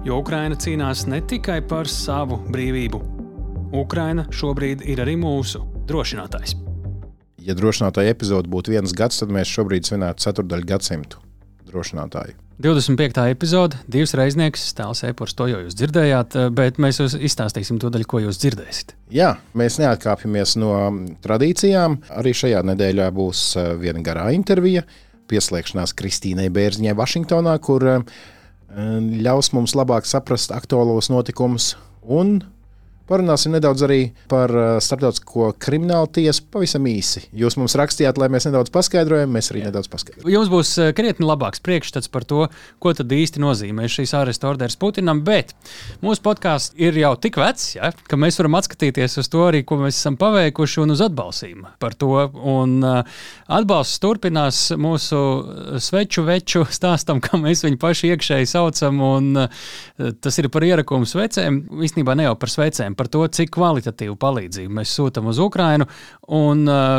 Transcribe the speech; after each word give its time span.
Jo 0.00 0.16
Ukraina 0.22 0.56
cīnās 0.56 1.02
ne 1.12 1.18
tikai 1.28 1.58
par 1.68 1.88
savu 1.92 2.38
brīvību. 2.48 2.98
Ukraina 3.76 4.22
šobrīd 4.32 4.80
ir 4.88 5.02
arī 5.04 5.18
mūsu 5.20 5.60
drošinātājs. 5.90 6.54
Ja 7.44 7.52
drošinātāja 7.58 8.14
epizode 8.14 8.48
būtu 8.48 8.72
viens 8.72 8.94
gads, 8.96 9.20
tad 9.20 9.28
mēs 9.34 9.52
šobrīd 9.52 9.90
svinētu 9.90 10.24
ceturdaļu 10.24 10.68
gadsimtu 10.72 11.20
drošinātāju. 11.68 12.32
25. 12.64 13.26
epizode, 13.32 13.76
divas 13.92 14.16
reiznieks, 14.16 14.64
stāsts 14.72 15.04
e-pors, 15.08 15.36
to 15.36 15.50
jau 15.52 15.60
jūs 15.66 15.76
dzirdējāt, 15.76 16.38
bet 16.56 16.80
mēs 16.80 17.02
jūs 17.04 17.20
izstāstīsim 17.20 17.76
to 17.80 17.92
daļu, 17.92 18.08
ko 18.08 18.24
jūs 18.24 18.40
dzirdēsiet. 18.40 18.96
Jā, 19.12 19.34
mēs 19.52 19.76
neatkāpjamies 19.84 20.56
no 20.64 20.74
tradīcijām. 21.24 22.00
Arī 22.16 22.36
šajā 22.40 22.64
nedēļā 22.72 23.12
būs 23.16 23.46
eh, 23.60 23.72
viena 23.84 24.00
garā 24.04 24.30
intervija, 24.32 24.88
pieslēgšanās 25.28 25.92
Kristīnai 25.96 26.48
Bērziņai 26.52 26.96
Vašingtonā, 26.96 27.60
kur 27.64 27.90
uh, 27.98 28.20
ļaus 28.70 29.50
mums 29.52 29.74
labāk 29.74 30.06
saprast 30.06 30.52
aktuālos 30.54 31.10
notikumus 31.10 31.74
un 32.02 32.40
Parunāsim 33.10 33.50
nedaudz 33.50 33.82
arī 33.82 33.98
par 34.30 34.52
uh, 34.54 34.66
starptautisko 34.78 35.48
kriminālu 35.58 36.06
tiesu 36.14 36.44
pavisam 36.54 36.84
īsi. 36.86 37.24
Jūs 37.34 37.56
mums 37.58 37.74
rakstījāt, 37.74 38.20
lai 38.22 38.28
mēs 38.30 38.44
nedaudz 38.46 38.70
paskaidrojam, 38.70 39.32
mēs 39.34 39.50
arī 39.50 39.64
Jā. 39.64 39.70
nedaudz 39.72 39.88
paskaidrojam. 39.90 40.30
Jums 40.30 40.50
būs 40.52 40.70
uh, 40.78 40.92
krietni 40.94 41.26
labāks 41.26 41.58
priekšstats 41.66 42.06
par 42.14 42.22
to, 42.30 42.44
ko 42.78 42.92
tad 42.94 43.10
īsti 43.10 43.42
nozīmē 43.42 43.88
šīs 43.90 44.14
āresta 44.14 44.46
orders 44.52 44.78
Putinam, 44.78 45.24
bet 45.26 45.56
mūsu 46.04 46.22
podkāsts 46.22 46.78
ir 46.78 47.00
jau 47.00 47.10
tik 47.18 47.40
vecs, 47.42 47.72
ja, 47.80 47.90
ka 47.90 48.18
mēs 48.20 48.38
varam 48.38 48.60
atskatīties 48.60 49.18
uz 49.24 49.32
to 49.32 49.42
arī, 49.48 49.64
ko 49.66 49.80
mēs 49.82 49.98
esam 49.98 50.14
paveikuši 50.20 50.84
un 50.84 50.94
uz 50.94 51.02
atbalstīm 51.02 51.66
par 51.82 51.98
to. 51.98 52.12
Un, 52.54 52.78
uh, 52.86 53.26
atbalsts 53.50 53.98
turpinās 54.06 54.62
mūsu 54.78 55.24
sveču 55.82 56.28
veču 56.30 56.62
stāstam, 56.78 57.18
kā 57.18 57.42
mēs 57.42 57.66
viņu 57.66 57.82
paši 57.82 58.14
iekšēji 58.14 58.52
saucam, 58.54 59.02
un 59.02 59.44
tas 59.98 60.38
ir 60.38 60.46
par 60.54 60.70
ierakumu 60.70 61.10
svecēm. 61.10 61.64
Īstenībā 61.82 62.14
ne 62.14 62.30
jau 62.30 62.38
par 62.38 62.54
svecēm 62.54 62.99
par 63.00 63.08
to, 63.08 63.22
cik 63.32 63.54
kvalitatīvu 63.56 64.18
palīdzību 64.20 64.74
mēs 64.80 64.92
sūtām 64.98 65.30
uz 65.32 65.40
Ukrajinu. 65.40 65.86
Un 66.36 66.66
uh, 66.68 66.98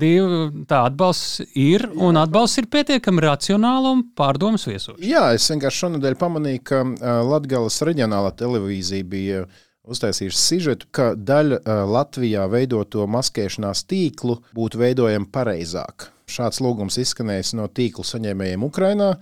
divu, 0.00 0.46
tā 0.68 0.86
atbalsts 0.88 1.42
ir, 1.58 1.84
un 1.92 2.16
atbalsts 2.20 2.62
ir 2.62 2.70
pietiekami 2.72 3.26
racionāli 3.26 3.92
un 3.92 4.06
pārdomas 4.16 4.64
viesošs. 4.68 5.02
Jā, 5.04 5.28
es 5.36 5.50
vienkārši 5.52 5.84
šonadēļ 5.84 6.16
pamanīju, 6.22 6.62
ka 6.70 6.80
uh, 6.86 7.10
Latvijas 7.28 7.82
reģionālā 7.84 8.32
televīzija 8.40 9.08
bija 9.12 9.44
uztaisījuši 9.92 10.38
sižetu, 10.38 10.88
ka 10.94 11.12
daļa 11.18 11.60
uh, 11.60 11.84
Latvijā 11.90 12.46
veidoto 12.50 13.04
maskēšanās 13.10 13.84
tīklu 13.90 14.38
būtu 14.56 14.80
veidojama 14.80 15.28
pareizāk. 15.34 16.08
Šāds 16.32 16.62
lūgums 16.64 16.96
izskanējis 17.02 17.52
no 17.58 17.68
tīklu 17.68 18.06
saņēmējiem 18.08 18.64
Ukrajinā. 18.64 19.12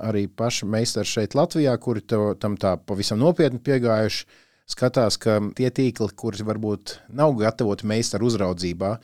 Arī 0.00 0.26
paši 0.32 0.68
meistari 0.68 1.08
šeit, 1.08 1.36
Latvijā, 1.36 1.72
kuri 1.80 2.04
to, 2.08 2.34
tam 2.40 2.56
tā 2.60 2.74
pavisam 2.88 3.20
nopietni 3.20 3.60
piegājuši 3.64 4.48
skatās, 4.70 5.18
ka 5.20 5.38
tie 5.58 5.70
tīkli, 5.74 6.10
kurus 6.16 6.44
varbūt 6.46 6.98
nav 7.16 7.34
gatavoti 7.40 7.88
meistaru 7.90 8.30
uzraudzībā, 8.30 8.98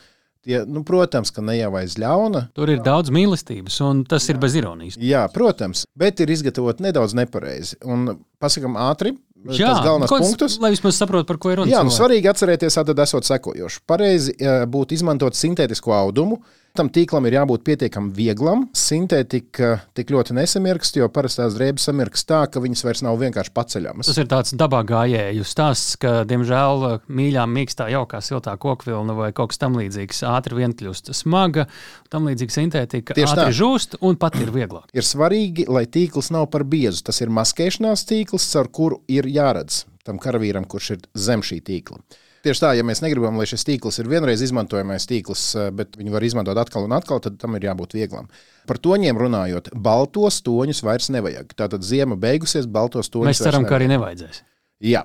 Tie, 0.47 0.61
nu, 0.62 0.84
protams, 0.86 1.33
ka 1.34 1.42
ne 1.42 1.56
jau 1.56 1.73
aiz 1.75 1.97
ļauna. 1.98 2.45
Tur 2.55 2.70
ir 2.70 2.79
daudz 2.86 3.11
mīlestības, 3.11 3.80
un 3.83 4.05
tas 4.07 4.29
jā. 4.29 4.36
ir 4.36 4.39
bez 4.45 4.55
ironijas. 4.55 4.98
Jā, 5.02 5.24
protams, 5.35 5.83
bet 5.98 6.23
ir 6.23 6.30
izgatavot 6.30 6.79
nedaudz 6.85 7.17
nepareizi. 7.18 7.74
Un 7.83 8.13
pasakām 8.39 8.79
ātri. 8.79 9.17
Jā, 9.46 9.73
tas 9.74 9.83
galvenais 9.83 10.11
kods, 10.11 10.29
punktus. 10.29 10.57
Lai 10.63 10.70
vismaz 10.70 11.01
saprotu, 11.01 11.27
par 11.27 11.40
ko 11.42 11.51
ir 11.51 11.61
runa. 11.61 11.70
Jā, 11.73 11.83
nu, 11.86 11.90
svarīgi 11.95 12.30
atcerēties, 12.30 12.79
tad 12.79 13.02
esot 13.02 13.27
sekojoši. 13.27 13.83
Pareizi 13.90 14.36
būtu 14.70 14.95
izmantot 14.95 15.35
sintētisko 15.39 15.95
audumu, 15.98 16.39
Tam 16.77 16.91
tīklam 16.92 17.25
ir 17.29 17.39
jābūt 17.39 17.63
pietiekami 17.64 18.11
vieglam. 18.13 18.67
Sintētika 18.77 19.70
tik 19.97 20.11
ļoti 20.13 20.35
nesamirkst, 20.37 20.98
jo 21.01 21.09
parastās 21.13 21.57
drēbes 21.57 21.87
samirkst 21.89 22.29
tā, 22.29 22.42
ka 22.53 22.61
viņas 22.61 22.85
vairs 22.85 23.03
nav 23.07 23.17
vienkārši 23.23 23.53
paceļamas. 23.57 24.11
Tas 24.11 24.20
ir 24.20 24.29
tāds 24.29 24.53
dabā 24.61 24.83
gājēju 24.89 25.47
stāsts, 25.48 25.97
ka, 26.03 26.19
diemžēl, 26.29 26.85
mīļā, 27.09 27.47
mīkstā, 27.48 27.89
jaukā, 27.95 28.20
siltā 28.25 28.57
kokvilna 28.61 29.17
vai 29.17 29.31
kaut 29.37 29.55
kas 29.55 29.63
tamlīdzīgs 29.64 30.20
ātri 30.29 30.61
vien 30.61 30.77
kļūst 30.77 31.13
smaga, 31.17 31.64
tam 32.13 32.29
līdzīga 32.29 32.59
sintētika 32.59 33.17
Tieši 33.17 33.33
ātri 33.33 33.48
tā. 33.48 33.57
žūst 33.63 33.98
un 34.05 34.20
pat 34.20 34.37
ir 34.43 34.53
vieglāk. 34.53 34.93
Ir 34.93 35.07
svarīgi, 35.07 35.64
lai 35.73 35.87
tīkls 35.89 36.29
nav 36.37 36.51
par 36.53 36.67
biezu. 36.69 37.07
Tas 37.08 37.25
ir 37.25 37.33
maskēšanās 37.33 38.05
tīkls, 38.11 38.53
ar 38.61 38.69
kuru 38.69 39.01
ir 39.08 39.29
jāredz 39.33 39.87
tam 40.07 40.20
karavīram, 40.23 40.69
kurš 40.69 40.93
ir 40.97 41.11
zem 41.19 41.43
šī 41.43 41.63
tīkla. 41.67 42.03
Tieši 42.46 42.62
tā, 42.62 42.68
ja 42.79 42.84
mēs 42.86 43.01
negribam, 43.02 43.34
lai 43.40 43.45
šis 43.51 43.64
tīkls 43.67 43.96
ir 43.98 44.07
vienreiz 44.07 44.42
izmantojamais 44.45 45.08
tīkls, 45.11 45.42
eh, 45.58 45.70
bet 45.74 45.96
viņu 45.98 46.12
var 46.14 46.23
izmantot 46.23 46.58
atkal 46.62 46.84
un 46.86 46.95
atkal, 46.95 47.18
tad 47.23 47.40
tam 47.42 47.57
ir 47.58 47.67
jābūt 47.67 47.96
vieglam. 47.98 48.29
Par 48.70 48.79
toņiem 48.79 49.18
runājot, 49.18 49.73
baltos 49.74 50.39
toņus 50.46 50.84
vairs 50.86 51.11
nevajag. 51.11 51.57
Tātad 51.58 51.83
ziema 51.83 52.14
beigusies, 52.14 52.68
baltos 52.70 53.11
toņus. 53.11 53.33
Mēs 53.33 53.42
ceram, 53.42 53.67
ka 53.67 53.80
arī 53.80 53.90
nevajadzēs. 53.90 54.45
Jā. 54.86 55.02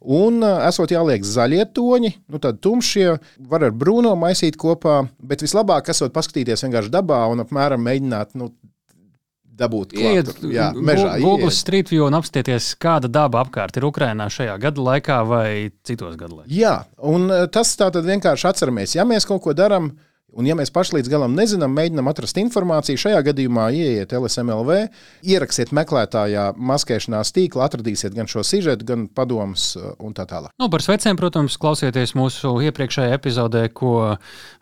Un, 0.00 0.40
eh, 0.42 0.68
esot 0.70 0.88
jāliek 0.88 1.20
zaļie 1.20 1.66
toņi, 1.76 2.14
nu 2.32 2.40
tad 2.40 2.62
tumšie 2.64 3.20
var 3.52 3.68
ar 3.68 3.76
brūno 3.76 4.16
maisīt 4.16 4.56
kopā, 4.56 5.02
bet 5.20 5.44
vislabāk 5.44 5.92
esot 5.92 6.14
paskatīties 6.16 6.64
vienkārši 6.64 6.94
dabā 6.96 7.20
un 7.30 7.44
apmēram 7.44 7.84
mēģināt 7.84 8.32
nu, 8.40 8.54
dabūt 9.60 9.94
iet 9.98 10.30
jā, 10.50 10.70
mežā. 10.76 11.16
Google 11.22 11.52
Street 11.54 11.90
View 11.92 12.06
un 12.08 12.16
apstieties, 12.18 12.72
kāda 12.80 13.10
daba 13.12 13.44
apkārt 13.44 13.78
ir 13.78 13.86
Ukrainā 13.88 14.30
šajā 14.32 14.56
gada 14.62 14.86
laikā 14.90 15.18
vai 15.28 15.48
citos 15.86 16.16
gadu 16.20 16.40
laikos. 16.40 16.52
Jā, 16.54 16.76
un 17.10 17.28
eh, 17.34 17.46
tas 17.52 17.72
tā 17.78 17.90
tad 17.94 18.08
vienkārši 18.08 18.48
atceramies, 18.50 18.96
ja 18.98 19.06
mēs 19.08 19.28
kaut 19.28 19.44
ko 19.46 19.56
darām 19.56 19.92
Un, 20.36 20.46
ja 20.46 20.54
mēs 20.58 20.70
paši 20.74 20.98
līdz 20.98 21.10
galam 21.10 21.34
nezinām, 21.34 21.72
mēģinām 21.74 22.08
atrast 22.10 22.38
informāciju, 22.38 23.00
šajā 23.02 23.20
gadījumā 23.30 23.66
ieiet 23.74 24.12
LSMLV, 24.14 24.76
ierakstiet 25.26 25.72
meklētājā 25.74 26.50
maskēšanās 26.54 27.32
tīklu, 27.34 27.62
atradīsiet 27.64 28.14
gan 28.14 28.30
šo 28.30 28.44
sižetu, 28.46 28.86
gan 28.86 29.06
padomus 29.10 29.72
uh, 29.78 29.92
un 29.98 30.14
tā 30.16 30.26
tālāk. 30.30 30.52
Nu, 30.60 30.70
par 30.72 30.84
svecēm, 30.84 31.18
protams, 31.18 31.58
klausieties 31.60 32.14
mūsu 32.18 32.52
iepriekšējā 32.68 33.16
epizodē, 33.18 33.64
ko 33.74 33.94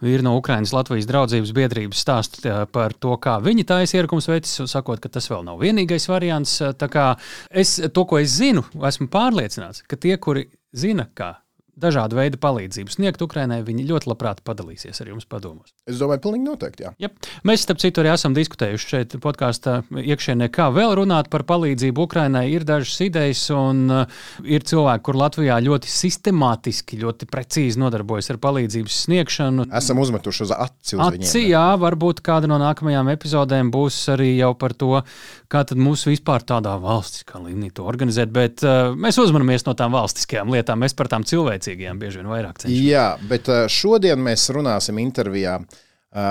vīri 0.04 0.24
no 0.24 0.36
Ukrainas 0.40 0.72
Latvijas 0.76 1.08
draudzības 1.10 1.52
biedrības 1.56 2.04
stāsta 2.04 2.62
par 2.72 2.96
to, 2.96 3.16
kā 3.20 3.36
viņi 3.44 3.66
taisa 3.68 4.00
ierakums 4.00 4.30
veids, 4.30 4.54
sakot, 4.70 5.02
ka 5.04 5.12
tas 5.12 5.28
vēl 5.28 5.44
nav 5.48 5.60
vienīgais 5.62 6.08
variants. 6.08 6.60
Kā 6.88 7.10
es 7.50 7.76
to, 7.92 8.06
ko 8.08 8.22
es 8.22 8.38
zinu, 8.38 8.64
esmu 8.88 9.10
pārliecināts, 9.12 9.84
ka 9.88 10.00
tie, 10.00 10.16
kuri 10.22 10.48
zina, 10.72 11.08
kā 11.12 11.34
dažādu 11.80 12.18
veidu 12.18 12.40
palīdzību 12.42 12.92
sniegt 12.92 13.22
Ukraiņai, 13.24 13.60
viņi 13.66 13.86
ļoti 13.88 14.10
labprāt 14.10 14.42
padalīsies 14.46 15.00
ar 15.02 15.12
jums 15.12 15.26
padomos. 15.28 15.72
Es 15.88 16.00
domāju, 16.00 16.22
pilnīgi 16.26 16.46
noteikti. 16.46 16.86
Jā. 16.86 16.92
Ja. 17.00 17.10
Mēs, 17.48 17.64
starp 17.64 17.80
citu, 17.82 18.02
arī 18.02 18.12
esam 18.12 18.34
diskutējuši 18.36 18.90
šeit 18.92 19.16
podkāstā 19.22 19.78
iekšienē, 19.88 20.50
kā 20.54 20.68
vēl 20.74 20.96
runāt 21.00 21.30
par 21.32 21.44
palīdzību 21.48 22.06
Ukraiņai. 22.08 22.44
Ir 22.52 22.66
dažas 22.68 22.98
idejas, 23.04 23.44
un 23.54 23.84
uh, 23.92 24.20
ir 24.44 24.66
cilvēki, 24.68 25.04
kur 25.06 25.18
Latvijā 25.20 25.58
ļoti 25.64 25.92
sistemātiski, 25.92 27.00
ļoti 27.02 27.28
precīzi 27.30 27.80
nodarbojas 27.80 28.32
ar 28.34 28.40
palīdzības 28.42 29.00
sniegšanu. 29.06 29.68
Esam 29.78 30.02
uzmetuši 30.02 30.44
uz 30.48 30.54
aci. 30.56 30.96
Uz 30.98 31.04
aci 31.06 31.22
viņiem, 31.22 31.50
jā, 31.54 31.66
varbūt 31.80 32.22
kāda 32.26 32.50
no 32.50 32.60
nākamajām 32.62 33.12
epizodēm 33.14 33.72
būs 33.74 34.00
arī 34.14 34.34
jau 34.36 34.52
par 34.58 34.74
to, 34.78 35.02
kā 35.48 35.64
mūsu 35.78 36.12
vispār 36.12 36.44
tādā 36.46 36.74
valstiskā 36.80 37.40
līmenī 37.42 37.70
to 37.76 37.86
organizēt. 37.88 38.32
Bet 38.34 38.64
uh, 38.66 38.94
mēs 38.98 39.20
uzmanamies 39.20 39.66
no 39.68 39.76
tām 39.78 39.94
valstiskajām 39.96 40.52
lietām, 40.54 40.82
mēs 40.84 40.96
par 40.98 41.10
tām 41.12 41.26
cilvēcīgām 41.28 41.67
spēcīgiem 41.68 42.00
bieži 42.00 42.22
vien 42.22 42.30
vairāk 42.32 42.62
cenšamies. 42.62 42.86
Jā, 42.88 43.18
bet 43.28 43.48
šodien 43.68 44.20
mēs 44.22 44.48
runāsim 44.54 44.98
intervijā. 45.02 45.58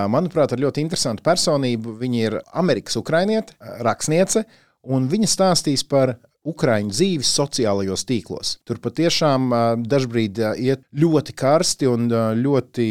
Manuprāt, 0.10 0.54
ar 0.54 0.60
ļoti 0.60 0.82
interesantu 0.82 1.24
personību. 1.24 1.94
Viņa 2.00 2.24
ir 2.26 2.40
Amerikas 2.58 2.98
ukrainiete, 2.98 3.54
rakstniece, 3.86 4.44
un 4.84 5.08
viņa 5.08 5.30
stāstīs 5.30 5.86
par 5.88 6.18
Ukrāņu 6.48 6.94
dzīves 6.94 7.32
sociālajos 7.38 8.06
tīklos. 8.08 8.56
Tur 8.68 8.80
patiešām 8.84 9.52
dažkārt 9.84 10.40
iet 10.64 10.84
ļoti 10.96 11.36
karsti 11.38 11.90
un 11.92 12.08
ļoti 12.40 12.88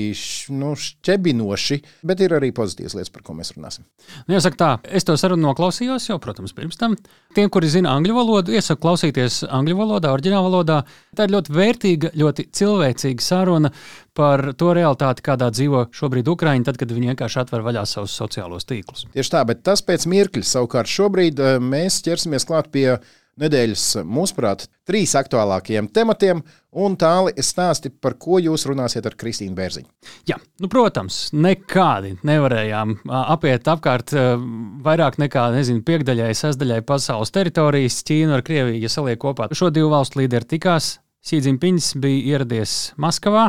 nu, 0.57 0.75
šķebinoši, 0.77 1.79
bet 2.07 2.21
ir 2.25 2.37
arī 2.37 2.53
pozitīvas 2.57 2.97
lietas, 2.99 3.13
par 3.15 3.25
ko 3.27 3.37
mēs 3.39 3.55
runāsim. 3.57 3.87
Nu, 4.27 4.37
jāsaka 4.37 4.61
tā, 4.61 4.71
es 4.93 5.07
to 5.07 5.17
sarunu 5.19 5.49
noklausījos 5.49 6.11
jau, 6.11 6.19
protams, 6.23 6.53
pirms 6.57 6.79
tam. 6.81 6.97
Tiem, 7.37 7.49
kuri 7.53 7.71
zina 7.73 7.95
angļu 7.97 8.17
valodu, 8.17 8.55
iesaku 8.57 8.85
klausīties 8.85 9.43
angļu 9.49 9.79
valodā, 9.81 10.13
oriģinālā 10.15 10.47
valodā. 10.47 10.81
Tā 11.17 11.27
ir 11.27 11.35
ļoti 11.35 11.57
vērtīga, 11.57 12.13
ļoti 12.17 12.49
cilvēcīga 12.57 13.25
saruna 13.25 13.73
par 14.17 14.53
to 14.57 14.73
realitāti, 14.77 15.25
kādā 15.27 15.51
dzīvo 15.53 15.87
šobrīd 15.97 16.29
Ukraiņa, 16.33 16.69
tad, 16.71 16.81
kad 16.81 16.93
viņi 16.93 17.13
vienkārši 17.13 17.43
atver 17.43 17.65
vaļā 17.67 17.85
savus 17.89 18.17
sociālos 18.17 18.65
tīklus. 18.69 19.05
Tieši 19.13 19.35
tā, 19.35 19.45
bet 19.49 19.61
tas 19.67 19.85
pēc 19.85 20.09
mirkļa 20.09 20.47
savukārt 20.49 20.89
šobrīd 20.89 21.43
mēs 21.61 22.01
ķersimies 22.07 22.49
klāt 22.49 22.73
pie 22.73 22.89
nedēļas, 23.41 23.85
mūsuprāt, 24.09 24.67
trīs 24.89 25.15
aktuālākajiem 25.19 25.89
tematiem. 25.95 26.43
Un 26.77 26.97
tālāk 27.01 27.39
es 27.41 27.49
stāstu, 27.55 27.89
par 27.89 28.19
ko 28.21 28.41
jūs 28.43 28.67
runāsiet 28.69 29.07
ar 29.09 29.17
Kristīnu 29.17 29.57
Bērziņu. 29.57 29.89
Jā, 30.29 30.37
nu, 30.61 30.69
protams, 30.73 31.31
nekādi 31.33 32.17
nevarējām 32.27 32.99
apiet 33.23 33.69
apkārt 33.73 34.13
vairāk 34.85 35.17
nekā 35.23 35.49
nezinu, 35.57 35.85
piekdaļai, 35.87 36.35
sestdaļai 36.37 36.83
pasaules 36.89 37.33
teritorijas. 37.33 38.03
Ķīna 38.07 38.37
ar 38.39 38.45
Krieviju, 38.47 38.83
ja 38.85 38.93
saliek 38.93 39.21
kopā, 39.23 39.49
šo 39.57 39.73
divu 39.73 39.93
valstu 39.95 40.23
līderi 40.23 40.57
tikās. 40.57 40.97
Sīdziņpiņš 41.27 41.91
bija 41.99 42.37
ieradies 42.37 42.77
Maskavā. 43.03 43.49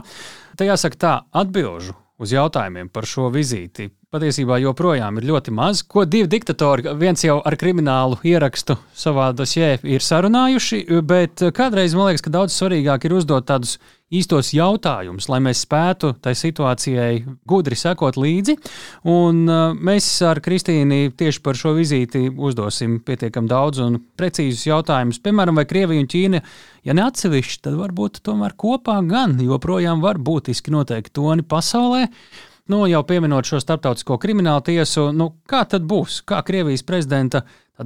Tajā 0.58 0.80
saka 0.82 0.98
tā, 1.04 1.14
atbilžu 1.44 1.94
uz 2.18 2.32
jautājumiem 2.34 2.90
par 2.90 3.06
šo 3.06 3.28
vizīti 3.34 3.92
patiesībā 4.08 4.56
joprojām 4.64 5.18
ir 5.20 5.26
ļoti 5.28 5.52
maz. 5.52 5.82
Ko 5.84 6.06
divi 6.08 6.30
diktatori, 6.32 6.94
viens 6.96 7.26
jau 7.26 7.42
ar 7.44 7.58
kriminālu 7.60 8.16
ierakstu 8.24 8.78
savā 8.96 9.34
dosjē, 9.36 9.74
ir 9.84 10.06
sarunājuši, 10.06 10.86
bet 11.04 11.44
kādreiz 11.58 11.96
man 11.98 12.08
liekas, 12.08 12.24
ka 12.24 12.32
daudz 12.32 12.56
svarīgāk 12.56 13.04
ir 13.04 13.18
uzdot 13.18 13.50
tādus 13.52 13.76
īstos 14.08 14.54
jautājumus, 14.56 15.28
lai 15.28 15.42
mēs 15.44 15.66
spētu 15.66 16.14
tai 16.24 16.32
situācijai 16.40 17.20
gudri 17.52 17.76
sekot 17.76 18.16
līdzi. 18.16 18.56
Un 19.12 19.44
uh, 19.44 19.76
mēs 19.76 20.08
ar 20.24 20.40
Kristīnu 20.40 21.12
tieši 21.20 21.44
par 21.44 21.60
šo 21.60 21.76
vizīti 21.76 22.30
uzdosim 22.32 23.02
pietiekami 23.04 23.52
daudz 23.52 23.84
un 23.84 24.00
precīzus 24.16 24.70
jautājumus. 24.70 25.20
Piemēram, 25.20 25.60
vai 25.60 25.68
Krievija 25.68 26.00
un 26.00 26.08
Ķīna, 26.08 26.46
ja 26.88 26.96
ne 26.96 27.10
atsevišķi, 27.10 27.66
tad 27.68 27.76
varbūt 27.76 28.24
tomēr 28.24 28.56
kopā 28.56 29.02
gan 29.12 29.36
joprojām 29.44 30.00
var 30.00 30.16
būtiski 30.16 30.72
noteikti 30.72 31.20
toni 31.20 31.44
pasaulē. 31.44 32.08
Nu, 32.68 32.82
jau 32.88 33.00
pieminot 33.08 33.48
šo 33.48 33.62
starptautisko 33.64 34.18
kriminālu 34.20 34.60
tiesu, 34.68 35.06
nu, 35.16 35.30
kā 35.48 35.62
tad 35.72 35.86
būs? 35.88 36.20
Kā 36.28 36.42
Krievijas 36.44 36.84
prezidenta 36.84 37.46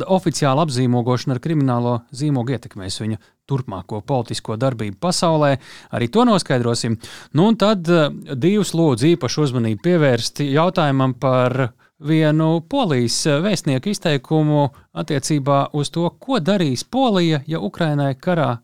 oficiāla 0.10 0.64
apzīmogošana 0.66 1.36
ar 1.36 1.42
kriminālo 1.44 1.92
zīmogu 2.18 2.56
ietekmēs 2.56 2.98
viņa 3.04 3.20
turpmāko 3.46 4.00
politisko 4.02 4.58
darbību 4.58 4.98
pasaulē? 5.04 5.52
Arī 5.94 6.08
to 6.10 6.26
noskaidrosim. 6.26 6.98
Nu, 7.38 7.52
un 7.52 7.60
tad 7.62 7.86
eh, 7.94 8.10
divus 8.34 8.74
lūdzu 8.74 9.12
īpašu 9.12 9.46
uzmanību 9.46 9.86
pievērst 9.86 10.42
jautājumam 10.48 11.14
par 11.14 11.68
vienu 12.02 12.50
polijas 12.66 13.20
vēstnieku 13.46 13.94
izteikumu 13.94 14.66
attiecībā 14.98 15.68
uz 15.78 15.94
to, 15.94 16.10
ko 16.18 16.42
darīs 16.42 16.82
Polija, 16.90 17.44
ja 17.46 17.62
Ukrainai 17.62 18.16
karā 18.18 18.56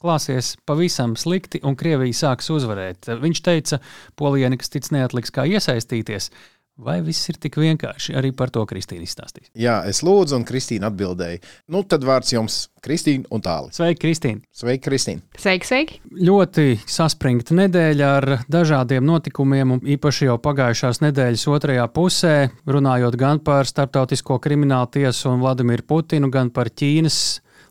klāsies 0.00 0.54
pavisam 0.68 1.16
slikti 1.20 1.60
un 1.66 1.76
Krievija 1.78 2.16
sāks 2.24 2.48
uzvarēt. 2.52 3.10
Viņš 3.20 3.42
teica, 3.44 3.80
Polijai 4.16 4.54
nekas 4.54 4.72
cits 4.72 4.94
neatliks 4.94 5.34
kā 5.34 5.44
iesaistīties. 5.48 6.30
Vai 6.80 7.02
viss 7.04 7.28
ir 7.28 7.36
tik 7.36 7.58
vienkārši? 7.60 8.14
Arī 8.16 8.30
par 8.32 8.48
to 8.48 8.62
Kristīna 8.64 9.04
izstāstīs. 9.04 9.50
Jā, 9.58 9.82
es 9.90 9.98
lūdzu, 10.06 10.38
un 10.38 10.46
Kristīna 10.48 10.88
atbildēja. 10.88 11.42
Nu, 11.74 11.82
tad 11.84 12.06
vārds 12.08 12.32
jums, 12.32 12.56
Kristīna 12.80 13.28
un 13.36 13.44
tālāk. 13.44 13.74
Sveiki, 13.76 14.00
Kristīna. 14.06 14.40
Sveiki, 14.56 14.80
Kristīna. 14.86 15.20
Sveiki, 15.36 15.68
sveiki. 15.68 15.98
Ļoti 16.24 16.64
saspringta 16.88 17.58
nedēļa 17.58 18.08
ar 18.22 18.28
dažādiem 18.48 19.04
notikumiem, 19.04 19.76
un 19.76 19.84
īpaši 19.84 20.30
jau 20.30 20.38
pagājušās 20.40 21.02
nedēļas 21.04 21.46
otrajā 21.52 21.84
pusē, 21.92 22.34
runājot 22.64 23.20
gan 23.20 23.44
par 23.44 23.68
Startautisko 23.68 24.40
kriminālu 24.40 24.88
tiesu 24.96 25.34
un 25.34 25.44
Vladimiru 25.44 25.84
Putinu, 25.84 26.32
gan 26.32 26.48
par 26.48 26.72
Ķīnas 26.72 27.20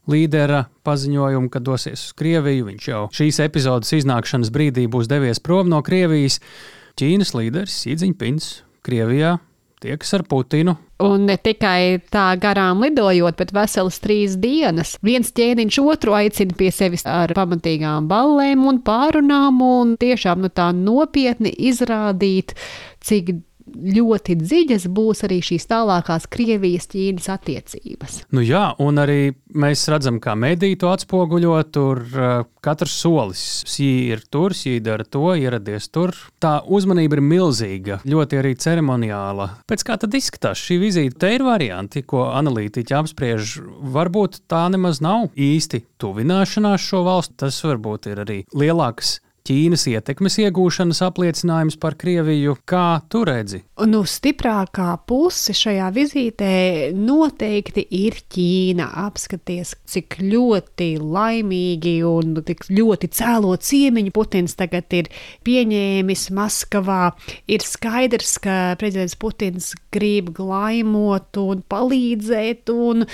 līdera 0.10 0.66
paziņojumu, 0.88 1.52
ka 1.54 1.62
dosies 1.64 2.10
uz 2.10 2.16
Krieviju. 2.20 2.70
Viņš 2.72 2.90
jau 2.92 3.04
šīs 3.16 3.42
epizodes 3.46 3.94
iznākšanas 4.02 4.54
brīdī 4.56 4.88
būs 4.92 5.12
devies 5.12 5.42
prom 5.44 5.70
no 5.72 5.84
Krievijas. 5.86 6.40
Ķīnas 7.00 7.36
līderis 7.38 7.78
Sīdziņpins 7.84 8.50
Krievijā 8.84 9.38
tiekas 9.80 10.14
ar 10.14 10.24
Putinu. 10.28 10.76
Un 11.00 11.24
ne 11.30 11.38
tikai 11.40 12.02
tā 12.12 12.34
garām 12.42 12.82
lidojot, 12.84 13.38
bet 13.40 13.54
veselas 13.56 14.00
trīs 14.04 14.36
dienas. 14.40 14.98
Viens 15.06 15.32
ķēniņš 15.36 15.80
otru 15.80 16.16
aicina 16.18 16.56
pie 16.60 16.72
sevis 16.76 17.06
ar 17.08 17.32
pamatīgām 17.38 18.10
ballēm 18.12 18.66
un 18.68 18.82
pārunām, 18.84 19.62
un 19.64 19.96
tiešām 20.00 20.44
nu, 20.44 20.52
tā 20.52 20.70
nopietni 20.76 21.54
izrādīt, 21.72 22.58
cik 23.06 23.32
ļoti 23.74 24.36
dziļas 24.40 24.88
būs 24.94 25.24
arī 25.28 25.40
šīs 25.46 25.68
tālākās 25.70 26.28
Krievijas-Ķīnas 26.32 27.30
attiecības. 27.34 28.18
Nu 28.36 28.44
jā, 28.46 28.72
un 28.82 29.02
arī 29.02 29.34
mēs 29.56 29.86
redzam, 29.92 30.20
kā 30.24 30.36
mediji 30.40 30.80
to 30.82 30.92
atspoguļo. 30.94 31.58
Tur 31.70 32.02
uh, 32.16 32.48
katrs 32.66 32.96
solis, 33.02 33.44
šī 33.70 33.90
ir 34.16 34.24
tur, 34.32 34.56
šī 34.56 34.78
dara 34.84 35.06
to, 35.06 35.26
ieradies 35.38 35.90
tur. 35.94 36.16
Tā 36.42 36.60
uzmanība 36.66 37.20
ir 37.20 37.24
milzīga, 37.26 38.00
ļoti 38.10 38.42
arī 38.42 38.56
ceremoniāla. 38.60 39.50
Pēc 39.70 39.86
kā 39.88 40.00
tad 40.02 40.18
izskatās 40.18 40.62
šī 40.64 40.80
vizīte? 40.84 41.20
Te 41.20 41.34
ir 41.36 41.46
varianti, 41.48 42.04
ko 42.08 42.30
analītiķi 42.34 42.98
apspriež. 43.00 43.58
Varbūt 43.96 44.44
tā 44.52 44.66
nemaz 44.74 45.04
nav 45.04 45.30
īsti 45.40 45.84
tuvināšanās 46.02 46.90
šo 46.92 47.04
valstu. 47.08 47.38
Tas 47.46 47.60
varbūt 47.66 48.12
ir 48.12 48.24
arī 48.26 48.40
lielāks 48.56 49.20
Ķīnas 49.48 49.86
ietekmes 49.90 50.38
iegūšanas 50.44 51.02
apliecinājums 51.08 51.78
par 51.82 51.96
Krieviju. 52.00 52.58
Kā 52.70 53.02
tu 53.10 53.24
redzi? 53.28 53.62
Nu, 53.90 54.04
stiprākā 54.08 54.92
puse 55.10 55.56
šajā 55.58 55.88
vizītē 55.96 56.52
noteikti 56.98 57.86
ir 58.02 58.20
Ķīna. 58.30 58.90
Apskaties, 59.06 59.76
cik 59.90 60.20
ļoti 60.22 60.92
laimīgi 61.02 61.96
un 62.08 62.38
tik 62.46 62.68
ļoti 62.70 63.12
cēlo 63.20 63.56
ciemiņu 63.58 64.14
Putins 64.16 64.58
tagad 64.60 64.94
ir 65.00 65.12
pieņēmis 65.48 66.30
Maskavā. 66.36 67.02
Ir 67.50 67.66
skaidrs, 67.66 68.38
ka 68.44 68.58
prezidents 68.80 69.18
Putins 69.20 69.74
grib 69.94 70.34
glaimot 70.38 71.40
un 71.42 71.64
palīdzēt 71.70 72.74
un 72.76 73.08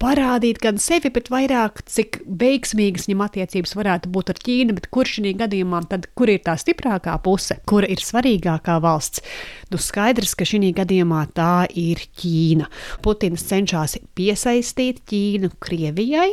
parādīt 0.00 0.60
gan 0.62 0.78
sevi, 0.82 1.10
bet 1.14 1.30
vairāk, 1.32 1.82
cik 1.90 2.20
veiksmīgas 2.40 3.08
viņam 3.08 3.24
attiecības 3.26 3.74
varētu 3.78 4.12
būt 4.14 4.32
ar 4.32 4.40
Ķīnu, 4.46 4.76
bet 4.78 4.88
kurš 4.94 5.18
šī 5.18 5.34
gadījumā 5.42 5.82
tad, 5.90 6.08
kur 6.18 6.30
ir 6.32 6.42
tā 6.46 6.54
stiprākā 6.60 7.16
puse, 7.24 7.58
kura 7.68 7.88
ir 7.90 8.02
svarīgākā 8.02 8.78
valsts? 8.84 9.24
Nu, 9.72 9.80
skaidrs, 9.82 10.36
ka 10.38 10.46
šī 10.48 10.72
gadījumā 10.78 11.24
tā 11.36 11.66
ir 11.78 12.02
Ķīna. 12.20 12.68
Putins 13.04 13.46
cenšas 13.50 13.98
piesaistīt 14.18 15.02
Ķīnu 15.08 15.52
Krievijai, 15.62 16.32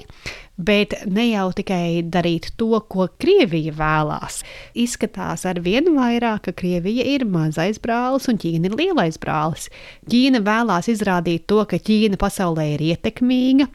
bet 0.58 0.94
ne 1.06 1.28
jau 1.30 1.50
tikai 1.56 2.04
darīt 2.12 2.52
to, 2.60 2.72
ko 2.90 3.08
Krievija 3.22 3.74
vēlās. 3.76 4.42
Izskatās 4.76 5.46
ar 5.50 5.60
vien 5.66 5.92
vairāk, 5.96 6.48
ka 6.48 6.56
Krievija 6.56 7.06
ir 7.16 7.26
mazais 7.30 7.80
brālis 7.84 8.30
un 8.32 8.40
Ķīna 8.42 8.72
ir 8.72 8.78
lielais 8.80 9.20
brālis. 9.22 9.70
Ķīna 10.12 10.44
vēlās 10.46 10.92
izrādīt 10.92 11.48
to, 11.52 11.64
ka 11.70 11.80
Ķīna 11.80 12.20
pasaulē 12.22 12.72
ir 12.76 12.86
ietekmīga 12.94 13.70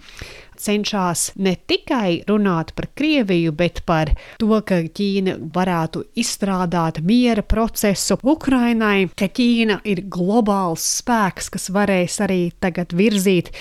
cenšas 0.60 1.30
ne 1.40 1.54
tikai 1.56 2.22
runāt 2.28 2.74
par 2.76 2.88
Krieviju, 2.96 3.52
bet 3.56 3.82
par 3.88 4.12
to, 4.40 4.52
ka 4.66 4.82
Ķīna 4.86 5.36
varētu 5.54 6.04
izstrādāt 6.20 7.00
miera 7.06 7.42
procesu 7.42 8.18
Ukrainai, 8.22 9.08
ka 9.16 9.30
Ķīna 9.30 9.80
ir 9.88 10.04
globāls 10.12 10.84
spēks, 11.00 11.50
kas 11.54 11.70
varēs 11.74 12.20
arī 12.24 12.40
tagad 12.60 12.94
virzīt 12.96 13.52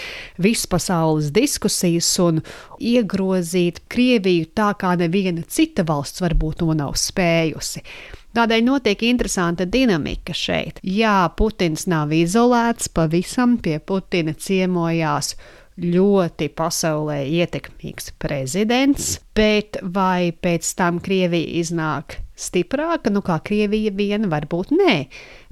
vispasaules 0.41 1.31
diskusijas 1.35 2.11
un 2.23 2.43
iegrozīt 2.79 3.83
Krieviju 3.91 4.51
tā, 4.55 4.73
kā 4.79 4.95
neviena 4.99 5.43
cita 5.47 5.85
valsts 5.87 6.23
varbūt 6.23 6.63
to 6.63 6.73
nav 6.77 6.95
spējusi. 6.99 7.83
Tādēļ 8.29 8.61
notiek 8.61 9.01
interesanta 9.07 9.65
dinamika 9.65 10.35
šeit. 10.37 10.77
Jā, 10.85 11.31
Putins 11.37 11.87
nav 11.89 12.13
izolēts, 12.13 12.91
pavisam 12.93 13.57
pie 13.57 13.79
Putina 13.81 14.35
ciemojās 14.37 15.33
ļoti 15.83 16.49
pasaulē 16.57 17.21
ietekmīgs 17.27 18.13
prezidents, 18.21 19.15
bet 19.37 19.79
vai 19.83 20.31
pēc 20.31 20.73
tam 20.79 20.99
Krievija 21.03 21.59
iznāk 21.61 22.19
stiprāka? 22.39 23.11
Nu, 23.13 23.23
kā 23.25 23.39
Krievija 23.43 23.93
viena, 23.95 24.29
varbūt 24.31 24.75
nē, 24.75 24.99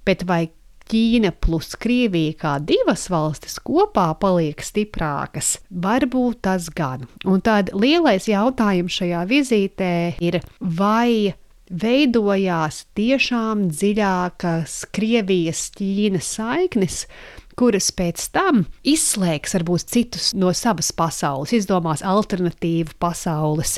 bet 0.08 0.28
vai 0.28 0.48
Ķīna 0.88 1.34
plus 1.44 1.74
Krievija 1.76 2.36
kā 2.40 2.54
divas 2.64 3.10
valstis 3.12 3.58
kopā 3.60 4.06
paliek 4.22 4.62
stiprākas, 4.64 5.58
varbūt 5.68 6.46
tas 6.48 6.70
gan. 6.72 7.04
Un 7.28 7.44
tad 7.44 7.74
lielais 7.76 8.30
jautājums 8.30 8.96
šajā 9.02 9.26
vizītē 9.28 9.92
ir, 10.24 10.40
vai 10.60 11.36
veidojās 11.68 12.86
tiešām 12.96 13.68
dziļākas 13.74 14.78
Krievijas-Ķīnas 14.96 16.32
saiknes, 16.38 17.02
kuras 17.58 17.90
pēc 17.96 18.28
tam 18.36 18.62
izslēgs 18.86 19.56
varbūt 19.58 19.90
citus 19.90 20.30
no 20.38 20.52
savas 20.56 20.92
pasaules, 20.96 21.54
izdomās 21.58 22.04
alternatīvu 22.06 22.98
pasaules 23.02 23.78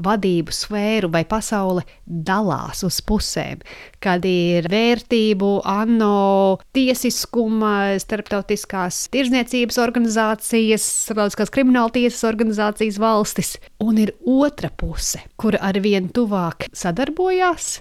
vadību 0.00 0.54
sfēru, 0.54 1.10
vai 1.12 1.24
pasaule 1.28 1.84
dalās 2.06 2.84
uz 2.86 3.00
pusēm, 3.04 3.60
kad 4.00 4.24
ir 4.28 4.68
vērtību, 4.72 5.50
ANO, 5.68 6.58
tiesiskuma, 6.76 7.98
starptautiskās 8.00 9.04
tirzniecības 9.12 9.80
organizācijas, 9.82 10.86
starptautiskās 11.08 11.52
krimināla 11.52 11.92
tiesas 11.98 12.24
organizācijas 12.28 13.00
valstis, 13.02 13.56
un 13.84 14.00
ir 14.06 14.14
otra 14.24 14.72
puse, 14.72 15.20
kura 15.36 15.60
arvien 15.68 16.08
tuvāk 16.14 16.70
sadarbojās 16.72 17.74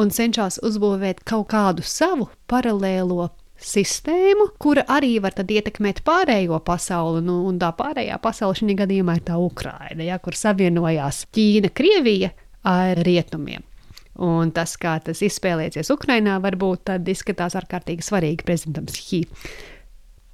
un 0.00 0.10
cenšas 0.10 0.58
uzbūvēt 0.66 1.22
kaut 1.28 1.48
kādu 1.52 1.84
savu 1.86 2.28
paralēlo 2.50 3.30
sistēmu, 3.66 4.50
kura 4.60 4.84
arī 4.92 5.16
var 5.24 5.36
ietekmēt 5.40 6.02
pārējo 6.06 6.60
pasauli. 6.64 7.22
Nu, 7.24 7.40
un 7.48 7.58
tā 7.60 7.72
pārējā 7.76 8.18
pasaule 8.22 8.56
šī 8.58 8.76
gadījumā 8.78 9.18
ir 9.18 9.28
tā 9.28 9.38
Ukraina, 9.40 10.04
ja, 10.06 10.18
kur 10.22 10.36
savienojās 10.38 11.24
Ķīna, 11.34 11.72
Krievija 11.74 12.32
ar 12.64 13.00
rietumiem. 13.06 13.64
Un 14.24 14.52
tas, 14.54 14.76
kā 14.78 14.94
tas 15.02 15.24
izspēlēsies 15.26 15.90
Ukrajinā, 15.90 16.36
varbūt 16.42 16.84
tad 16.90 17.08
izskatās 17.10 17.56
ārkārtīgi 17.58 18.04
svarīgi 18.06 18.46
prezidentam 18.46 18.86
Xi. 18.94 19.24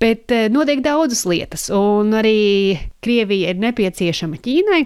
Bet 0.00 0.32
eh, 0.32 0.48
notiek 0.52 0.82
daudzas 0.84 1.24
lietas, 1.28 1.66
un 1.72 2.14
arī 2.16 2.76
Krievija 3.04 3.54
ir 3.54 3.60
nepieciešama 3.60 4.40
Ķīnai. 4.40 4.84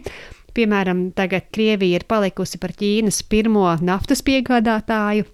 Piemēram, 0.55 1.09
tagad 1.19 1.49
Krievija 1.55 1.99
ir 1.99 2.07
palikusi 2.07 2.61
par 2.63 2.75
Ķīnas 2.79 3.21
pirmo 3.27 3.67
naftas 3.83 4.23
piegādātāju. 4.27 5.27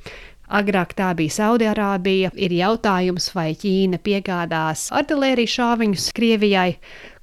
Agrāk 0.51 0.97
tā 0.99 1.13
bija 1.15 1.31
Saudijārābija. 1.37 2.33
Ir 2.35 2.55
jautājums, 2.57 3.29
vai 3.37 3.53
Ķīna 3.59 4.01
piegādās 4.03 4.89
artērijas 4.95 5.55
šāviņus 5.59 6.09
Krievijai, 6.17 6.73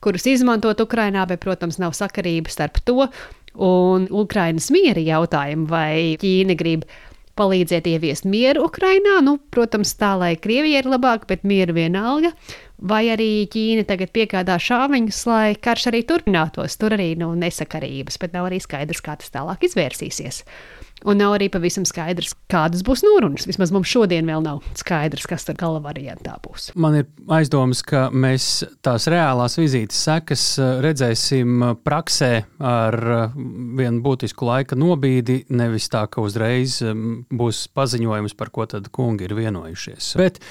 kurus 0.04 0.30
izmantot 0.32 0.80
Ukrajinā, 0.84 1.26
bet, 1.28 1.42
protams, 1.44 1.80
nav 1.84 1.98
sakarības 1.98 2.56
starp 2.56 2.80
to 2.88 3.10
un 3.58 4.08
Ukrainas 4.14 4.70
miera 4.72 5.04
jautājumu, 5.04 5.68
vai 5.68 6.16
Ķīna 6.22 6.56
grib 6.56 6.88
palīdzēt 7.38 7.90
ieviest 7.92 8.26
mieru 8.26 8.64
Ukrajinā. 8.70 9.20
Nu, 9.26 9.36
protams, 9.54 9.92
tā 10.00 10.16
lai 10.18 10.32
Krievija 10.40 10.82
ir 10.82 10.90
labāka, 10.90 11.28
bet 11.36 11.44
mieru 11.46 11.76
vienalga 11.78 12.32
vai 12.78 13.08
arī 13.10 13.48
Ķīna 13.50 13.86
tagad 13.90 14.12
piegādā 14.14 14.58
šāviņus, 14.62 15.22
lai 15.30 15.56
karš 15.62 15.90
arī 15.92 16.04
turpinātos. 16.08 16.78
Tur 16.78 16.96
arī 16.98 17.14
nu, 17.20 17.32
nesakarības, 17.38 18.20
bet 18.22 18.36
nav 18.38 18.50
arī 18.50 18.62
skaidrs, 18.62 19.02
kā 19.04 19.18
tas 19.18 19.34
tālāk 19.34 19.66
izvērsīsies. 19.68 20.44
Un 21.08 21.22
nav 21.22 21.38
arī 21.38 21.48
pavisam 21.52 21.86
skaidrs, 21.88 22.34
kādas 22.52 22.84
būs 22.84 23.04
norunas. 23.06 23.48
Vismaz 23.48 23.72
mums 23.72 23.88
šodien 23.88 24.28
vēl 24.28 24.44
nav 24.44 24.60
skaidrs, 24.76 25.28
kas 25.30 25.48
tur 25.48 25.56
gala 25.60 25.80
variantā 25.84 26.36
būs. 26.44 26.72
Man 26.76 27.00
ir 27.00 27.08
aizdomas, 27.32 27.84
ka 27.88 28.08
mēs 28.12 28.66
tās 28.84 29.08
reālās 29.12 29.56
vizītes 29.60 30.02
sekas 30.08 30.46
eh, 30.60 30.74
redzēsim 30.84 31.64
eh, 31.64 31.76
praksē 31.88 32.32
ar 32.60 33.00
eh, 33.18 33.38
vienu 33.80 34.04
būtisku 34.04 34.50
laika 34.50 34.76
nobīdi, 34.80 35.46
nevis 35.56 35.88
tā, 35.94 36.04
ka 36.12 36.24
uzreiz 36.24 36.82
būs 36.84 37.68
paziņojums, 37.78 38.36
par 38.36 38.52
ko 38.52 38.68
tad 38.68 38.92
kungi 38.92 39.30
ir 39.30 39.38
vienojušies. 39.38 40.16
Bet 40.20 40.44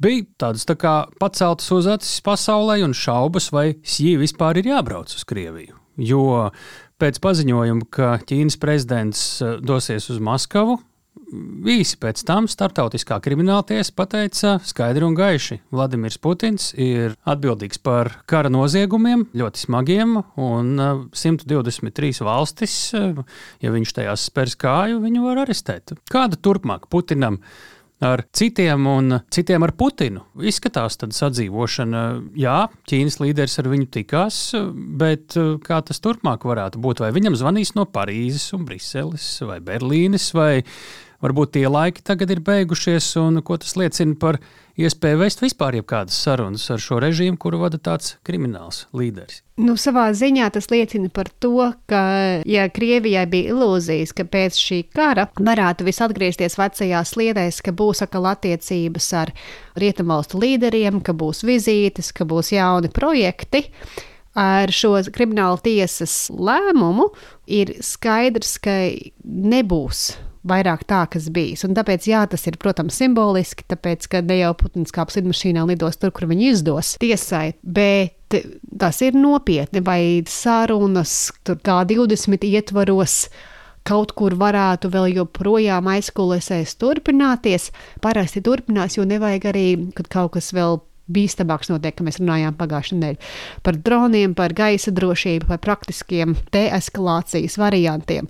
Bija 0.00 0.24
tādas 0.40 0.64
tā 0.64 0.78
kā 0.80 0.92
paceltas 1.20 1.66
uz 1.74 1.88
acis 1.92 2.22
pasaulē 2.24 2.78
un 2.86 2.94
šaubas, 2.96 3.50
vai 3.52 3.74
Sī 3.84 4.14
vispār 4.16 4.62
ir 4.62 4.70
jābrauc 4.70 5.12
uz 5.12 5.26
Krieviju. 5.28 5.76
Jo 5.98 6.48
pēc 6.98 7.20
paziņojuma, 7.22 7.88
ka 7.94 8.18
Ķīnas 8.28 8.58
prezidents 8.60 9.24
eh, 9.42 9.56
dosies 9.64 10.10
uz 10.12 10.20
Maskavu, 10.22 10.78
īsi 11.68 11.98
pēc 12.00 12.22
tam 12.26 12.46
Startautiskā 12.48 13.18
krimināla 13.24 13.64
tiesa 13.68 13.92
pateica 13.96 14.54
skaidri 14.64 15.04
un 15.06 15.16
gaiši, 15.18 15.58
Vladimirs 15.74 16.18
Putins 16.22 16.70
ir 16.78 17.16
atbildīgs 17.28 17.80
par 17.84 18.12
kara 18.30 18.50
noziegumiem, 18.52 19.26
ļoti 19.36 19.64
smagiem, 19.66 20.18
un 20.40 20.70
123 21.12 22.12
eh, 22.12 22.22
valstis, 22.28 22.76
eh, 22.96 23.24
ja 23.64 23.74
viņš 23.74 23.96
tajās 24.00 24.28
spērs 24.30 24.58
kāju, 24.60 25.02
viņu 25.04 25.26
var 25.26 25.44
arestēt. 25.44 25.96
Kāda 26.12 26.40
turpmāk 26.40 26.88
Putinam? 26.92 27.42
Ar 28.04 28.22
citiem 28.32 28.86
un 28.86 29.18
citiem 29.34 29.64
ar 29.66 29.72
Putinu. 29.78 30.22
Izskatās 30.46 30.98
tāda 31.00 31.16
sadzīvošana. 31.16 32.04
Jā, 32.38 32.58
Ķīnas 32.88 33.18
līderis 33.22 33.58
ar 33.62 33.70
viņu 33.72 33.88
tikās, 33.98 34.38
bet 35.00 35.36
uh, 35.40 35.56
kā 35.64 35.80
tas 35.86 36.02
turpmāk 36.04 36.46
varētu 36.48 36.82
būt? 36.82 37.02
Vai 37.04 37.10
viņam 37.16 37.38
zvanīs 37.38 37.74
no 37.78 37.88
Parīzes, 37.90 38.52
un 38.56 38.64
Briseles 38.68 39.26
vai 39.48 39.58
Berlīnes, 39.64 40.30
vai 40.36 40.62
varbūt 41.24 41.56
tie 41.56 41.66
laiki 41.66 42.04
tagad 42.06 42.30
ir 42.30 42.44
beigušies, 42.46 43.10
un 43.22 43.42
ko 43.42 43.58
tas 43.58 43.74
liecina 43.78 44.14
par 44.20 44.38
iespēju 44.78 45.18
vest 45.20 45.42
vispār 45.42 45.78
jebkādas 45.78 46.16
sarunas 46.22 46.64
ar 46.70 46.80
šo 46.82 47.00
režīmu, 47.02 47.38
kuru 47.40 47.60
vada 47.64 47.80
tāds 47.82 48.16
krimināls 48.26 48.84
līderis. 48.96 49.42
Nu, 49.58 49.74
savā 49.80 50.06
ziņā 50.14 50.46
tas 50.54 50.68
liecina 50.70 51.10
par 51.10 51.30
to, 51.42 51.72
ka, 51.90 52.02
ja 52.46 52.68
Krievijai 52.70 53.24
bija 53.30 53.54
ilūzijas, 53.54 54.14
ka 54.14 54.26
pēc 54.30 54.58
šī 54.62 54.82
kara 54.94 55.26
varētu 55.34 55.88
viss 55.88 56.04
atgriezties 56.04 56.58
vecajās 56.60 57.14
sliedēs, 57.16 57.58
ka 57.66 57.74
būs 57.74 58.04
atkal 58.06 58.30
attiecības 58.30 59.10
ar 59.18 59.34
rietumvalstu 59.82 60.38
līderiem, 60.44 61.02
ka 61.02 61.16
būs 61.16 61.42
vizītes, 61.48 62.12
ka 62.14 62.28
būs 62.28 62.54
jauni 62.54 62.92
projekti, 62.94 63.66
ar 64.38 64.70
šo 64.70 64.94
krimināla 65.10 65.58
tiesas 65.64 66.28
lēmumu 66.30 67.10
ir 67.50 67.74
skaidrs, 67.82 68.58
ka 68.62 68.78
nebūs 69.26 70.12
vairāk 70.46 70.84
tā, 70.88 71.02
kas 71.10 71.28
bijis. 71.34 71.64
Un 71.66 71.74
tāpēc, 71.76 72.08
jā, 72.10 72.22
tas 72.30 72.46
ir, 72.50 72.58
protams, 72.60 72.98
simboliski, 73.00 73.66
tāpēc, 73.68 74.08
ka 74.12 74.22
ne 74.24 74.40
jau 74.40 74.54
Putins 74.58 74.94
kāps 74.94 75.18
lidmašīnā 75.18 75.66
lidos 75.68 76.00
tur, 76.00 76.12
kur 76.14 76.28
viņi 76.30 76.50
izdos 76.52 76.94
tiesai, 77.02 77.52
bet 77.62 78.14
tas 78.78 78.98
ir 79.04 79.16
nopietni, 79.16 79.82
vai 79.84 80.00
sarunas 80.28 81.30
tur 81.46 81.60
kā 81.64 81.80
20 81.88 82.44
ietvaros 82.48 83.22
kaut 83.88 84.12
kur 84.12 84.34
varētu 84.36 84.90
vēl 84.92 85.14
joprojām 85.16 85.88
aizkulisēs 85.94 86.76
turpināties. 86.76 87.70
Parasti 88.04 88.42
turpinās, 88.44 88.98
jo 88.98 89.06
nevajag 89.08 89.48
arī, 89.48 89.66
kad 89.96 90.10
kaut 90.12 90.34
kas 90.36 90.52
vēl 90.52 90.82
bīstamāks 91.08 91.70
notiek, 91.72 91.96
ka 91.96 92.04
mēs 92.04 92.20
runājām 92.20 92.56
pagājušajā 92.58 92.98
nedēļā 93.00 93.32
par 93.64 93.78
droniem, 93.84 94.34
par 94.36 94.52
gaisa 94.56 94.92
drošību, 94.92 95.48
par 95.48 95.62
praktiskiem 95.64 96.36
deeskalācijas 96.52 97.56
variantiem 97.60 98.28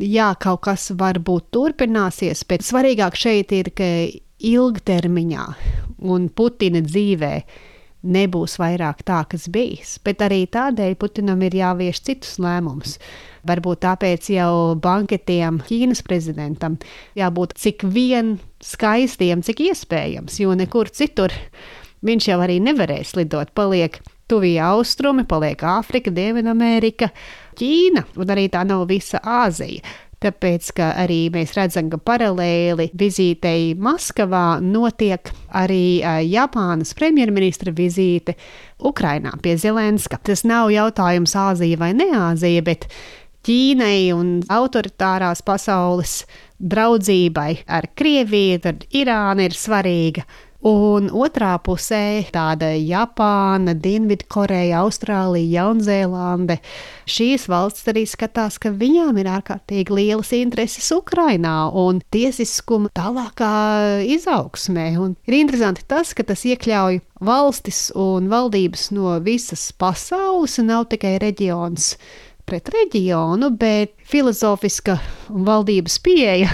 jā, 0.00 0.32
kaut 0.40 0.64
kas 0.66 0.90
varbūt 0.98 1.50
turpināsies, 1.54 2.44
bet 2.48 2.66
svarīgāk 2.66 3.18
šeit 3.18 3.52
ir, 3.54 3.70
ka 3.76 3.88
ilgtermiņā 4.44 5.44
un 6.04 6.28
Putina 6.28 6.82
dzīvē 6.84 7.34
nebūs 8.04 8.58
vairāk 8.60 9.00
tā, 9.08 9.22
kas 9.30 9.46
bijis. 9.52 9.96
Bet 10.04 10.22
arī 10.24 10.44
tādēļ 10.52 10.96
Putinam 11.00 11.40
ir 11.46 11.56
jāvieš 11.56 12.02
citus 12.04 12.34
lēmumus. 12.42 12.98
Varbūt 13.48 13.82
tāpēc 13.84 14.28
jau 14.34 14.74
banketiem 14.80 15.62
Ķīnas 15.68 16.04
prezidentam 16.04 16.78
jābūt 17.16 17.56
cik 17.60 17.86
vien 17.88 18.36
skaistiem, 18.64 19.44
cik 19.44 19.64
iespējams, 19.70 20.40
jo 20.40 20.56
nekur 20.56 20.92
citur 20.92 21.32
viņš 22.04 22.28
jau 22.28 22.40
arī 22.44 22.58
nevarēs 22.64 23.14
lidot. 23.16 23.52
Paliek 23.56 24.00
Tuvija 24.28 24.70
austrumi, 24.72 25.26
paliek 25.28 25.60
Āfrika, 25.68 26.12
Dienvidamerika, 26.12 27.10
Ķīna 27.58 28.04
un 28.20 28.34
arī 28.34 28.48
tā 28.52 28.64
nav 28.66 28.86
visa 28.90 29.20
Āzija. 29.22 29.82
Tāpēc, 30.24 30.70
ka 30.78 30.86
arī 31.02 31.26
mēs 31.32 31.52
redzam, 31.52 31.90
ka 31.92 31.98
paralēli 32.00 32.86
vizītei 32.96 33.74
Maskavā 33.76 34.56
notiek 34.64 35.28
arī 35.52 36.00
Japānas 36.30 36.94
premjerministra 36.96 37.74
vizīte 37.76 38.32
Ukrainā 38.80 39.34
pie 39.44 39.58
Zelenska. 39.60 40.16
Tas 40.24 40.46
nav 40.48 40.72
jautājums 40.72 41.36
Āzija 41.36 41.82
vai 41.82 41.92
ne 41.98 42.08
Āzija, 42.16 42.64
bet 42.64 42.88
Ķīnai 43.44 44.14
un 44.16 44.38
autoritārās 44.48 45.44
pasaules 45.44 46.22
draudzībai 46.56 47.66
ar 47.68 47.90
Krieviju, 47.92 48.62
tad 48.64 48.86
Irāna 48.96 49.44
ir 49.44 49.56
svarīga. 49.58 50.24
Un 50.64 51.10
otrā 51.12 51.58
pusē 51.60 52.24
tāda 52.32 52.70
Japāna, 52.72 53.74
Dienvidkoreja, 53.76 54.78
Austrālija, 54.80 55.58
Jaunzēlande. 55.58 56.56
Šīs 57.04 57.44
valsts 57.52 57.84
arī 57.92 58.06
skatās, 58.08 58.56
ka 58.56 58.72
viņām 58.72 59.18
ir 59.20 59.28
ārkārtīgi 59.28 59.92
lielas 59.92 60.32
intereses 60.32 60.88
Ukrainā 60.96 61.66
un 61.68 62.00
tiesiskuma 62.14 62.88
tālākā 62.96 63.50
izaugsmē. 64.08 64.86
Un 65.04 65.18
ir 65.28 65.36
interesanti 65.42 65.84
tas, 65.84 66.14
ka 66.16 66.24
tas 66.24 66.46
iekļauj 66.48 67.02
valstis 67.20 67.90
un 67.92 68.32
valdības 68.32 68.86
no 68.96 69.18
visas 69.20 69.66
pasaules 69.76 70.56
un 70.62 70.72
nav 70.72 70.86
tikai 70.94 71.18
reģions 71.20 71.90
pret 72.48 72.72
reģionu, 72.72 73.52
bet 73.52 73.92
filozofiska 74.08 74.96
valdības 75.28 76.00
pieeja 76.08 76.48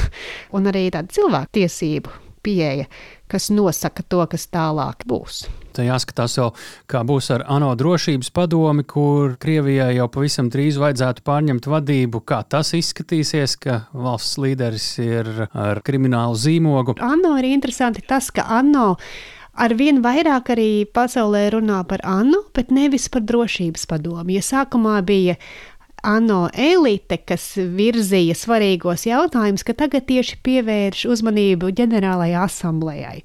un 0.50 0.66
arī 0.66 0.88
tāda 0.90 1.14
cilvēku 1.14 1.60
tiesību 1.60 2.18
pieeja 2.42 2.90
kas 3.30 3.50
nosaka 3.54 4.04
to, 4.06 4.20
kas 4.30 4.48
tālāk 4.50 5.06
būs. 5.08 5.44
Tā 5.76 5.86
jāskatās 5.86 6.34
vēl, 6.40 6.50
kā 6.90 7.02
būs 7.06 7.30
ar 7.34 7.44
ANO 7.48 7.70
drošības 7.78 8.32
padomi, 8.34 8.84
kur 8.84 9.36
Krievijai 9.40 9.92
jau 9.96 10.08
pavisam 10.12 10.50
drīz 10.50 10.80
vajadzētu 10.82 11.24
pārņemt 11.26 11.68
vadību. 11.70 12.24
Kā 12.26 12.42
tas 12.42 12.74
izskatīsies, 12.76 13.54
ka 13.62 13.84
valsts 13.94 14.40
līderis 14.42 14.88
ir 15.04 15.30
ar 15.48 15.82
kriminālu 15.86 16.38
zīmogu? 16.38 16.98
ANO 17.00 17.36
ir 17.38 17.52
interesanti 17.52 18.02
tas, 18.06 18.32
ka 18.34 18.48
ANO 18.58 18.96
arvien 19.60 20.00
vairāk 20.04 20.52
arī 20.54 20.70
pasaulē 20.94 21.46
runā 21.54 21.80
par 21.88 22.02
ANO, 22.06 22.44
bet 22.56 22.70
nevis 22.74 23.08
par 23.12 23.24
drošības 23.26 23.86
padomu. 23.90 24.30
Ja 24.34 24.42
sākumā 24.44 25.00
bija 25.06 25.36
ANO 26.06 26.48
elite, 26.56 27.18
kas 27.28 27.44
virzīja 27.56 28.36
svarīgos 28.38 29.04
jautājumus, 29.08 29.64
ka 29.66 29.74
tagad 29.76 30.06
tieši 30.08 30.38
pievērš 30.46 31.04
uzmanību 31.12 31.72
ģenerālajai 31.80 32.38
asamblējai. 32.44 33.20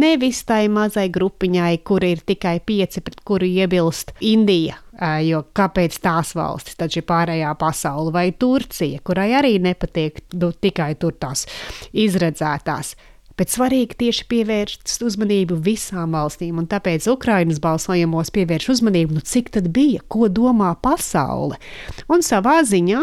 Nevis 0.00 0.44
tai 0.48 0.64
mazai 0.72 1.08
grupiņai, 1.12 1.72
kur 1.86 2.04
ir 2.06 2.22
tikai 2.26 2.58
pieci, 2.66 3.02
pret 3.04 3.20
kuru 3.26 3.48
iebilst 3.48 4.14
Indija. 4.20 4.78
Jo 5.24 5.46
kāpēc 5.56 5.94
tās 6.04 6.34
valstis, 6.36 6.76
taču 6.76 7.00
ir 7.00 7.06
pārējā 7.08 7.54
pasaule, 7.56 8.12
vai 8.12 8.26
Turcija, 8.36 9.00
kurai 9.06 9.30
arī 9.38 9.54
nepatīk 9.62 10.26
nu, 10.36 10.50
tikai 10.52 10.92
tur 11.00 11.14
tās 11.16 11.46
izredzētās 11.96 12.92
bet 13.38 13.52
svarīgi 13.52 13.98
tieši 14.04 14.26
pievērst 14.30 15.04
uzmanību 15.06 15.58
visām 15.64 16.16
valstīm, 16.16 16.58
un 16.60 16.68
tāpēc 16.70 17.06
Ukrainas 17.12 17.60
balsojumos 17.62 18.32
pievērš 18.34 18.70
uzmanību, 18.76 19.18
nu 19.18 19.24
cik 19.24 19.52
tad 19.56 19.70
bija, 19.74 20.02
ko 20.08 20.28
domā 20.32 20.72
pasaule. 20.82 21.58
Un 22.10 22.24
savā 22.26 22.60
ziņā, 22.66 23.02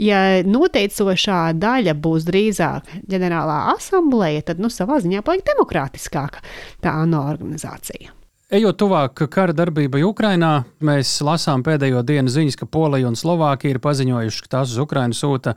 ja 0.00 0.24
noteicošā 0.46 1.44
daļa 1.60 1.96
būs 2.00 2.28
drīzāk 2.30 2.90
ģenerālā 3.10 3.60
asambleja, 3.74 4.48
tad 4.50 4.62
nu 4.62 4.72
savā 4.72 5.00
ziņā 5.04 5.24
paliek 5.26 5.46
demokrātiskāka 5.52 6.44
tā 6.84 6.98
ANO 7.04 7.26
organizācija. 7.34 8.23
Ejot 8.54 8.76
tuvāk 8.78 9.24
kara 9.34 9.50
darbībai 9.56 10.04
Ukrajinā, 10.06 10.60
mēs 10.86 11.16
lasām 11.26 11.64
pēdējo 11.66 12.04
dienu 12.06 12.30
ziņas, 12.30 12.56
ka 12.60 12.68
Polija 12.70 13.08
un 13.08 13.16
Slovākija 13.18 13.74
ir 13.74 13.80
paziņojuši, 13.82 14.44
ka 14.44 14.52
tās 14.52 14.70
uz 14.70 14.78
Ukrajinu 14.84 15.16
sūta 15.18 15.56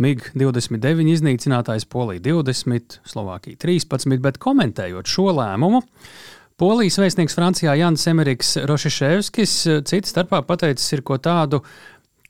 MiG-29 0.00 1.12
iznīcinātājs, 1.12 1.84
Polija 1.92 2.22
20, 2.30 3.02
Slovākija 3.04 3.60
13, 3.66 4.16
bet 4.24 4.40
komentējot 4.40 5.12
šo 5.12 5.26
lēmumu. 5.36 5.82
Polijas 6.58 6.96
vēstnieks 7.02 7.36
Francijā 7.36 7.76
Jans 7.82 8.08
Emeriks 8.08 8.54
Rošiševskis 8.64 9.58
cits 9.90 10.14
starpā 10.14 10.40
pateicis 10.48 10.96
ir 10.96 11.04
ko 11.04 11.20
tādu, 11.20 11.60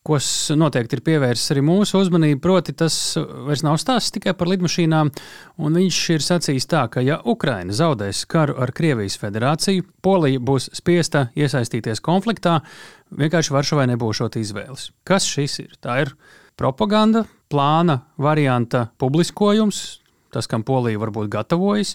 kas 0.09 0.27
noteikti 0.57 0.97
ir 0.97 1.03
pievērsis 1.05 1.53
arī 1.53 1.63
mūsu 1.69 2.01
uzmanību, 2.01 2.41
proti, 2.43 2.73
tas 2.77 2.97
vairs 3.19 3.63
nav 3.67 3.77
stāsts 3.81 4.15
tikai 4.15 4.33
par 4.39 4.49
lidmašīnām. 4.49 5.11
Viņš 5.61 5.99
ir 6.15 6.25
sacījis 6.25 6.69
tā, 6.71 6.87
ka, 6.93 7.05
ja 7.05 7.19
Ukraina 7.29 7.77
zaudēs 7.77 8.25
karu 8.31 8.57
ar 8.63 8.73
Krievijas 8.77 9.19
federāciju, 9.21 9.85
Polija 10.05 10.41
būs 10.41 10.71
spiesta 10.79 11.29
iesaistīties 11.37 12.01
konfliktā, 12.05 12.63
vienkārši 13.13 13.55
Varšavai 13.55 13.89
nebūšot 13.93 14.41
izvēles. 14.41 14.89
Kas 15.05 15.29
šis 15.29 15.59
ir? 15.67 15.77
Tā 15.85 16.01
ir 16.07 16.15
propaganda, 16.59 17.27
plāna 17.53 18.01
varianta 18.17 18.89
publiskojums, 19.01 20.01
tas, 20.33 20.49
kam 20.49 20.65
Polija 20.65 21.01
varbūt 21.05 21.31
gatavojas. 21.33 21.95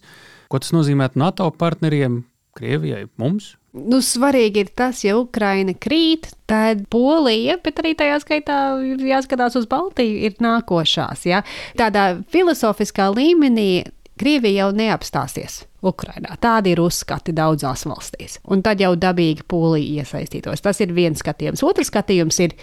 Ko 0.53 0.62
tas 0.62 0.74
nozīmē 0.75 1.10
NATO 1.17 1.50
partneriem, 1.58 2.22
Krievijai, 2.53 3.08
mums? 3.17 3.55
Nu, 3.74 4.03
svarīgi 4.06 4.62
ir 4.62 4.70
tas, 4.77 5.00
ja 5.01 5.15
Ukraina 5.18 5.74
krīt, 5.74 6.27
tad 6.50 6.84
Polija, 6.94 7.58
bet 7.63 7.82
arī 7.82 7.96
tajā 7.98 8.20
skaitā 8.22 8.58
ir 8.86 9.01
jāskatās 9.10 9.58
uz 9.58 9.65
Baltiju, 9.70 10.20
ir 10.30 10.38
nākošās. 10.44 11.25
Ja? 11.25 11.42
Tādā 11.80 12.12
filozofiskā 12.34 13.10
līmenī 13.15 13.86
Krievija 14.20 14.68
jau 14.68 14.74
neapstāsies. 14.77 15.63
Ukrainā. 15.84 16.38
Tādi 16.39 16.74
ir 16.74 16.80
uzskati 16.80 17.34
daudzās 17.36 17.84
valstīs. 17.89 18.38
Un 18.48 18.62
tad 18.63 18.80
jau 18.80 18.94
dabīgi 18.96 19.44
Polija 19.50 20.03
iesaistītos. 20.03 20.63
Tas 20.63 20.80
ir 20.84 20.94
viens 20.96 21.20
skatījums. 21.20 21.63
Otrs 21.65 21.89
skatījums 21.92 22.39
ir, 22.46 22.53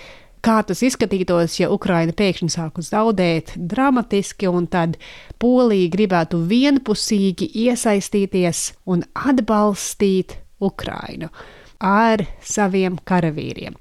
kā 0.40 0.60
tas 0.64 0.80
izskatītos, 0.86 1.58
ja 1.60 1.68
Ukraina 1.74 2.14
pēkšņi 2.16 2.54
sāku 2.54 2.84
zaudēt 2.86 3.52
dramatiski, 3.56 4.48
un 4.48 4.70
tad 4.72 4.96
Polija 5.42 5.90
gribētu 5.92 6.40
vienpusīgi 6.48 7.50
iesaistīties 7.66 8.70
un 8.88 9.04
atbalstīt 9.12 10.38
Ukrainu 10.60 11.30
ar 11.80 12.22
saviem 12.44 12.98
karavīriem. 13.08 13.76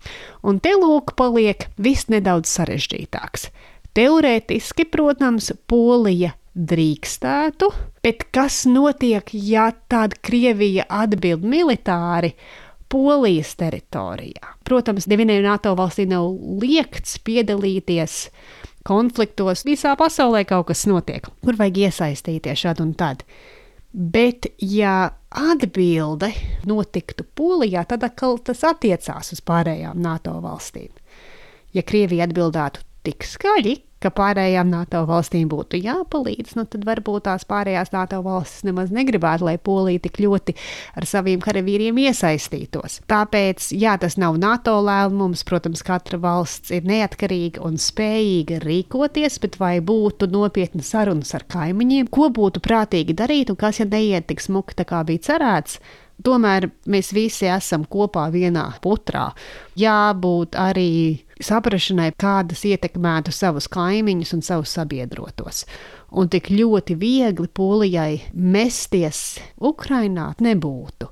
Un 0.47 0.61
te 0.63 0.71
lūk, 0.79 1.13
paliek 1.19 1.67
viss 1.77 2.07
nedaudz 2.11 2.51
sarežģītāks. 2.55 3.49
Teorētiski, 3.97 4.85
protams, 4.87 5.51
Polija 5.67 6.31
drīkstētu, 6.55 7.69
bet 8.03 8.25
kas 8.35 8.63
notiek, 8.69 9.27
ja 9.33 9.69
tāda 9.91 10.17
Krievija 10.23 10.87
atbild 10.89 11.43
militāri? 11.43 12.33
Polijas 12.89 13.51
teritorijā. 13.53 14.55
Protams, 14.65 15.05
nevienai 15.05 15.43
NATO 15.45 15.75
valstī 15.77 16.07
nav 16.09 16.31
liekts 16.63 17.19
piedalīties 17.21 18.15
konfliktos. 18.87 19.61
Visā 19.67 19.93
pasaulē 19.99 20.41
kaut 20.49 20.71
kas 20.71 20.87
notiek, 20.89 21.27
kur 21.45 21.59
vajag 21.59 21.83
iesaistīties 21.85 22.63
šādi 22.65 22.87
un 22.87 22.95
tad. 22.97 23.21
Bet, 23.91 24.45
ja 24.61 25.09
atbilde 25.33 26.29
notiktu 26.69 27.25
Polijā, 27.35 27.81
tad 27.89 28.03
atkal 28.05 28.37
tas 28.45 28.61
attiecās 28.67 29.33
uz 29.33 29.41
pārējām 29.41 29.97
NATO 30.01 30.35
valstīm. 30.43 30.91
Ja 31.73 31.81
Krievija 31.85 32.27
atbildētu 32.29 32.85
tik 33.05 33.25
skaļi, 33.25 33.75
ka 34.03 34.11
pārējām 34.15 34.69
NATO 34.71 35.03
valstīm 35.09 35.49
būtu 35.51 35.79
jāpalīdz, 35.83 36.55
nu 36.57 36.65
tad 36.71 36.85
varbūt 36.87 37.25
tās 37.27 37.45
pārējās 37.49 37.91
NATO 37.95 38.21
valstis 38.25 38.65
nemaz 38.67 38.93
negribētu, 38.95 39.47
lai 39.49 39.57
Polija 39.61 40.03
tik 40.05 40.21
ļoti 40.23 40.55
ar 40.99 41.07
saviem 41.09 41.43
karavīriem 41.43 41.99
iesaistītos. 42.05 42.99
Tāpēc, 43.11 43.71
jā, 43.75 43.97
tas 44.01 44.15
nav 44.21 44.39
NATO 44.39 44.77
lēmums, 44.85 45.43
protams, 45.47 45.83
katra 45.85 46.19
valsts 46.21 46.73
ir 46.75 46.87
neatkarīga 46.87 47.63
un 47.67 47.79
spējīga 47.81 48.61
rīkoties, 48.63 49.39
bet 49.43 49.59
vai 49.61 49.77
būtu 49.83 50.29
nopietna 50.31 50.85
sarunas 50.85 51.35
ar 51.37 51.47
kaimiņiem, 51.51 52.11
ko 52.13 52.31
būtu 52.33 52.63
prātīgi 52.63 53.17
darīt 53.17 53.51
un 53.51 53.59
kas, 53.59 53.81
ja 53.83 53.89
neiet 53.89 54.29
tik 54.29 54.43
smuki, 54.43 54.77
tā 54.79 54.87
kā 54.87 55.03
bija 55.07 55.27
cerēts, 55.31 55.79
Tomēr 56.23 56.69
mēs 56.91 57.13
visi 57.15 57.47
esam 57.47 57.85
kopā 57.87 58.27
vienā 58.33 58.65
putrā. 58.83 59.29
Jābūt 59.79 60.57
arī 60.59 60.91
saprašanai, 61.39 62.11
kādas 62.19 62.65
ietekmētu 62.67 63.31
savus 63.35 63.69
kaimiņus 63.71 64.33
un 64.35 64.43
savus 64.43 64.75
sabiedrotos. 64.75 65.63
Un 66.11 66.29
tik 66.31 66.49
ļoti 66.51 66.97
viegli 66.99 67.47
Polijai 67.47 68.19
mesties 68.33 69.39
Ukrainā 69.61 70.33
nebūtu. 70.43 71.07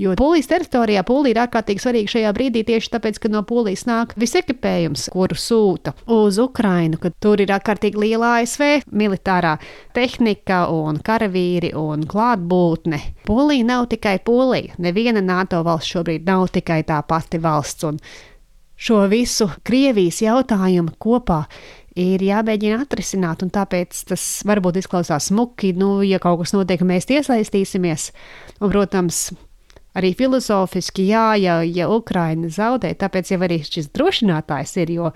Jo 0.00 0.14
Polijas 0.16 0.48
teritorijā 0.48 1.02
Polija 1.04 1.34
ir 1.34 1.40
ārkārtīgi 1.42 1.82
svarīga 1.82 2.10
šajā 2.14 2.30
brīdī 2.32 2.62
tieši 2.64 2.88
tāpēc, 2.94 3.18
ka 3.20 3.28
no 3.28 3.42
Polijas 3.44 3.84
nāk 3.84 4.14
viss 4.16 4.38
ekipējums, 4.40 5.10
kuru 5.12 5.36
sūta 5.36 5.92
uz 6.10 6.38
Ukrainu, 6.40 6.96
ka 7.02 7.10
tur 7.20 7.42
ir 7.44 7.52
ārkārtīgi 7.52 8.00
liela 8.00 8.30
ASV 8.38 8.86
militārā 8.88 9.58
tehnika 9.92 10.64
un 10.72 11.02
karavīri 11.04 11.74
un 11.76 12.06
klātbūtne. 12.08 13.02
Polija 13.28 13.68
nav 13.68 13.90
tikai 13.92 14.16
Polija. 14.24 14.72
Neviena 14.80 15.20
NATO 15.20 15.60
valsts 15.66 15.92
šobrīd 15.92 16.24
nav 16.26 16.48
tikai 16.56 16.80
tā 16.88 17.02
pati 17.04 17.42
valsts. 17.44 17.84
Un 17.92 18.00
šo 18.80 19.04
visu 19.12 19.50
Krievijas 19.60 20.24
jautājumu 20.24 20.96
kopā 20.96 21.44
ir 22.00 22.24
jāmēģina 22.24 22.80
atrisināt, 22.86 23.44
un 23.44 23.52
tāpēc 23.52 24.06
tas 24.08 24.26
varbūt 24.48 24.80
izklausās 24.80 25.28
smuki, 25.28 25.76
nu, 25.76 25.98
ja 26.00 26.16
kaut 26.22 26.40
kas 26.40 26.56
notiek, 26.56 26.80
mēs 26.80 27.10
iesaistīsimies. 27.12 28.10
Un, 28.62 28.70
protams, 28.72 29.26
arī 29.98 30.12
filozofiski, 30.18 31.06
jā, 31.10 31.32
ja, 31.40 31.60
ja 31.66 31.88
Ukraina 31.92 32.50
zaudē, 32.52 32.92
tāpēc 32.98 33.34
jau 33.34 33.40
arī 33.44 33.62
šis 33.66 33.90
drošinātājs 33.94 34.76
ir, 34.82 34.94
jo 34.96 35.10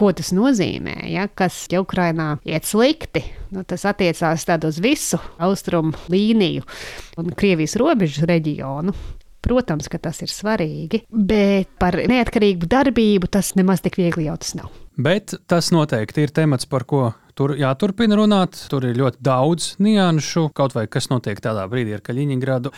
ko 0.00 0.10
tas 0.16 0.32
nozīmē, 0.32 0.96
ja, 1.12 1.26
kas 1.28 1.66
ja 1.72 1.82
Ukrainā 1.84 2.34
iet 2.48 2.68
slikti, 2.68 3.22
nu, 3.52 3.64
tas 3.68 3.84
attiecās 3.88 4.46
uz 4.64 4.80
visu 4.80 5.20
austrumu 5.38 5.92
līniju 6.08 6.64
un 7.20 7.32
Krievijas 7.36 7.76
robežu 7.80 8.28
reģionu. 8.28 8.94
Protams, 9.40 9.86
ka 9.88 9.96
tas 9.96 10.18
ir 10.20 10.28
svarīgi, 10.28 11.06
bet 11.08 11.70
par 11.80 11.96
neatkarīgu 11.96 12.68
darbību 12.68 13.30
tas 13.32 13.54
nemaz 13.56 13.80
tik 13.80 13.96
viegli 13.96 14.26
jau 14.26 14.36
tas 14.36 14.52
nav. 14.58 14.68
Bet 15.00 15.32
tas 15.48 15.70
noteikti 15.72 16.26
ir 16.26 16.32
temats, 16.36 16.68
par 16.68 16.84
ko 16.84 17.06
tur 17.40 17.54
jāturpina 17.56 18.18
runāt. 18.20 18.58
Tur 18.68 18.84
ir 18.90 18.98
ļoti 19.00 19.22
daudz 19.24 19.70
nianšu, 19.80 20.50
kaut 20.56 20.76
vai 20.76 20.84
kas 20.92 21.08
notiek 21.08 21.40
tādā 21.40 21.64
brīdī 21.72 21.96
ar 21.96 22.04
Kaļiņģeradu. 22.04 22.72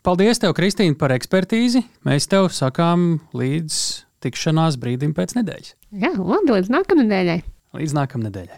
Paldies, 0.00 0.38
tev, 0.40 0.54
Kristīne, 0.56 0.94
par 0.96 1.12
ekspertīzi. 1.12 1.82
Mēs 2.08 2.24
tev 2.32 2.46
sakām 2.56 3.18
līdz 3.36 3.74
tikšanās 4.24 4.78
brīdim 4.80 5.10
pēc 5.12 5.34
nedēļas. 5.36 5.74
Jā, 5.92 6.14
labi, 6.16 6.54
līdz 6.54 6.70
nākamnedēļai. 6.72 7.34
Līdz 7.76 7.92
nākamnedēļai. 7.98 8.56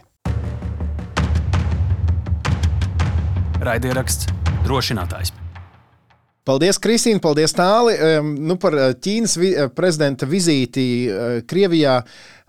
Raidieraksts 3.67 4.29
drošinātājs. 4.63 5.33
Paldies, 6.47 6.79
Kristīne, 6.79 7.19
paldies, 7.23 7.51
Tāli. 7.57 7.97
Nu, 8.23 8.55
par 8.55 8.77
eh, 8.79 8.93
Ķīnas 9.03 9.35
vi 9.41 9.49
eh, 9.51 9.67
prezidenta 9.75 10.27
vizīti 10.27 10.85
uh, 11.09 11.33
Krievijā. 11.47 11.97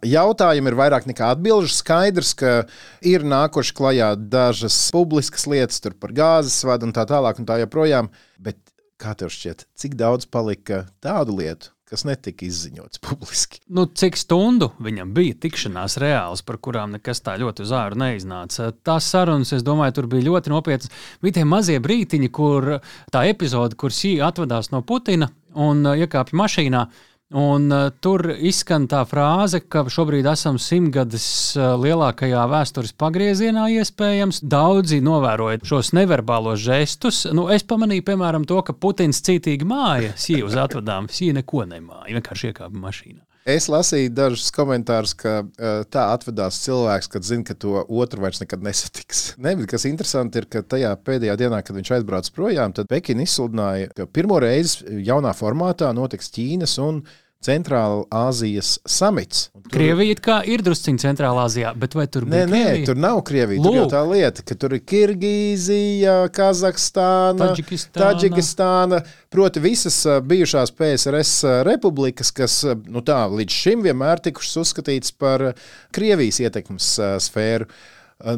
Jautājumi 0.06 0.70
ir 0.70 0.76
vairāk 0.78 1.08
nekā 1.10 1.32
atbildži. 1.34 1.72
Skaidrs, 1.80 2.30
ka 2.38 2.54
ir 3.02 3.26
nākuši 3.26 3.74
klajā 3.74 4.12
dažas 4.18 4.78
publiskas 4.94 5.48
lietas 5.50 5.82
par 5.98 6.14
gāzes 6.14 6.60
vadu 6.62 6.86
un 6.86 6.94
tā 6.94 7.06
tālāk, 7.10 7.42
un 7.42 7.50
tā 7.50 7.58
joprojām. 7.62 8.12
Bet 8.38 8.60
kā 9.00 9.14
tev 9.18 9.32
šķiet, 9.34 9.66
cik 9.78 9.96
daudz 9.98 10.26
palika 10.30 10.84
tādu 11.04 11.36
lietu, 11.38 11.70
kas 11.88 12.04
netika 12.08 12.46
izziņots 12.46 13.00
publiski. 13.06 13.60
Nu, 13.68 13.86
cik 13.86 14.18
stundu 14.18 14.70
viņam 14.82 15.12
bija 15.16 15.36
tikšanās 15.44 15.98
reāls, 16.02 16.44
par 16.46 16.58
kurām 16.62 16.94
nekas 16.96 17.22
tā 17.24 17.36
ļoti 17.40 17.66
uz 17.66 17.74
āru 17.76 18.00
neiznāca. 18.00 18.70
Tās 18.86 19.08
sarunas, 19.12 19.52
es 19.56 19.64
domāju, 19.66 19.98
tur 20.00 20.10
bija 20.14 20.28
ļoti 20.30 20.52
nopietnas. 20.52 20.92
Bija 21.24 21.40
tie 21.40 21.48
mazie 21.48 21.80
brītiņi, 21.84 22.30
kur 22.34 22.78
tā 23.14 23.26
epizode, 23.30 23.78
kur 23.80 23.94
Sī 23.94 24.16
atvadās 24.24 24.72
no 24.74 24.82
Putina 24.86 25.30
un 25.54 25.84
uh, 25.86 25.98
iekāpja 25.98 26.38
mašīnā. 26.40 26.86
Un, 27.32 27.70
uh, 27.72 27.88
tur 28.04 28.28
izskan 28.36 28.84
tā 28.90 29.00
frāze, 29.08 29.62
ka 29.64 29.86
šobrīd 29.90 30.26
esam 30.28 30.58
simtgades 30.60 31.24
uh, 31.56 31.72
lielākajā 31.80 32.44
vēstures 32.52 32.92
pagriezienā, 33.00 33.64
iespējams. 33.80 34.42
Daudzi 34.44 35.00
novēroja 35.02 35.64
šos 35.64 35.94
neverbālos 35.96 36.60
žestus. 36.62 37.24
Nu, 37.32 37.48
es 37.50 37.64
pamanīju, 37.64 38.04
piemēram, 38.10 38.44
to, 38.46 38.60
ka 38.62 38.76
Putins 38.76 39.24
cītīgi 39.24 39.66
māja 39.66 40.12
sīvu 40.20 40.52
uz 40.52 40.58
atvadām, 40.66 41.08
sīva 41.08 41.40
neko 41.40 41.64
nemāja, 41.72 42.12
vienkārši 42.12 42.52
iekāpa 42.52 42.84
mašīnā. 42.84 43.23
Es 43.44 43.66
lasīju 43.68 44.08
dažus 44.16 44.46
komentārus, 44.56 45.12
ka 45.20 45.42
uh, 45.44 45.82
tā 45.92 46.06
atvedās 46.14 46.62
cilvēks, 46.64 47.10
kad 47.12 47.26
zina, 47.28 47.44
ka 47.44 47.52
to 47.60 47.82
otru 47.92 48.24
vairs 48.24 48.40
nekad 48.40 48.64
nesatiks. 48.64 49.24
Ne, 49.44 49.52
bet 49.58 49.68
kas 49.68 49.84
interesanti 49.84 50.40
ir, 50.40 50.46
ka 50.48 50.62
tajā 50.64 50.94
pēdējā 51.04 51.34
dienā, 51.42 51.58
kad 51.60 51.76
viņš 51.76 51.90
aizbrauca 51.98 52.32
projām, 52.32 52.72
tad 52.72 52.88
Pekina 52.88 53.26
izsludināja, 53.26 53.90
ka 53.92 54.06
pirmo 54.08 54.38
reizi 54.40 55.02
jaunā 55.04 55.34
formātā 55.36 55.90
notiks 55.92 56.32
Ķīnas 56.32 56.78
un 56.80 57.02
Centrāla 57.44 58.04
Āzijas 58.10 58.78
samits. 58.88 59.50
Tur- 59.52 59.72
Krievija 59.74 60.14
kā 60.24 60.36
ir 60.48 60.62
drusciņā 60.64 61.00
Centrālā 61.02 61.44
Azijā, 61.48 61.72
bet 61.76 61.94
vai 61.96 62.06
tur 62.06 62.24
Nē, 62.24 62.30
bija 62.30 62.46
nē, 62.46 62.62
Krievija? 62.64 62.86
tur 62.90 62.96
nav 63.04 63.20
Krievija. 63.28 63.62
Tur 63.64 63.74
jau 63.76 63.84
Lūk. 63.84 63.92
tā 63.92 64.02
lieta, 64.10 64.42
ka 64.44 64.54
tur 64.60 64.74
ir 64.76 64.80
Kirgīzija, 64.80 66.16
Kazahstāna, 66.34 67.48
Taģikistāna. 67.50 68.04
Taģikistāna. 68.04 69.00
Proti, 69.34 69.60
visas 69.64 69.98
bijušās 70.24 70.72
PSRS 70.76 71.34
republikas, 71.66 72.30
kas 72.34 72.60
nu 72.86 73.02
tā, 73.02 73.24
līdz 73.30 73.50
šim 73.64 73.82
vienmēr 73.84 74.22
tikušas 74.24 74.56
uzskatītas 74.64 75.12
par 75.18 75.52
Krievijas 75.92 76.40
ietekmes 76.44 76.92
sfēru. 77.24 77.66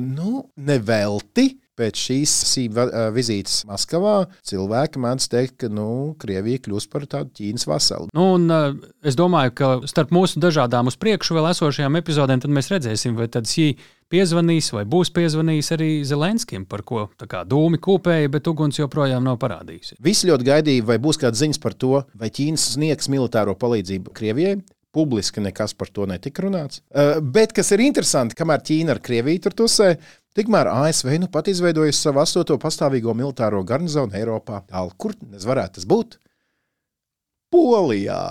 Nu, 0.01 0.47
nevelti. 0.57 1.57
Pēc 1.77 2.01
šīs 2.01 2.35
vizītes 3.13 3.59
Maskavā 3.69 4.15
cilvēki 4.49 5.03
mēdz 5.03 5.27
teikt, 5.33 5.57
ka 5.61 5.69
nu, 5.73 6.15
Krievija 6.21 6.63
kļūs 6.65 6.89
par 6.93 7.05
tādu 7.11 7.35
Ķīnas 7.37 7.67
vasalu. 7.69 8.09
Nu, 8.17 8.31
un, 8.39 8.49
es 9.05 9.19
domāju, 9.19 9.53
ka 9.59 9.69
starp 9.91 10.15
mūsu 10.17 10.41
dažādām 10.41 10.89
uz 10.89 10.97
priekšu 11.01 11.37
vēl 11.37 11.51
esošajām 11.53 12.01
epizodēm 12.01 12.47
mēs 12.57 12.73
redzēsim, 12.73 13.19
vai 13.19 13.29
tad 13.33 13.49
Sī 13.51 13.75
piezvanīs 14.13 14.71
vai 14.75 14.85
būs 14.89 15.11
piezvanījis 15.15 15.73
arī 15.77 15.91
Zelenskim, 16.07 16.65
par 16.71 16.85
ko 16.87 17.09
tā 17.19 17.29
kā 17.31 17.43
dūmi 17.49 17.81
kūpēja, 17.83 18.31
bet 18.33 18.49
uguns 18.51 18.79
joprojām 18.79 19.25
nav 19.27 19.41
parādījusies. 19.43 19.99
Visi 20.03 20.31
ļoti 20.31 20.47
gaidīja, 20.47 20.87
vai 20.87 20.99
būs 21.03 21.21
kādas 21.23 21.43
ziņas 21.43 21.63
par 21.63 21.75
to, 21.75 22.01
vai 22.15 22.31
Ķīna 22.31 22.61
sniegs 22.61 23.11
militāro 23.13 23.57
palīdzību 23.59 24.15
Krievijai. 24.17 24.61
Publiski 24.97 25.45
nekas 25.45 25.77
par 25.77 25.93
to 25.93 26.07
netika 26.09 26.47
runāts. 26.47 26.81
Uh, 26.89 27.19
bet, 27.21 27.53
kas 27.57 27.75
ir 27.77 27.85
interesanti, 27.85 28.39
kamēr 28.39 28.65
Ķīna 28.65 28.97
ar 28.97 29.03
Krieviju 29.05 29.45
tur 29.45 29.57
tusē, 29.63 29.91
tikmēr 30.37 30.71
ASV 30.73 31.13
nu 31.21 31.29
pat 31.33 31.51
izveidojusi 31.53 32.09
savu 32.09 32.23
astoto 32.25 32.57
pastāvīgo 32.63 33.15
militāro 33.17 33.61
garnizonu 33.67 34.17
Eiropā. 34.17 34.63
Tālu, 34.73 34.97
kur 34.97 35.17
tas 35.21 35.47
varētu 35.49 35.81
tas 35.81 35.89
būt? 35.89 36.19
Polijā. 37.53 38.25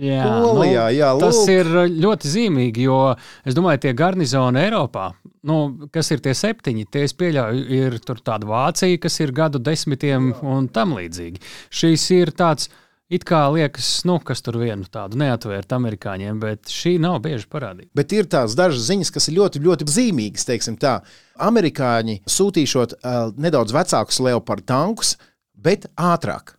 Jā, 0.00 0.26
Polijā, 0.44 0.84
jā, 0.94 1.08
tas 1.18 1.38
lūk. 1.40 1.48
ir 1.50 1.70
ļoti 2.00 2.30
zīmīgi, 2.30 2.84
jo 2.86 2.98
es 3.44 3.56
domāju, 3.56 3.82
tie 3.82 3.92
garnizoni 3.98 4.62
Eiropā, 4.62 5.08
nu, 5.50 5.88
kas 5.92 6.12
ir 6.14 6.22
tie 6.24 6.34
septiņi, 6.36 6.86
tie 6.94 7.02
es 7.08 7.14
pieļauju, 7.18 7.64
ir 7.74 7.98
tur 8.06 8.22
tāda 8.24 8.46
Vācija, 8.48 9.00
kas 9.02 9.18
ir 9.20 9.34
gadu 9.36 9.58
desmitiem 9.58 10.30
un 10.46 10.70
tam 10.72 10.94
līdzīgi. 10.96 11.42
Šīs 11.74 12.06
ir 12.16 12.32
tāds. 12.38 12.70
It 13.10 13.24
kā 13.26 13.40
liekas, 13.50 13.88
nu, 14.06 14.20
kas 14.22 14.38
tur 14.46 14.60
vienu 14.60 14.86
tādu 14.86 15.18
neatvērt 15.18 15.72
amerikāņiem, 15.74 16.36
bet 16.44 16.70
šī 16.70 16.92
nav 17.02 17.16
bieži 17.24 17.48
parādīta. 17.50 17.90
Bet 17.98 18.14
ir 18.14 18.28
tās 18.30 18.54
dažas 18.58 18.84
ziņas, 18.86 19.10
kas 19.10 19.26
ir 19.26 19.34
ļoti, 19.40 19.62
ļoti 19.64 19.88
zīmīgas. 19.90 20.46
teiksim 20.46 20.76
Tā. 20.78 21.00
Amerikāņi 21.42 22.20
sūtīšot 22.30 22.94
uh, 23.00 23.32
nedaudz 23.34 23.74
vecākus 23.74 24.20
leopardu 24.22 24.68
tankus, 24.70 25.16
bet 25.58 25.88
ātrāk. 25.98 26.54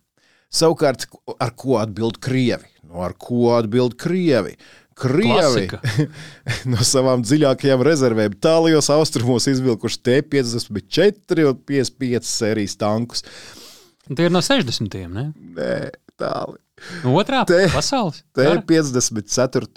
Savukārt, 0.52 1.08
ar 1.40 1.54
ko 1.56 1.80
atbild 1.80 2.20
Krievi? 2.20 2.68
Nu, 2.84 3.00
ar 3.00 3.16
ko 3.16 3.54
atbild 3.56 3.96
Krievi? 3.96 4.58
Krievi 5.02 5.64
no 6.72 6.84
savām 6.84 7.24
dziļākajām 7.24 7.80
rezervēm 7.88 8.36
tālajos 8.44 8.90
austrumos 8.92 9.48
izvilkuši 9.48 10.02
T-54 10.04 11.48
un 11.48 11.64
55 11.72 12.28
sērijas 12.28 12.76
tankus. 12.76 13.24
Tie 14.04 14.26
ir 14.26 14.34
no 14.34 14.42
60. 14.44 15.00
Ne? 15.08 15.26
Nē, 16.22 16.28
tāli. 16.30 16.58
No 17.04 17.12
otrā 17.20 17.42
Te- 17.46 17.68
pasaules. 17.70 18.22
kara? 18.34 18.56
T-54 18.62 19.68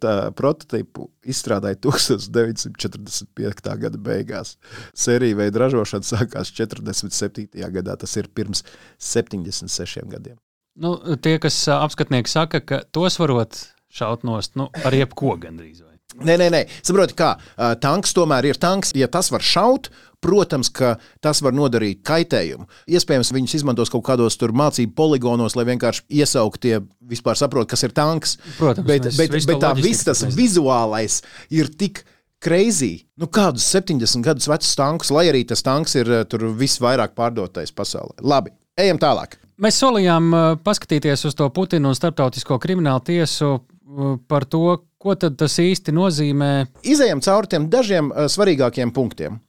tā 0.00 0.12
prototypu 0.38 1.08
izstrādāja 1.28 1.76
1945. 1.84 3.76
gada 3.82 3.98
beigās. 4.00 4.54
Sērija 4.96 5.36
veida 5.42 5.64
ražošana 5.66 6.06
sākās 6.06 6.52
47. 6.56 7.48
gadā, 7.74 7.96
tas 8.00 8.16
ir 8.16 8.28
pirms 8.32 8.62
76 9.00 10.06
gadiem. 10.12 10.38
Nu, 10.76 10.96
tie, 11.16 11.38
kas 11.40 11.56
ā, 11.72 11.78
apskatnieki 11.86 12.28
saka, 12.28 12.60
ka 12.60 12.82
tos 12.92 13.16
varot 13.20 13.62
šaut 13.92 14.26
nost 14.28 14.56
nu, 14.60 14.68
ar 14.84 14.92
jebko 14.96 15.36
gandrīz. 15.40 15.80
Vai. 15.84 15.94
Nē, 16.16 16.36
nē, 16.40 16.50
nē. 16.52 16.60
saprotiet, 16.84 17.16
kā 17.16 17.30
ā, 17.56 17.74
tanks 17.80 18.12
tomēr 18.16 18.44
ir 18.52 18.60
tanks. 18.60 18.92
Ja 18.96 19.08
tas 19.08 19.30
var 19.32 19.40
šaut, 19.44 19.88
protams, 20.26 20.70
ka 20.74 20.96
tas 21.22 21.40
var 21.44 21.54
nodarīt 21.54 22.02
kaitējumu. 22.06 22.66
Iespējams, 22.90 23.32
viņus 23.36 23.56
izmantos 23.60 23.92
kaut 23.92 24.04
kādos 24.08 24.36
mācību 24.36 24.94
poligonos, 24.98 25.56
lai 25.58 25.66
vienkārši 25.70 26.06
iesauktie 26.18 26.80
vispār 27.06 27.38
saprotu, 27.38 27.70
kas 27.74 27.86
ir 27.86 27.94
tanks. 27.96 28.36
Protams, 28.58 28.86
bet, 28.88 29.08
mēs 29.08 29.20
bet, 29.20 29.34
bet 29.36 29.48
to 29.54 29.62
tā 29.62 29.72
viss 29.78 30.06
tas 30.06 30.24
vizuālais 30.34 31.22
ir 31.54 31.70
tik. 31.78 32.04
Crazy. 32.46 33.06
Nu, 33.16 33.30
kādus 33.32 33.64
70 33.72 34.20
gadus 34.22 34.44
vecus 34.46 34.74
tankus, 34.76 35.08
lai 35.10 35.24
arī 35.30 35.40
tas 35.48 35.64
tanks 35.64 35.96
ir 35.96 36.10
ā, 36.12 36.18
tur 36.28 36.44
visvairāk 36.52 37.14
pārdotais 37.16 37.72
pasaulē. 37.72 38.20
Labi, 38.20 38.52
ejam 38.76 39.00
tālāk. 39.00 39.38
Mēs 39.64 39.78
solījām 39.80 40.28
ā, 40.36 40.42
paskatīties 40.60 41.24
uz 41.30 41.34
to 41.38 41.48
Putinu 41.56 41.88
un 41.90 41.96
Startautisko 41.96 42.58
kriminālu 42.60 43.00
tiesu 43.08 43.54
ā, 43.56 44.12
par 44.28 44.44
to, 44.52 44.76
ko 45.00 45.16
tas 45.16 45.56
īsti 45.64 45.96
nozīmē. 45.96 46.50
Izejam 46.84 47.24
cauri 47.24 47.54
tiem 47.54 47.70
dažiem 47.72 48.12
svarīgākiem 48.12 48.92
punktiem. 48.94 49.40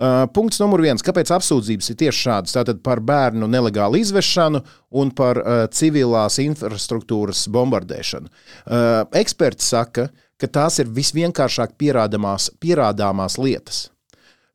Uh, 0.00 0.24
punkts 0.32 0.56
numur 0.58 0.80
viens. 0.80 1.02
Kāpēc 1.04 1.28
apsūdzības 1.36 1.92
ir 1.92 1.96
tieši 2.00 2.24
šādas? 2.24 2.54
Tātad 2.56 2.80
par 2.82 3.02
bērnu 3.04 3.46
nelegālu 3.50 4.00
izvešanu 4.00 4.62
un 4.98 5.12
par 5.14 5.38
uh, 5.42 5.64
civilās 5.70 6.38
infrastruktūras 6.42 7.44
bombardēšanu. 7.52 8.32
Uh, 8.32 9.02
eksperti 9.20 9.66
saka, 9.66 10.08
ka 10.40 10.48
tās 10.48 10.80
ir 10.82 10.88
visvienkāršāk 10.90 11.76
pierādāmās, 11.78 12.48
pierādāmās 12.62 13.36
lietas. 13.38 13.84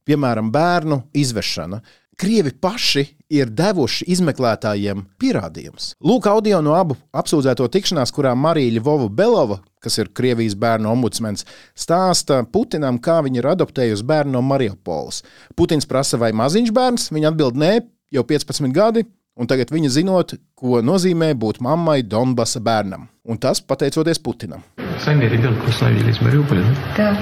Piemēram, 0.08 0.50
bērnu 0.52 1.04
izvešana. 1.16 1.84
Krievi 2.18 2.50
paši 2.50 3.04
ir 3.30 3.52
devuši 3.54 4.08
izmeklētājiem 4.10 5.04
pierādījumus. 5.22 5.92
Lūk, 6.02 6.26
audio 6.32 6.64
no 6.66 6.74
abu 6.74 6.96
apsūdzēto 7.14 7.68
tikšanās, 7.70 8.10
kurā 8.16 8.32
Marija 8.34 8.82
Vova 8.82 9.06
Belova, 9.06 9.60
kas 9.86 10.00
ir 10.02 10.10
Krievijas 10.18 10.56
bērnu 10.58 10.90
ombudsmens, 10.90 11.46
stāsta 11.78 12.40
Putinam, 12.50 12.98
kā 12.98 13.20
viņa 13.22 13.38
ir 13.44 13.50
adoptējusi 13.52 14.08
bērnu 14.10 14.34
no 14.34 14.42
Mariupoles. 14.42 15.22
Putins 15.54 15.86
prasa, 15.86 16.18
vai 16.18 16.32
maziņš 16.34 16.74
bērns, 16.74 17.12
viņa 17.14 17.30
atbild, 17.30 17.62
nē, 17.62 17.76
jau 18.18 18.26
15 18.26 18.74
gadi, 18.74 19.06
un 19.37 19.47
tagad 19.49 19.71
viņa 19.73 19.89
zinot, 19.91 20.35
ko 20.55 20.81
nozīmē 20.85 21.33
būt 21.35 21.61
mammai 21.65 22.03
Donbasa 22.03 22.61
bērnam. 22.61 23.09
Un 23.25 23.39
tas 23.39 23.61
pateicoties 23.63 24.19
Putinam. 24.23 24.63
Сами 25.05 25.25
ребенка 25.25 25.69
установили 25.69 26.11
из 26.11 26.21
Мариуполя, 26.21 26.63
да? 26.63 26.77
Да. 26.97 27.19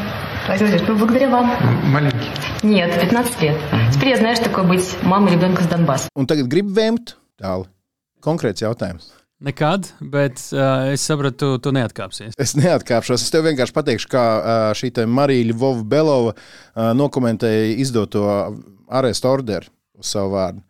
Владимир 0.46 0.70
Владимирович, 0.70 0.88
ну, 0.88 0.96
благодаря 0.98 1.28
вам. 1.30 1.50
М- 1.50 1.90
Маленький. 1.92 2.30
Нет, 2.62 3.00
15 3.00 3.42
лет. 3.42 3.56
Теперь 3.92 4.08
я 4.10 4.16
знаю, 4.16 4.36
что 4.36 4.46
такое 4.46 4.64
быть 4.64 4.96
мамой 5.02 5.32
ребенка 5.32 5.62
с 5.62 5.66
Донбасса. 5.66 6.08
Un 6.16 6.26
tagad 6.26 6.48
grib 6.48 6.72
vēmt 6.74 7.14
tālu. 7.40 7.66
Konkrēts 8.20 8.60
jautājums. 8.60 9.12
Nekad, 9.40 9.86
bet 10.00 10.36
uh, 10.52 10.92
es 10.92 11.00
sapratu, 11.00 11.56
tu, 11.56 11.58
tu 11.64 11.70
neatkāpsies. 11.72 12.34
Es 12.36 12.52
neatkāpšos. 12.58 13.22
Es 13.24 13.30
tev 13.32 13.46
vienkārši 13.48 13.72
pateikšu, 13.72 14.08
kā 14.12 14.20
ā, 14.20 14.56
šī 14.76 14.90
te 14.92 15.06
Marija 15.08 15.46
Ļuvova 15.48 15.84
Belova 15.88 16.34
ā, 16.34 16.90
nokomentēja 16.92 17.70
izdoto 17.80 18.26
arestu 18.92 19.30
orderu 19.32 19.70
uz 19.96 20.10
savu 20.12 20.34
vārdu. 20.36 20.60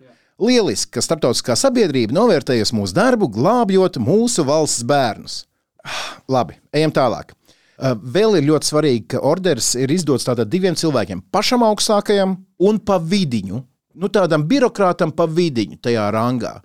Lieliski, 0.41 0.97
ka 0.97 1.03
starptautiskā 1.03 1.55
sabiedrība 1.55 2.15
novērtējusi 2.15 2.75
mūsu 2.75 2.95
darbu, 2.97 3.29
glābjot 3.31 3.99
mūsu 4.03 4.43
valsts 4.47 4.83
bērnus. 4.87 5.45
Ah, 5.85 6.17
Labi, 6.27 6.57
ejam 6.75 6.91
tālāk. 6.91 7.31
Ā, 7.79 7.93
Vēl 7.95 8.39
ir 8.39 8.47
ļoti 8.49 8.67
svarīgi, 8.67 9.05
ka 9.13 9.21
orders 9.23 9.73
ir 9.79 9.91
izdots 9.95 10.27
tātad 10.27 10.51
diviem 10.51 10.75
cilvēkiem, 10.75 11.23
pašam 11.31 11.63
augstākajam 11.67 12.35
un 12.67 12.79
pa 12.83 12.99
vidiņu. 12.99 13.61
Nu, 13.95 14.09
tādam 14.11 14.43
birokrātam 14.43 15.13
pa 15.15 15.23
vidiņu 15.31 15.79
tajā 15.87 16.09
rangā, 16.11 16.57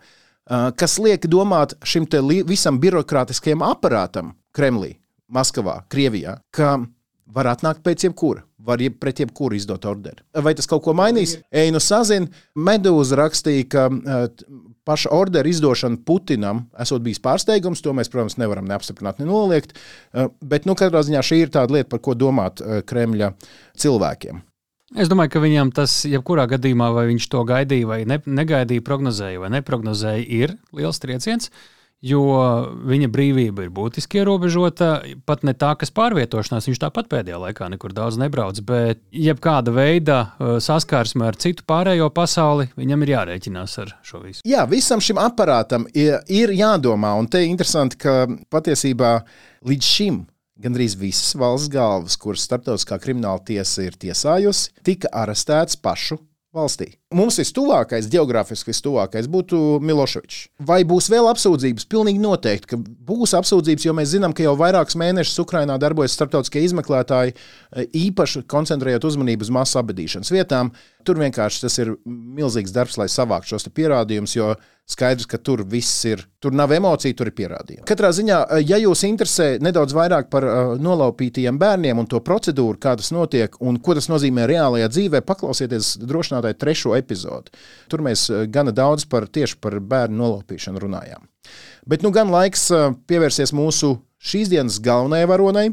Ā, 0.50 0.72
kas 0.74 0.98
liek 0.98 1.28
domāt 1.30 1.76
šim 1.86 2.08
visam 2.48 2.80
birokrātiskajam 2.82 3.62
aparātam 3.62 4.34
Kremlī, 4.50 4.96
Maskavā, 5.30 5.84
Krievijā, 5.86 6.40
ka 6.50 6.80
var 7.34 7.50
atnākt 7.50 7.84
pēc 7.86 8.08
jebkura, 8.08 8.44
var 8.66 8.82
jeb, 8.82 8.96
pret 9.00 9.22
jebkuru 9.22 9.56
izdot 9.58 9.86
orderi. 9.88 10.22
Vai 10.44 10.54
tas 10.58 10.68
kaut 10.70 10.82
ko 10.84 10.94
mainīs? 10.96 11.36
Ej, 11.52 11.70
nu 11.74 11.80
sazin, 11.82 12.28
Medūza 12.58 13.18
rakstīja, 13.20 13.68
ka 13.70 13.86
uh, 13.90 14.26
paša 14.88 15.12
ordera 15.14 15.48
izdošana 15.48 16.02
Putinam 16.06 16.66
esot 16.80 17.04
bijis 17.06 17.22
pārsteigums, 17.22 17.82
to 17.84 17.94
mēs, 17.96 18.10
protams, 18.12 18.38
nevaram 18.40 18.68
neapstiprināt, 18.70 19.22
ne 19.22 19.30
noliegt, 19.30 19.74
uh, 19.76 20.28
bet, 20.42 20.68
nu, 20.68 20.76
katrā 20.78 21.02
ziņā 21.06 21.24
šī 21.26 21.42
ir 21.44 21.56
tāda 21.56 21.78
lieta, 21.78 21.90
par 21.92 22.04
ko 22.04 22.18
domāt 22.18 22.62
uh, 22.64 22.80
Kremļa 22.86 23.34
cilvēkiem. 23.80 24.44
Es 24.98 25.06
domāju, 25.06 25.30
ka 25.36 25.40
viņam 25.44 25.68
tas, 25.70 26.00
jebkurā 26.10 26.48
gadījumā, 26.50 26.88
vai 26.96 27.04
viņš 27.12 27.28
to 27.30 27.44
gaidīja 27.46 27.86
vai 27.86 28.00
ne, 28.10 28.16
negaidīja, 28.26 28.82
prognozēja 28.82 29.38
vai 29.38 29.52
neprognozēja, 29.54 30.24
ir 30.26 30.56
liels 30.74 30.98
trieciens. 30.98 31.52
Jo 32.04 32.22
viņa 32.88 33.08
brīvība 33.12 33.66
ir 33.66 33.72
būtiski 33.76 34.20
ierobežota. 34.22 34.90
Pat 35.28 35.44
ne 35.46 35.54
tā, 35.58 35.74
kas 35.80 35.92
pārvietošanās, 35.96 36.68
viņš 36.70 36.80
tāpat 36.80 37.10
pēdējā 37.12 37.40
laikā 37.44 37.68
nekur 37.74 37.94
daudz 37.96 38.18
nebrauc, 38.20 38.60
bet 38.66 39.02
jebkāda 39.12 39.74
veida 39.76 40.20
uh, 40.22 40.56
saskarsme 40.62 41.28
ar 41.28 41.38
citu 41.40 41.66
pārējo 41.68 42.10
pasauli, 42.16 42.70
viņam 42.80 43.04
ir 43.04 43.14
jārēķinās 43.16 43.78
ar 43.84 43.94
šo 44.06 44.24
visu. 44.24 44.44
Jā, 44.48 44.64
visam 44.70 45.02
šim 45.04 45.20
aparātam 45.20 45.86
ir, 45.94 46.52
jādomā, 46.56 47.12
un 47.20 47.28
te 47.30 47.44
ir 47.44 47.52
interesanti, 47.52 48.00
ka 48.00 48.24
patiesībā 48.52 49.18
līdz 49.68 49.94
šim 49.94 50.20
Gandrīz 50.60 50.92
visas 51.00 51.32
valsts 51.40 51.70
galvas, 51.72 52.18
kuras 52.20 52.42
starptautiskā 52.44 52.98
krimināla 53.00 53.40
tiesa 53.48 53.86
ir 53.86 53.94
tiesājusi, 53.96 54.74
tika 54.84 55.08
arestētas 55.22 55.78
pašu 55.80 56.18
valstī. 56.54 56.88
Mums 57.14 57.38
vistuvākais, 57.38 58.08
geogrāfiski 58.10 58.72
vistuvākais 58.72 59.28
būtu 59.30 59.78
Miloševičs. 59.86 60.40
Vai 60.66 60.80
būs 60.88 61.06
vēl 61.12 61.28
apsūdzības? 61.30 61.86
Pilnīgi 61.90 62.22
noteikti, 62.22 62.72
ka 62.72 62.78
būs 62.80 63.34
apsūdzības, 63.38 63.86
jo 63.86 63.94
mēs 63.96 64.12
zinām, 64.14 64.34
ka 64.34 64.44
jau 64.44 64.56
vairākus 64.58 64.98
mēnešus 64.98 65.42
Ukrainā 65.44 65.78
darbojas 65.82 66.16
starptautiskie 66.18 66.64
izmeklētāji, 66.66 67.36
e, 67.36 67.86
īpaši 68.02 68.42
koncentrējot 68.50 69.06
uzmanību 69.12 69.46
uz 69.46 69.52
masu 69.54 69.78
abadīšanas 69.82 70.34
vietām. 70.34 70.74
Tur 71.06 71.22
vienkārši 71.22 71.64
tas 71.66 71.78
ir 71.82 71.94
milzīgs 72.06 72.74
darbs, 72.74 72.98
lai 72.98 73.08
savāktu 73.10 73.54
šos 73.54 73.70
pierādījumus, 73.70 74.36
jo 74.36 74.54
skaidrs, 74.90 75.28
ka 75.30 75.38
tur 75.38 75.62
viss 75.68 76.04
ir. 76.08 76.24
Tur 76.40 76.54
nav 76.56 76.72
emociju, 76.72 77.14
tur 77.16 77.28
ir 77.28 77.34
pierādījumi. 77.36 77.84
Katrā 77.88 78.10
ziņā, 78.16 78.38
e, 78.56 78.60
ja 78.64 78.78
jūs 78.80 79.04
interesē 79.08 79.50
nedaudz 79.62 79.92
vairāk 79.96 80.30
par 80.32 80.46
uh, 80.46 80.72
nolaupītajiem 80.80 81.58
bērniem 81.60 82.00
un 82.00 82.08
to 82.08 82.22
procedūru, 82.24 82.78
kā 82.80 82.94
tas 82.96 83.12
notiek 83.12 83.58
un 83.60 83.76
ko 83.82 83.96
tas 83.98 84.08
nozīmē 84.10 84.46
reālajā 84.48 84.88
dzīvē, 84.94 85.20
paklausieties 85.28 85.98
drošinātāji 86.00 86.58
trešo 86.60 86.96
epizodi. 86.96 87.52
Tur 87.92 88.04
mēs 88.06 88.26
eh, 88.30 88.46
gana 88.52 88.72
daudz 88.74 89.06
par 89.10 89.28
tieši 89.28 89.60
par 89.60 89.78
bērnu 89.80 90.20
nolaupīšanu 90.22 90.82
runājām. 90.86 91.28
Bet 91.88 92.04
nu 92.06 92.12
gan 92.14 92.32
laiks 92.32 92.70
eh, 92.74 92.90
pievērsties 93.10 93.54
mūsu 93.56 93.98
šīs 94.20 94.50
dienas 94.52 94.80
galvenajai 94.84 95.30
varonai. 95.30 95.68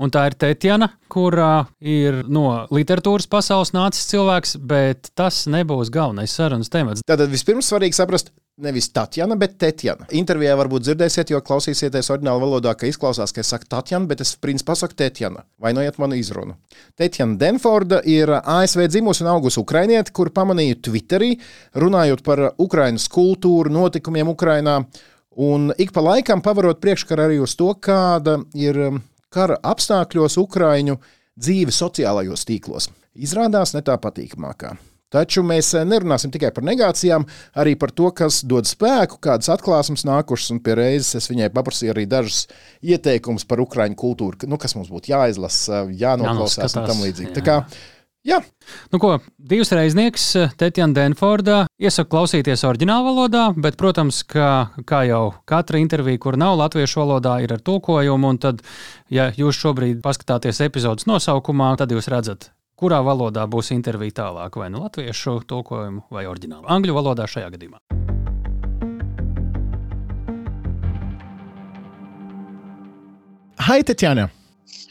Un 0.00 0.08
tā 0.08 0.22
ir 0.30 0.34
Tetjana, 0.40 0.86
kurā 1.12 1.66
ir 1.84 2.22
no 2.32 2.64
literatūras 2.72 3.26
pasaules 3.28 3.74
nācis 3.76 4.06
cilvēks, 4.08 4.54
bet 4.64 5.10
tas 5.18 5.42
nebūs 5.50 5.90
galvenais 5.92 6.32
sarunas 6.32 6.72
temats. 6.72 7.04
Tātad 7.04 7.28
vispirms 7.28 7.68
svarīgi 7.68 7.98
saprast, 7.98 8.32
nevis 8.60 8.90
Tatjana, 8.92 9.36
bet 9.40 9.56
Tetjana. 9.60 10.06
Intervijā 10.16 10.54
varbūt 10.58 10.84
dzirdēsiet, 10.84 11.30
jo 11.32 11.40
klausīsieties 11.44 12.10
oriģinālā 12.12 12.42
valodā, 12.42 12.74
ka 12.78 12.88
izklausās, 12.88 13.32
ka 13.32 13.42
es 13.42 13.52
saku 13.52 13.68
Tatjana, 13.70 14.08
bet 14.10 14.22
es 14.24 14.34
principā 14.40 14.76
saku 14.78 14.96
Tetjana. 14.98 15.44
Vainojiet 15.60 16.00
manu 16.02 16.18
izrunu. 16.18 16.56
Tetjana 16.98 17.38
Denforda 17.40 18.02
ir 18.04 18.32
ASV 18.40 18.86
dzimusi 18.88 19.24
un 19.24 19.30
augusi 19.34 19.60
ukrainiete, 19.62 20.12
kur 20.16 20.32
pamanīju 20.34 20.80
Twitterī, 20.88 21.30
runājot 21.80 22.24
par 22.26 22.44
Ukrainas 22.58 23.08
kultūru, 23.12 23.72
notikumiem 23.72 24.32
Ukrainā. 24.34 24.80
Un 25.40 25.70
ik 25.78 25.94
pa 25.94 26.02
laikam 26.04 26.42
pavarot 26.44 26.82
priekškaru 26.82 27.28
arī 27.28 27.40
uz 27.40 27.54
to, 27.56 27.70
kāda 27.78 28.40
ir 28.58 28.76
um, 28.90 29.02
kara 29.32 29.56
apstākļos 29.62 30.36
Ukraiņu 30.42 30.98
dzīve 31.40 31.72
sociālajos 31.72 32.44
tīklos. 32.48 32.90
Izrādās 33.14 33.72
ne 33.76 33.84
tā 33.86 33.96
patīkamākā. 34.02 34.74
Taču 35.10 35.42
mēs 35.42 35.72
eh, 35.74 35.84
nerunāsim 35.88 36.30
tikai 36.30 36.52
par 36.54 36.62
negācijām, 36.66 37.26
arī 37.58 37.74
par 37.78 37.90
to, 37.90 38.12
kas 38.14 38.44
dod 38.46 38.68
spēku, 38.70 39.18
kādas 39.22 39.50
atklāsmes 39.50 40.06
nākušas, 40.06 40.52
un 40.54 40.60
pie 40.62 40.76
reizes 40.78 41.18
es 41.18 41.30
viņai 41.32 41.50
paprasīju 41.54 41.94
arī 41.96 42.06
dažus 42.10 42.44
ieteikumus 42.78 43.46
par 43.50 43.62
ukraiņu 43.64 43.98
kultūru, 43.98 44.46
nu, 44.50 44.58
kas 44.60 44.76
mums 44.78 44.92
būtu 44.92 45.10
jāizlasa, 45.10 45.88
jānoklausās 45.90 46.78
un 46.78 46.86
tam 46.86 47.02
līdzīgi. 47.02 47.42
Kā, 47.42 47.56
jā. 48.22 48.38
Nu, 48.94 49.00
ko, 49.02 49.16
divas 49.34 49.74
reiznieks 49.74 50.28
eh, 50.38 50.54
Tetjana 50.62 50.94
Denforda 51.00 51.64
iesaka 51.82 52.12
klausīties 52.14 52.62
oriģinālā 52.70 53.08
valodā, 53.10 53.48
bet, 53.58 53.80
protams, 53.82 54.22
ka, 54.30 54.70
kā 54.86 55.02
jau 55.10 55.24
katra 55.50 55.82
intervija, 55.82 56.22
kur 56.22 56.38
nav 56.38 56.54
latviešu 56.62 57.02
valodā, 57.02 57.40
ir 57.42 57.58
ar 57.58 57.66
tulkojumu, 57.66 58.30
un 58.30 58.40
tad, 58.46 58.62
ja 59.10 59.32
jūs 59.34 59.58
šobrīd 59.58 59.98
paskatāties 60.06 60.62
epizodes 60.70 61.10
nosaukumā, 61.10 61.74
tad 61.82 61.98
jūs 61.98 62.12
redzat 62.14 62.52
kurā 62.80 63.02
valodā 63.04 63.44
būs 63.50 63.74
intervija 63.76 64.22
tālāk, 64.22 64.56
vai 64.56 64.70
nu 64.72 64.80
latviešu 64.86 65.42
tulkojumu, 65.48 66.06
vai 66.10 66.24
oriģinālu 66.30 66.68
angļu 66.72 66.96
valodā 66.96 67.28
šajā 67.28 67.52
gadījumā. 67.52 67.80
Hi, 73.60 73.82
Tatjana. 73.84 74.30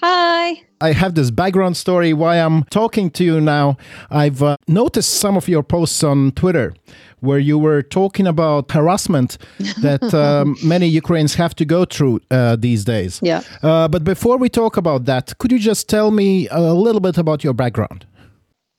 Hi. 0.02 0.62
I 0.82 0.94
have 0.94 1.16
this 1.16 1.32
background 1.32 1.76
story 1.76 2.14
why 2.14 2.38
I'm 2.38 2.64
talking 2.66 3.10
to 3.12 3.24
you 3.26 3.42
now. 3.42 3.76
I've 4.10 4.42
uh, 4.42 4.56
noticed 4.68 5.16
some 5.16 5.36
of 5.36 5.50
your 5.50 5.64
posts 5.64 6.04
on 6.04 6.32
Twitter 6.32 6.74
where 7.22 7.40
you 7.40 7.58
were 7.58 7.82
talking 7.82 8.28
about 8.28 8.72
harassment 8.72 9.38
that 9.82 10.14
um, 10.14 10.56
many 10.64 10.88
Ukrainians 10.88 11.36
have 11.36 11.56
to 11.56 11.66
go 11.66 11.86
through 11.86 12.22
uh, 12.32 12.56
these 12.56 12.84
days. 12.84 13.20
Yeah. 13.22 13.42
Uh, 13.62 13.88
but 13.88 14.04
before 14.04 14.38
we 14.38 14.50
talk 14.50 14.78
about 14.78 15.06
that, 15.06 15.38
could 15.38 15.52
you 15.52 15.60
just 15.60 15.90
tell 15.90 16.12
me 16.12 16.48
a 16.50 16.74
little 16.74 17.02
bit 17.02 17.18
about 17.18 17.44
your 17.44 17.54
background? 17.54 18.06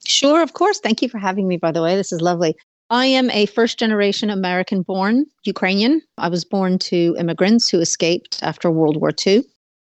Sure, 0.05 0.41
of 0.41 0.53
course. 0.53 0.79
Thank 0.79 1.01
you 1.01 1.09
for 1.09 1.19
having 1.19 1.47
me, 1.47 1.57
by 1.57 1.71
the 1.71 1.81
way. 1.81 1.95
This 1.95 2.11
is 2.11 2.21
lovely. 2.21 2.55
I 2.89 3.05
am 3.05 3.29
a 3.31 3.45
first 3.45 3.79
generation 3.79 4.29
American 4.29 4.81
born 4.81 5.25
Ukrainian. 5.45 6.01
I 6.17 6.27
was 6.27 6.43
born 6.43 6.77
to 6.79 7.15
immigrants 7.17 7.69
who 7.69 7.79
escaped 7.79 8.39
after 8.41 8.69
World 8.69 8.97
War 8.97 9.11
II. 9.25 9.43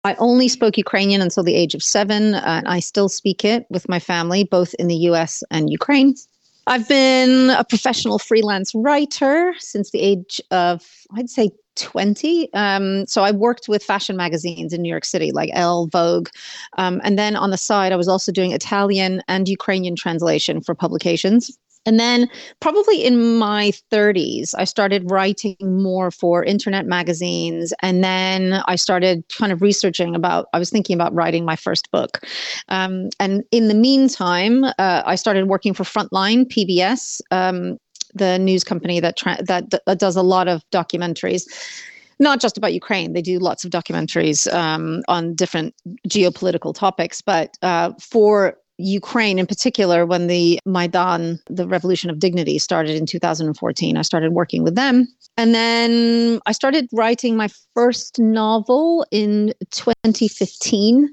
I 0.04 0.14
only 0.16 0.48
spoke 0.48 0.76
Ukrainian 0.76 1.20
until 1.20 1.42
the 1.42 1.54
age 1.54 1.74
of 1.74 1.82
seven, 1.82 2.34
and 2.34 2.66
I 2.66 2.80
still 2.80 3.08
speak 3.08 3.44
it 3.44 3.66
with 3.70 3.88
my 3.88 3.98
family, 3.98 4.44
both 4.44 4.74
in 4.74 4.88
the 4.88 4.96
US 5.10 5.42
and 5.50 5.70
Ukraine. 5.70 6.14
I've 6.66 6.88
been 6.88 7.51
a 7.51 7.64
professional 7.64 8.18
freelance 8.18 8.75
writer 8.75 9.55
since 9.59 9.90
the 9.90 10.01
age 10.01 10.40
of, 10.51 10.87
I'd 11.14 11.31
say, 11.31 11.51
20. 11.77 12.53
Um, 12.55 13.07
so 13.07 13.22
I 13.22 13.31
worked 13.31 13.68
with 13.68 13.83
fashion 13.83 14.16
magazines 14.16 14.72
in 14.72 14.83
New 14.83 14.88
York 14.88 15.05
City, 15.05 15.33
like 15.33 15.51
Elle, 15.55 15.87
Vogue. 15.87 16.29
Um, 16.79 17.01
and 17.03 17.18
then 17.18 17.35
on 17.35 17.51
the 17.51 17.57
side, 17.57 17.92
I 17.92 17.96
was 17.96 18.09
also 18.09 18.31
doing 18.31 18.53
Italian 18.53 19.22
and 19.27 19.48
Ukrainian 19.48 19.96
translation 19.96 20.61
for 20.61 20.75
publications. 20.75 21.57
And 21.84 21.98
then, 21.98 22.28
probably 22.60 23.04
in 23.04 23.38
my 23.38 23.72
30s, 23.90 24.54
I 24.56 24.64
started 24.64 25.10
writing 25.10 25.56
more 25.60 26.10
for 26.10 26.44
internet 26.44 26.86
magazines. 26.86 27.72
And 27.82 28.04
then 28.04 28.62
I 28.66 28.76
started 28.76 29.24
kind 29.36 29.52
of 29.52 29.62
researching 29.62 30.14
about, 30.14 30.46
I 30.52 30.58
was 30.58 30.70
thinking 30.70 30.94
about 30.94 31.14
writing 31.14 31.44
my 31.44 31.56
first 31.56 31.90
book. 31.90 32.20
Um, 32.68 33.08
and 33.18 33.42
in 33.50 33.68
the 33.68 33.74
meantime, 33.74 34.64
uh, 34.64 35.02
I 35.04 35.16
started 35.16 35.48
working 35.48 35.74
for 35.74 35.82
Frontline 35.82 36.46
PBS, 36.46 37.20
um, 37.30 37.78
the 38.14 38.38
news 38.38 38.62
company 38.62 39.00
that, 39.00 39.16
tra- 39.16 39.42
that, 39.42 39.70
that 39.86 39.98
does 39.98 40.16
a 40.16 40.22
lot 40.22 40.48
of 40.48 40.62
documentaries 40.70 41.48
not 42.18 42.40
just 42.40 42.56
about 42.56 42.72
Ukraine. 42.72 43.14
They 43.14 43.22
do 43.22 43.40
lots 43.40 43.64
of 43.64 43.72
documentaries 43.72 44.50
um, 44.54 45.02
on 45.08 45.34
different 45.34 45.74
geopolitical 46.08 46.72
topics, 46.72 47.20
but 47.20 47.56
uh, 47.62 47.92
for 48.00 48.56
Ukraine 48.82 49.38
in 49.38 49.46
particular, 49.46 50.04
when 50.04 50.26
the 50.26 50.58
Maidan, 50.66 51.38
the 51.48 51.66
Revolution 51.66 52.10
of 52.10 52.18
Dignity, 52.18 52.58
started 52.58 52.96
in 52.96 53.06
2014, 53.06 53.96
I 53.96 54.02
started 54.02 54.32
working 54.32 54.62
with 54.62 54.74
them. 54.74 55.08
And 55.36 55.54
then 55.54 56.40
I 56.46 56.52
started 56.52 56.88
writing 56.92 57.36
my 57.36 57.48
first 57.74 58.18
novel 58.18 59.06
in 59.10 59.54
2015 59.70 61.08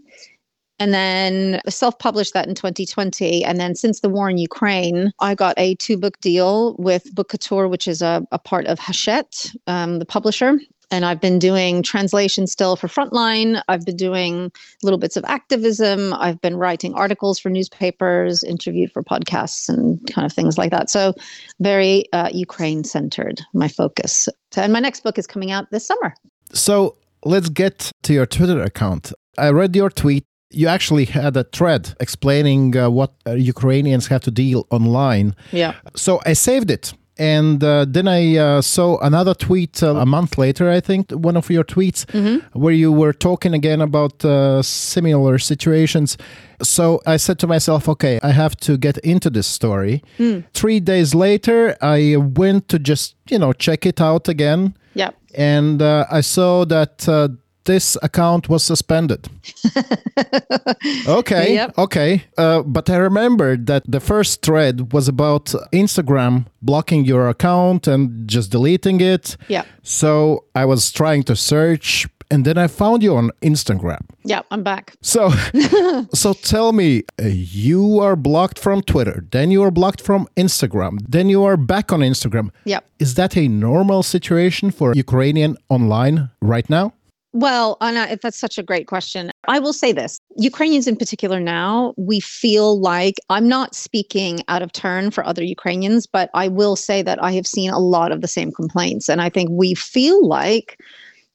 and 0.82 0.94
then 0.94 1.60
self-published 1.68 2.34
that 2.34 2.48
in 2.48 2.56
2020 2.56 3.44
and 3.44 3.60
then 3.60 3.76
since 3.76 4.00
the 4.00 4.08
war 4.08 4.30
in 4.30 4.38
ukraine 4.38 5.12
i 5.20 5.36
got 5.36 5.54
a 5.58 5.76
two-book 5.76 6.18
deal 6.22 6.76
with 6.80 7.14
Bookouture 7.14 7.70
which 7.70 7.86
is 7.86 8.02
a, 8.02 8.26
a 8.32 8.40
part 8.40 8.66
of 8.66 8.80
hachette 8.80 9.52
um, 9.68 10.00
the 10.00 10.06
publisher 10.06 10.58
and 10.92 11.06
I've 11.06 11.22
been 11.22 11.40
doing 11.40 11.84
translation 11.84 12.48
still 12.48 12.76
for 12.76 12.88
Frontline. 12.88 13.62
I've 13.68 13.86
been 13.86 13.96
doing 13.96 14.52
little 14.84 15.00
bits 15.00 15.18
of 15.18 15.24
activism. 15.26 16.14
I've 16.14 16.42
been 16.42 16.58
writing 16.58 16.94
articles 16.96 17.40
for 17.40 17.50
newspapers, 17.50 18.44
interviewed 18.44 18.92
for 18.92 19.04
podcasts, 19.04 19.70
and 19.70 20.00
kind 20.12 20.26
of 20.26 20.34
things 20.34 20.58
like 20.58 20.72
that. 20.72 20.90
So, 20.90 21.14
very 21.60 22.12
uh, 22.14 22.30
Ukraine 22.34 22.84
centered, 22.84 23.42
my 23.54 23.68
focus. 23.68 24.30
And 24.56 24.74
my 24.74 24.80
next 24.80 25.04
book 25.04 25.18
is 25.18 25.28
coming 25.28 25.52
out 25.52 25.70
this 25.72 25.86
summer. 25.86 26.14
So, 26.54 26.98
let's 27.24 27.50
get 27.50 27.92
to 28.04 28.14
your 28.14 28.26
Twitter 28.26 28.62
account. 28.62 29.14
I 29.38 29.50
read 29.52 29.76
your 29.76 29.90
tweet. 29.90 30.26
You 30.52 30.68
actually 30.68 31.06
had 31.06 31.38
a 31.38 31.44
thread 31.44 31.96
explaining 32.00 32.76
uh, 32.76 32.90
what 32.90 33.14
uh, 33.28 33.34
Ukrainians 33.34 34.08
have 34.08 34.22
to 34.22 34.32
deal 34.32 34.66
online. 34.72 35.36
Yeah. 35.52 35.76
So 35.96 36.20
I 36.26 36.34
saved 36.34 36.72
it 36.72 36.94
and 37.20 37.62
uh, 37.62 37.86
then 37.86 38.08
I 38.08 38.38
uh, 38.38 38.62
saw 38.62 38.98
another 39.00 39.34
tweet 39.34 39.84
uh, 39.84 39.98
a 39.98 40.06
month 40.06 40.38
later, 40.38 40.70
I 40.70 40.80
think, 40.80 41.12
one 41.12 41.36
of 41.36 41.50
your 41.50 41.66
tweets, 41.66 42.06
mm-hmm. 42.06 42.58
where 42.58 42.74
you 42.74 42.94
were 42.94 43.12
talking 43.12 43.54
again 43.54 43.82
about 43.82 44.24
uh, 44.24 44.62
similar 44.62 45.38
situations. 45.38 46.18
So 46.64 47.02
I 47.06 47.18
said 47.18 47.38
to 47.40 47.48
myself, 47.48 47.90
okay, 47.90 48.22
I 48.24 48.32
have 48.32 48.56
to 48.62 48.78
get 48.78 48.98
into 49.00 49.30
this 49.30 49.48
story. 49.48 50.02
Mm. 50.18 50.46
Three 50.54 50.80
days 50.80 51.14
later, 51.14 51.76
I 51.82 52.16
went 52.16 52.70
to 52.70 52.80
just, 52.80 53.16
you 53.30 53.38
know, 53.38 53.52
check 53.52 53.86
it 53.86 54.00
out 54.00 54.30
again. 54.30 54.78
Yeah. 54.94 55.12
And 55.36 55.82
uh, 55.82 56.06
I 56.10 56.22
saw 56.22 56.64
that 56.66 57.08
uh, 57.08 57.30
this 57.66 57.98
account 58.02 58.50
was 58.50 58.64
suspended. 58.64 59.28
okay, 61.08 61.54
Yep. 61.56 61.78
okay. 61.78 62.24
Uh, 62.38 62.62
but 62.64 62.90
I 62.90 62.98
remembered 62.98 63.68
that 63.68 63.84
the 63.88 64.00
first 64.00 64.42
thread 64.42 64.94
was 64.94 65.08
about 65.08 65.46
Instagram 65.72 66.46
blocking 66.62 67.06
your 67.06 67.30
account 67.30 67.88
and 67.88 68.28
just 68.28 68.52
deleting 68.52 69.02
it. 69.02 69.38
Yeah. 69.48 69.64
So 69.84 70.46
I 70.56 70.66
was 70.66 70.92
trying 70.92 71.24
to 71.24 71.36
search, 71.36 72.08
and 72.32 72.46
then 72.46 72.58
I 72.58 72.68
found 72.68 73.02
you 73.04 73.16
on 73.16 73.32
Instagram. 73.42 74.02
Yeah, 74.24 74.42
I'm 74.52 74.64
back. 74.64 74.96
So, 75.02 75.30
so 76.14 76.34
tell 76.34 76.72
me, 76.74 77.04
uh, 77.22 77.26
you 77.28 78.00
are 78.00 78.16
blocked 78.16 78.60
from 78.60 78.82
Twitter, 78.84 79.26
then 79.32 79.52
you 79.52 79.64
are 79.64 79.72
blocked 79.72 80.02
from 80.02 80.28
Instagram, 80.38 81.00
then 81.08 81.30
you 81.30 81.44
are 81.44 81.58
back 81.58 81.92
on 81.92 82.02
Instagram. 82.02 82.52
Yep. 82.66 82.86
Is 83.00 83.16
that 83.16 83.36
a 83.38 83.48
normal 83.48 84.04
situation 84.04 84.72
for 84.72 84.94
Ukrainian 84.94 85.58
online 85.70 86.30
right 86.42 86.70
now? 86.70 86.94
Well, 87.32 87.78
Anna, 87.80 88.18
that's 88.22 88.40
such 88.40 88.58
a 88.58 88.64
great 88.64 88.88
question. 88.88 89.30
I 89.48 89.60
will 89.60 89.74
say 89.74 89.92
this 89.92 90.20
Ukrainians 90.38 90.88
in 90.88 90.96
particular 90.96 91.40
now, 91.40 91.94
we 91.96 92.20
feel 92.20 92.80
like 92.80 93.20
I'm 93.30 93.48
not 93.48 93.76
speaking 93.76 94.42
out 94.48 94.64
of 94.64 94.72
turn 94.72 95.12
for 95.12 95.24
other 95.26 95.44
Ukrainians, 95.44 96.08
but 96.08 96.32
I 96.34 96.48
will 96.48 96.76
say 96.76 97.04
that 97.04 97.24
I 97.24 97.32
have 97.34 97.46
seen 97.46 97.70
a 97.70 97.80
lot 97.80 98.12
of 98.12 98.22
the 98.22 98.28
same 98.28 98.52
complaints. 98.52 99.10
And 99.10 99.22
I 99.22 99.30
think 99.30 99.50
we 99.52 99.76
feel 99.76 100.28
like 100.28 100.80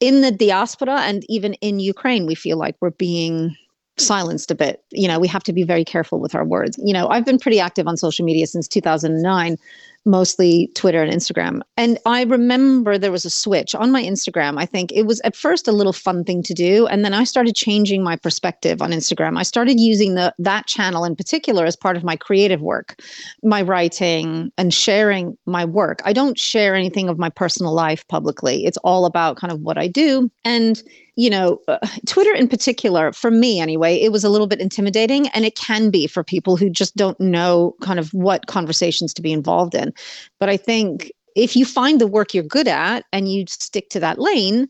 in 0.01 0.19
the 0.19 0.31
diaspora 0.31 0.99
and 1.01 1.23
even 1.29 1.53
in 1.55 1.79
Ukraine, 1.79 2.25
we 2.25 2.35
feel 2.35 2.57
like 2.57 2.75
we're 2.81 2.91
being 2.91 3.55
silenced 3.97 4.51
a 4.51 4.55
bit. 4.55 4.83
You 4.91 5.07
know, 5.07 5.19
we 5.19 5.29
have 5.29 5.43
to 5.43 5.53
be 5.53 5.63
very 5.63 5.85
careful 5.85 6.19
with 6.19 6.35
our 6.35 6.43
words. 6.43 6.77
You 6.83 6.93
know, 6.93 7.07
I've 7.07 7.25
been 7.25 7.39
pretty 7.39 7.61
active 7.61 7.87
on 7.87 7.95
social 7.95 8.25
media 8.25 8.47
since 8.47 8.67
2009 8.67 9.57
mostly 10.05 10.69
Twitter 10.75 11.01
and 11.01 11.11
Instagram. 11.11 11.61
And 11.77 11.97
I 12.05 12.23
remember 12.23 12.97
there 12.97 13.11
was 13.11 13.25
a 13.25 13.29
switch 13.29 13.73
on 13.75 13.91
my 13.91 14.03
Instagram. 14.03 14.59
I 14.59 14.65
think 14.65 14.91
it 14.91 15.03
was 15.03 15.19
at 15.21 15.35
first 15.35 15.67
a 15.67 15.71
little 15.71 15.93
fun 15.93 16.23
thing 16.23 16.43
to 16.43 16.53
do, 16.53 16.87
and 16.87 17.03
then 17.03 17.13
I 17.13 17.23
started 17.23 17.55
changing 17.55 18.03
my 18.03 18.15
perspective 18.15 18.81
on 18.81 18.91
Instagram. 18.91 19.37
I 19.37 19.43
started 19.43 19.79
using 19.79 20.15
the 20.15 20.33
that 20.39 20.67
channel 20.67 21.05
in 21.05 21.15
particular 21.15 21.65
as 21.65 21.75
part 21.75 21.97
of 21.97 22.03
my 22.03 22.15
creative 22.15 22.61
work, 22.61 23.01
my 23.43 23.61
writing 23.61 24.51
and 24.57 24.73
sharing 24.73 25.37
my 25.45 25.65
work. 25.65 26.01
I 26.05 26.13
don't 26.13 26.37
share 26.37 26.75
anything 26.75 27.09
of 27.09 27.17
my 27.17 27.29
personal 27.29 27.73
life 27.73 28.07
publicly. 28.07 28.65
It's 28.65 28.77
all 28.77 29.05
about 29.05 29.37
kind 29.37 29.51
of 29.51 29.61
what 29.61 29.77
I 29.77 29.87
do 29.87 30.29
and 30.43 30.81
you 31.15 31.29
know, 31.29 31.59
uh, 31.67 31.77
Twitter 32.05 32.33
in 32.33 32.47
particular, 32.47 33.13
for 33.13 33.31
me 33.31 33.59
anyway, 33.59 33.95
it 33.95 34.11
was 34.11 34.23
a 34.23 34.29
little 34.29 34.47
bit 34.47 34.59
intimidating, 34.59 35.27
and 35.29 35.45
it 35.45 35.55
can 35.55 35.89
be 35.89 36.07
for 36.07 36.23
people 36.23 36.57
who 36.57 36.69
just 36.69 36.95
don't 36.95 37.19
know 37.19 37.75
kind 37.81 37.99
of 37.99 38.13
what 38.13 38.47
conversations 38.47 39.13
to 39.13 39.21
be 39.21 39.31
involved 39.31 39.75
in. 39.75 39.93
But 40.39 40.49
I 40.49 40.57
think 40.57 41.11
if 41.35 41.55
you 41.55 41.65
find 41.65 41.99
the 41.99 42.07
work 42.07 42.33
you're 42.33 42.43
good 42.43 42.67
at 42.67 43.05
and 43.11 43.31
you 43.31 43.45
stick 43.47 43.89
to 43.89 43.99
that 43.99 44.19
lane, 44.19 44.67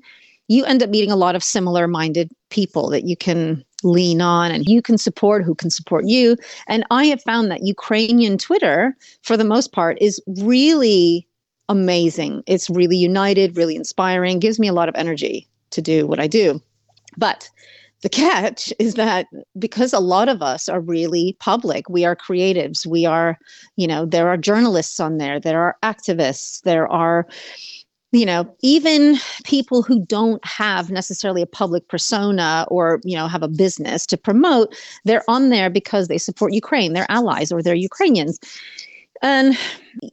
you 0.47 0.65
end 0.65 0.83
up 0.83 0.89
meeting 0.89 1.11
a 1.11 1.15
lot 1.15 1.35
of 1.35 1.43
similar 1.43 1.87
minded 1.87 2.31
people 2.49 2.89
that 2.89 3.05
you 3.05 3.17
can 3.17 3.63
lean 3.83 4.21
on 4.21 4.51
and 4.51 4.65
you 4.65 4.81
can 4.81 4.97
support 4.97 5.43
who 5.43 5.55
can 5.55 5.69
support 5.69 6.05
you. 6.05 6.35
And 6.67 6.83
I 6.91 7.05
have 7.05 7.21
found 7.21 7.51
that 7.51 7.65
Ukrainian 7.65 8.37
Twitter, 8.37 8.95
for 9.21 9.37
the 9.37 9.43
most 9.43 9.71
part, 9.71 9.97
is 10.01 10.21
really 10.39 11.27
amazing. 11.69 12.43
It's 12.47 12.69
really 12.69 12.97
united, 12.97 13.57
really 13.57 13.75
inspiring, 13.75 14.39
gives 14.39 14.59
me 14.59 14.67
a 14.67 14.73
lot 14.73 14.89
of 14.89 14.95
energy 14.95 15.47
to 15.71 15.81
do 15.81 16.07
what 16.07 16.19
I 16.19 16.27
do. 16.27 16.61
But 17.17 17.49
the 18.05 18.09
catch 18.09 18.71
is 18.77 18.93
that 18.93 19.25
because 19.57 19.91
a 19.91 19.99
lot 19.99 20.29
of 20.29 20.43
us 20.43 20.69
are 20.69 20.79
really 20.79 21.35
public, 21.39 21.89
we 21.89 22.05
are 22.05 22.15
creatives, 22.15 22.85
we 22.85 23.03
are, 23.03 23.35
you 23.77 23.87
know, 23.87 24.05
there 24.05 24.29
are 24.29 24.37
journalists 24.37 24.99
on 24.99 25.17
there, 25.17 25.39
there 25.39 25.59
are 25.59 25.75
activists, 25.81 26.61
there 26.61 26.87
are, 26.87 27.25
you 28.11 28.23
know, 28.23 28.45
even 28.61 29.17
people 29.43 29.81
who 29.81 30.05
don't 30.05 30.45
have 30.45 30.91
necessarily 30.91 31.41
a 31.41 31.47
public 31.47 31.87
persona 31.87 32.67
or, 32.69 33.01
you 33.03 33.17
know, 33.17 33.27
have 33.27 33.41
a 33.41 33.47
business 33.47 34.05
to 34.05 34.17
promote, 34.17 34.75
they're 35.05 35.27
on 35.27 35.49
there 35.49 35.71
because 35.71 36.07
they 36.07 36.19
support 36.19 36.53
Ukraine, 36.53 36.93
they're 36.93 37.09
allies 37.09 37.51
or 37.51 37.63
they're 37.63 37.73
Ukrainians. 37.73 38.39
And 39.23 39.57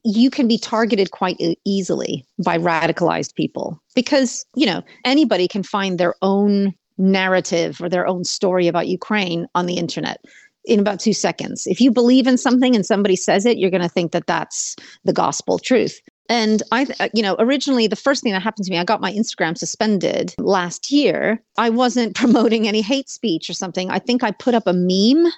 you 0.02 0.30
can 0.30 0.48
be 0.48 0.56
targeted 0.56 1.10
quite 1.10 1.36
easily 1.66 2.24
by 2.42 2.56
radicalized 2.56 3.34
people 3.34 3.78
because, 3.94 4.46
you 4.56 4.64
know, 4.64 4.82
anybody 5.04 5.46
can 5.46 5.62
find 5.62 5.98
their 5.98 6.14
own 6.22 6.72
narrative 7.02 7.80
or 7.80 7.88
their 7.88 8.06
own 8.06 8.24
story 8.24 8.68
about 8.68 8.88
Ukraine 8.88 9.46
on 9.54 9.66
the 9.66 9.76
internet 9.76 10.24
in 10.64 10.78
about 10.78 11.00
two 11.00 11.12
seconds. 11.12 11.66
If 11.66 11.80
you 11.80 11.90
believe 11.90 12.26
in 12.26 12.38
something 12.38 12.74
and 12.76 12.86
somebody 12.86 13.16
says 13.16 13.44
it, 13.44 13.58
you're 13.58 13.70
going 13.70 13.82
to 13.82 13.88
think 13.88 14.12
that 14.12 14.26
that's 14.26 14.76
the 15.04 15.12
gospel 15.12 15.58
truth. 15.58 16.00
And 16.28 16.62
I, 16.70 16.86
you 17.12 17.22
know, 17.22 17.34
originally 17.38 17.88
the 17.88 17.96
first 17.96 18.22
thing 18.22 18.32
that 18.32 18.42
happened 18.42 18.64
to 18.66 18.70
me, 18.70 18.78
I 18.78 18.84
got 18.84 19.00
my 19.00 19.12
Instagram 19.12 19.58
suspended 19.58 20.34
last 20.38 20.90
year. 20.90 21.42
I 21.58 21.68
wasn't 21.68 22.14
promoting 22.22 22.68
any 22.68 22.80
hate 22.80 23.08
speech 23.08 23.50
or 23.50 23.54
something. 23.54 23.90
I 23.90 23.98
think 23.98 24.22
I 24.22 24.30
put 24.30 24.54
up 24.54 24.66
a 24.66 24.72
meme 24.72 25.30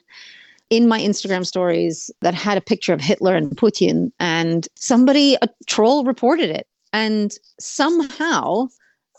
in 0.71 0.89
my 0.89 1.01
Instagram 1.01 1.47
stories 1.47 2.11
that 2.21 2.35
had 2.35 2.59
a 2.59 2.63
picture 2.63 2.93
of 2.93 3.01
Hitler 3.01 3.35
and 3.35 3.51
Putin, 3.57 4.11
and 4.19 4.67
somebody, 4.75 5.37
a 5.43 5.49
troll, 5.67 6.05
reported 6.05 6.51
it. 6.51 6.67
And 6.93 7.35
somehow 7.61 8.69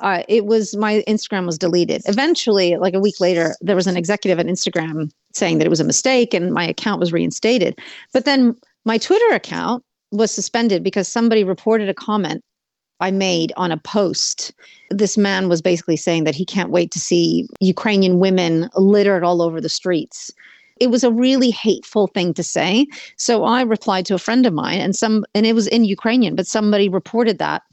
uh, 0.02 0.24
it 0.28 0.46
was 0.46 0.76
my 0.76 1.04
Instagram 1.08 1.46
was 1.46 1.58
deleted. 1.58 2.02
Eventually, 2.06 2.76
like 2.78 2.94
a 2.94 3.00
week 3.00 3.20
later, 3.20 3.56
there 3.62 3.76
was 3.76 3.88
an 3.88 3.98
executive 3.98 4.40
at 4.40 4.46
Instagram 4.46 5.12
saying 5.34 5.58
that 5.58 5.68
it 5.68 5.70
was 5.70 5.80
a 5.80 5.86
mistake 5.86 6.34
and 6.34 6.54
my 6.54 6.66
account 6.66 7.00
was 7.00 7.14
reinstated. 7.14 7.80
But 8.14 8.26
then 8.26 8.56
my 8.84 8.98
Twitter 8.98 9.34
account 9.34 9.84
was 10.12 10.32
suspended 10.32 10.84
because 10.84 11.08
somebody 11.08 11.44
reported 11.44 11.90
a 11.90 11.94
comment 11.94 12.44
I 13.00 13.12
made 13.12 13.52
on 13.58 13.72
a 13.72 13.78
post. 13.78 14.54
This 14.90 15.18
man 15.18 15.50
was 15.50 15.62
basically 15.62 15.98
saying 15.98 16.24
that 16.24 16.36
he 16.36 16.46
can't 16.46 16.70
wait 16.70 16.92
to 16.92 17.00
see 17.00 17.48
Ukrainian 17.60 18.20
women 18.20 18.70
littered 18.76 19.24
all 19.24 19.42
over 19.42 19.60
the 19.60 19.70
streets. 19.70 20.32
It 20.80 20.88
was 20.88 21.04
a 21.04 21.12
really 21.12 21.52
hateful 21.52 22.08
thing 22.08 22.34
to 22.34 22.44
say. 22.44 22.86
So 23.18 23.44
I 23.44 23.62
replied 23.62 24.06
to 24.08 24.16
a 24.16 24.20
friend 24.20 24.46
of 24.46 24.54
mine 24.54 24.80
and 24.80 24.96
some 24.96 25.26
and 25.34 25.46
it 25.46 25.54
was 25.54 25.68
in 25.68 25.86
Ukrainian, 25.86 26.36
but 26.36 26.48
somebody 26.48 26.90
reported 26.90 27.38
that. 27.40 27.64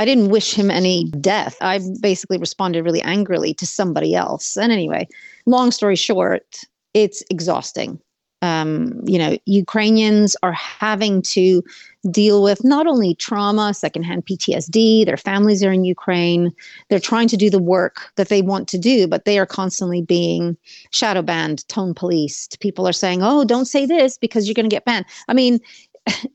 I 0.00 0.06
didn't 0.06 0.30
wish 0.30 0.54
him 0.54 0.70
any 0.70 1.10
death. 1.20 1.58
I 1.60 1.78
basically 2.00 2.38
responded 2.38 2.84
really 2.84 3.02
angrily 3.02 3.52
to 3.52 3.66
somebody 3.66 4.14
else. 4.14 4.56
And 4.56 4.72
anyway, 4.72 5.06
long 5.44 5.70
story 5.70 5.94
short, 5.94 6.60
it's 6.94 7.22
exhausting. 7.28 8.00
Um, 8.40 9.02
you 9.04 9.18
know, 9.18 9.36
Ukrainians 9.44 10.34
are 10.42 10.54
having 10.54 11.20
to 11.34 11.62
deal 12.10 12.42
with 12.42 12.64
not 12.64 12.86
only 12.86 13.14
trauma, 13.16 13.74
secondhand 13.74 14.24
PTSD, 14.24 15.04
their 15.04 15.18
families 15.18 15.62
are 15.62 15.70
in 15.70 15.84
Ukraine. 15.84 16.50
They're 16.88 16.98
trying 16.98 17.28
to 17.28 17.36
do 17.36 17.50
the 17.50 17.58
work 17.58 18.10
that 18.16 18.30
they 18.30 18.40
want 18.40 18.68
to 18.68 18.78
do, 18.78 19.06
but 19.06 19.26
they 19.26 19.38
are 19.38 19.44
constantly 19.44 20.00
being 20.00 20.56
shadow 20.92 21.20
banned, 21.20 21.68
tone 21.68 21.92
policed. 21.92 22.58
People 22.60 22.88
are 22.88 22.94
saying, 22.94 23.22
oh, 23.22 23.44
don't 23.44 23.66
say 23.66 23.84
this 23.84 24.16
because 24.16 24.46
you're 24.46 24.54
going 24.54 24.70
to 24.70 24.74
get 24.74 24.86
banned. 24.86 25.04
I 25.28 25.34
mean, 25.34 25.60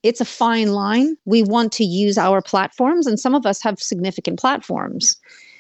it's 0.04 0.22
a 0.22 0.26
fine 0.26 0.72
line. 0.72 1.16
We 1.26 1.44
want 1.44 1.72
to 1.74 1.84
use 1.84 2.18
our 2.18 2.42
platforms, 2.42 3.08
and 3.08 3.20
some 3.20 3.36
of 3.36 3.46
us 3.46 3.62
have 3.62 3.80
significant 3.80 4.40
platforms. 4.40 5.18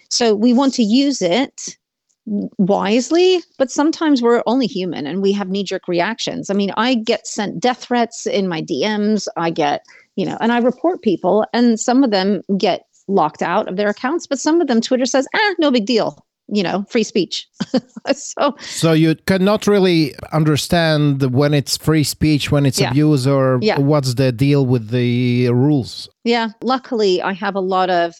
So 0.10 0.36
we 0.36 0.54
want 0.54 0.74
to 0.76 0.84
use 0.84 1.22
it 1.22 1.78
wisely, 2.26 3.44
but 3.58 3.70
sometimes 3.70 4.22
we're 4.22 4.41
only 4.48 4.65
human 4.68 5.06
and 5.06 5.22
we 5.22 5.32
have 5.32 5.50
knee 5.50 5.63
jerk 5.63 5.88
reactions. 5.88 6.50
I 6.50 6.54
mean, 6.54 6.72
I 6.76 6.96
get 6.96 7.28
sent 7.28 7.60
death 7.60 7.84
threats 7.84 8.26
in 8.26 8.48
my 8.48 8.62
DMs. 8.62 9.28
I 9.38 9.52
get, 9.52 9.86
you 10.15 10.26
know, 10.26 10.38
and 10.41 10.52
I 10.52 10.58
report 10.58 11.02
people, 11.02 11.46
and 11.54 11.80
some 11.80 12.04
of 12.04 12.12
them 12.12 12.41
get 12.58 12.86
locked 13.08 13.44
out 13.44 13.68
of 13.68 13.78
their 13.78 13.89
accounts, 13.89 14.26
but 14.26 14.39
some 14.39 14.60
of 14.60 14.68
them 14.68 14.82
Twitter 14.82 15.06
says, 15.06 15.28
ah, 15.36 15.56
no 15.60 15.70
big 15.70 15.86
deal. 15.86 16.26
You 16.48 16.62
know, 16.64 16.86
free 16.90 17.04
speech. 17.04 17.48
so, 18.14 18.56
So 18.62 18.92
you 18.94 19.16
cannot 19.26 19.66
really 19.66 20.14
understand 20.32 21.24
when 21.34 21.54
it's 21.56 21.76
free 21.78 22.04
speech, 22.04 22.52
when 22.52 22.66
it's 22.66 22.80
Yeah. 22.80 22.92
abuse, 22.92 23.26
or 23.26 23.58
Yeah. 23.62 23.80
what's 23.80 24.14
the 24.14 24.32
deal 24.32 24.66
with 24.66 24.90
the 24.90 25.50
rules. 25.50 26.08
yeah, 26.24 26.50
luckily, 26.62 27.22
I 27.22 27.34
have 27.34 27.56
a 27.56 27.60
lot 27.62 27.90
of 27.90 28.14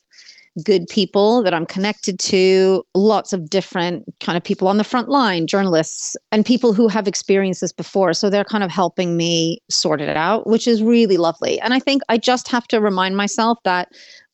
good 0.64 0.88
people 0.88 1.44
that 1.44 1.54
I'm 1.54 1.66
connected 1.66 2.18
to, 2.20 2.84
lots 2.96 3.34
of 3.34 3.50
different 3.50 4.06
kind 4.22 4.38
of 4.38 4.44
people 4.44 4.68
on 4.70 4.78
the 4.78 4.84
front 4.86 5.10
line, 5.10 5.48
journalists, 5.48 6.16
and 6.32 6.46
people 6.46 6.72
who 6.74 6.88
have 6.88 7.08
experienced 7.10 7.60
this 7.62 7.74
before. 7.74 8.14
So 8.14 8.30
they're 8.30 8.46
kind 8.46 8.64
of 8.64 8.72
helping 8.72 9.18
me 9.18 9.60
sort 9.70 10.00
it 10.02 10.16
out, 10.16 10.48
which 10.48 10.66
is 10.68 10.82
really 10.82 11.18
lovely. 11.18 11.60
And 11.60 11.74
I 11.74 11.80
think 11.80 12.02
I 12.10 12.18
just 12.18 12.48
have 12.48 12.68
to 12.70 12.80
remind 12.80 13.18
myself 13.18 13.58
that 13.66 13.90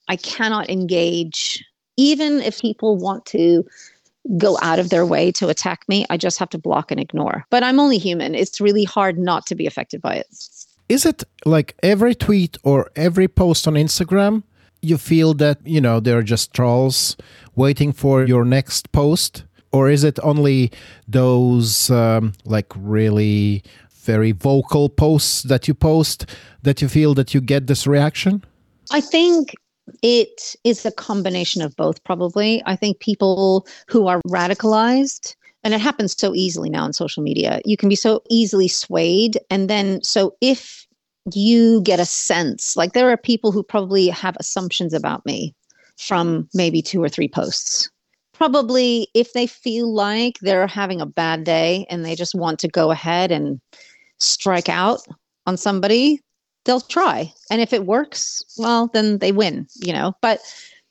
I 0.10 0.16
cannot 0.16 0.70
engage, 0.70 1.66
even 1.98 2.42
if 2.42 2.62
people 2.62 2.98
want 2.98 3.26
to 3.28 3.66
go 4.38 4.58
out 4.62 4.80
of 4.80 4.90
their 4.90 5.06
way 5.06 5.32
to 5.32 5.50
attack 5.50 5.84
me. 5.88 6.06
I 6.10 6.18
just 6.18 6.40
have 6.40 6.50
to 6.50 6.58
block 6.58 6.92
and 6.92 7.00
ignore. 7.00 7.46
But 7.50 7.64
I'm 7.64 7.80
only 7.80 7.98
human. 7.98 8.36
It's 8.36 8.62
really 8.62 8.84
hard 8.84 9.18
not 9.18 9.46
to 9.48 9.56
be 9.56 9.66
affected 9.66 10.02
by 10.02 10.16
it. 10.16 10.28
Is 10.90 11.06
it 11.06 11.24
like 11.46 11.76
every 11.82 12.16
tweet 12.16 12.58
or 12.64 12.92
every 12.96 13.28
post 13.28 13.68
on 13.68 13.74
Instagram? 13.74 14.44
You 14.82 14.98
feel 14.98 15.34
that, 15.36 15.60
you 15.66 15.80
know, 15.80 16.00
they're 16.00 16.24
just 16.24 16.54
trolls 16.54 17.16
waiting 17.56 17.94
for 17.94 18.26
your 18.26 18.44
next 18.46 18.92
post? 18.92 19.44
Or 19.72 19.90
is 19.90 20.04
it 20.04 20.20
only 20.22 20.72
those 21.08 21.90
um, 21.90 22.34
like 22.44 22.68
really 22.76 23.64
very 24.04 24.34
vocal 24.34 24.90
posts 24.90 25.44
that 25.44 25.68
you 25.68 25.74
post 25.74 26.26
that 26.64 26.82
you 26.82 26.90
feel 26.90 27.14
that 27.14 27.34
you 27.34 27.42
get 27.42 27.68
this 27.68 27.88
reaction? 27.88 28.44
I 28.92 29.00
think 29.00 29.56
It 30.02 30.56
is 30.63 30.86
a 30.86 30.91
combination 30.91 31.62
of 31.62 31.76
both, 31.76 32.03
probably. 32.03 32.62
I 32.66 32.76
think 32.76 32.99
people 32.99 33.68
who 33.88 34.08
are 34.08 34.22
radicalized, 34.28 35.36
and 35.64 35.74
it 35.74 35.82
happens 35.82 36.16
so 36.18 36.34
easily 36.34 36.70
now 36.70 36.84
on 36.84 36.93
social 36.93 37.24
media, 37.24 37.62
you 37.66 37.78
can 37.78 37.89
be 37.89 37.95
so 37.95 38.22
easily 38.30 38.68
swayed. 38.68 39.39
And 39.49 39.70
then, 39.70 40.01
so 40.03 40.36
if 40.41 40.88
you 41.34 41.82
get 41.84 41.99
a 41.99 42.06
sense, 42.06 42.76
like 42.76 42.93
there 42.93 43.10
are 43.10 43.18
people 43.18 43.51
who 43.51 43.64
probably 43.64 44.08
have 44.08 44.36
assumptions 44.39 44.93
about 44.93 45.26
me 45.26 45.53
from 45.97 46.49
maybe 46.53 46.82
two 46.82 47.03
or 47.03 47.10
three 47.10 47.28
posts. 47.28 47.89
Probably 48.34 49.08
if 49.14 49.34
they 49.34 49.45
feel 49.45 49.93
like 49.93 50.39
they're 50.41 50.66
having 50.66 50.99
a 50.99 51.06
bad 51.06 51.43
day 51.43 51.86
and 51.89 52.03
they 52.03 52.16
just 52.16 52.34
want 52.34 52.60
to 52.60 52.68
go 52.68 52.89
ahead 52.89 53.32
and 53.32 53.62
strike 54.18 54.68
out 54.68 55.01
on 55.45 55.58
somebody, 55.58 56.20
they'll 56.66 56.82
try. 56.82 57.32
And 57.49 57.62
if 57.62 57.74
it 57.74 57.86
works, 57.86 58.43
well, 58.57 58.89
then 58.93 59.18
they 59.20 59.32
win, 59.32 59.68
you 59.82 59.93
know. 59.93 60.14
But 60.22 60.39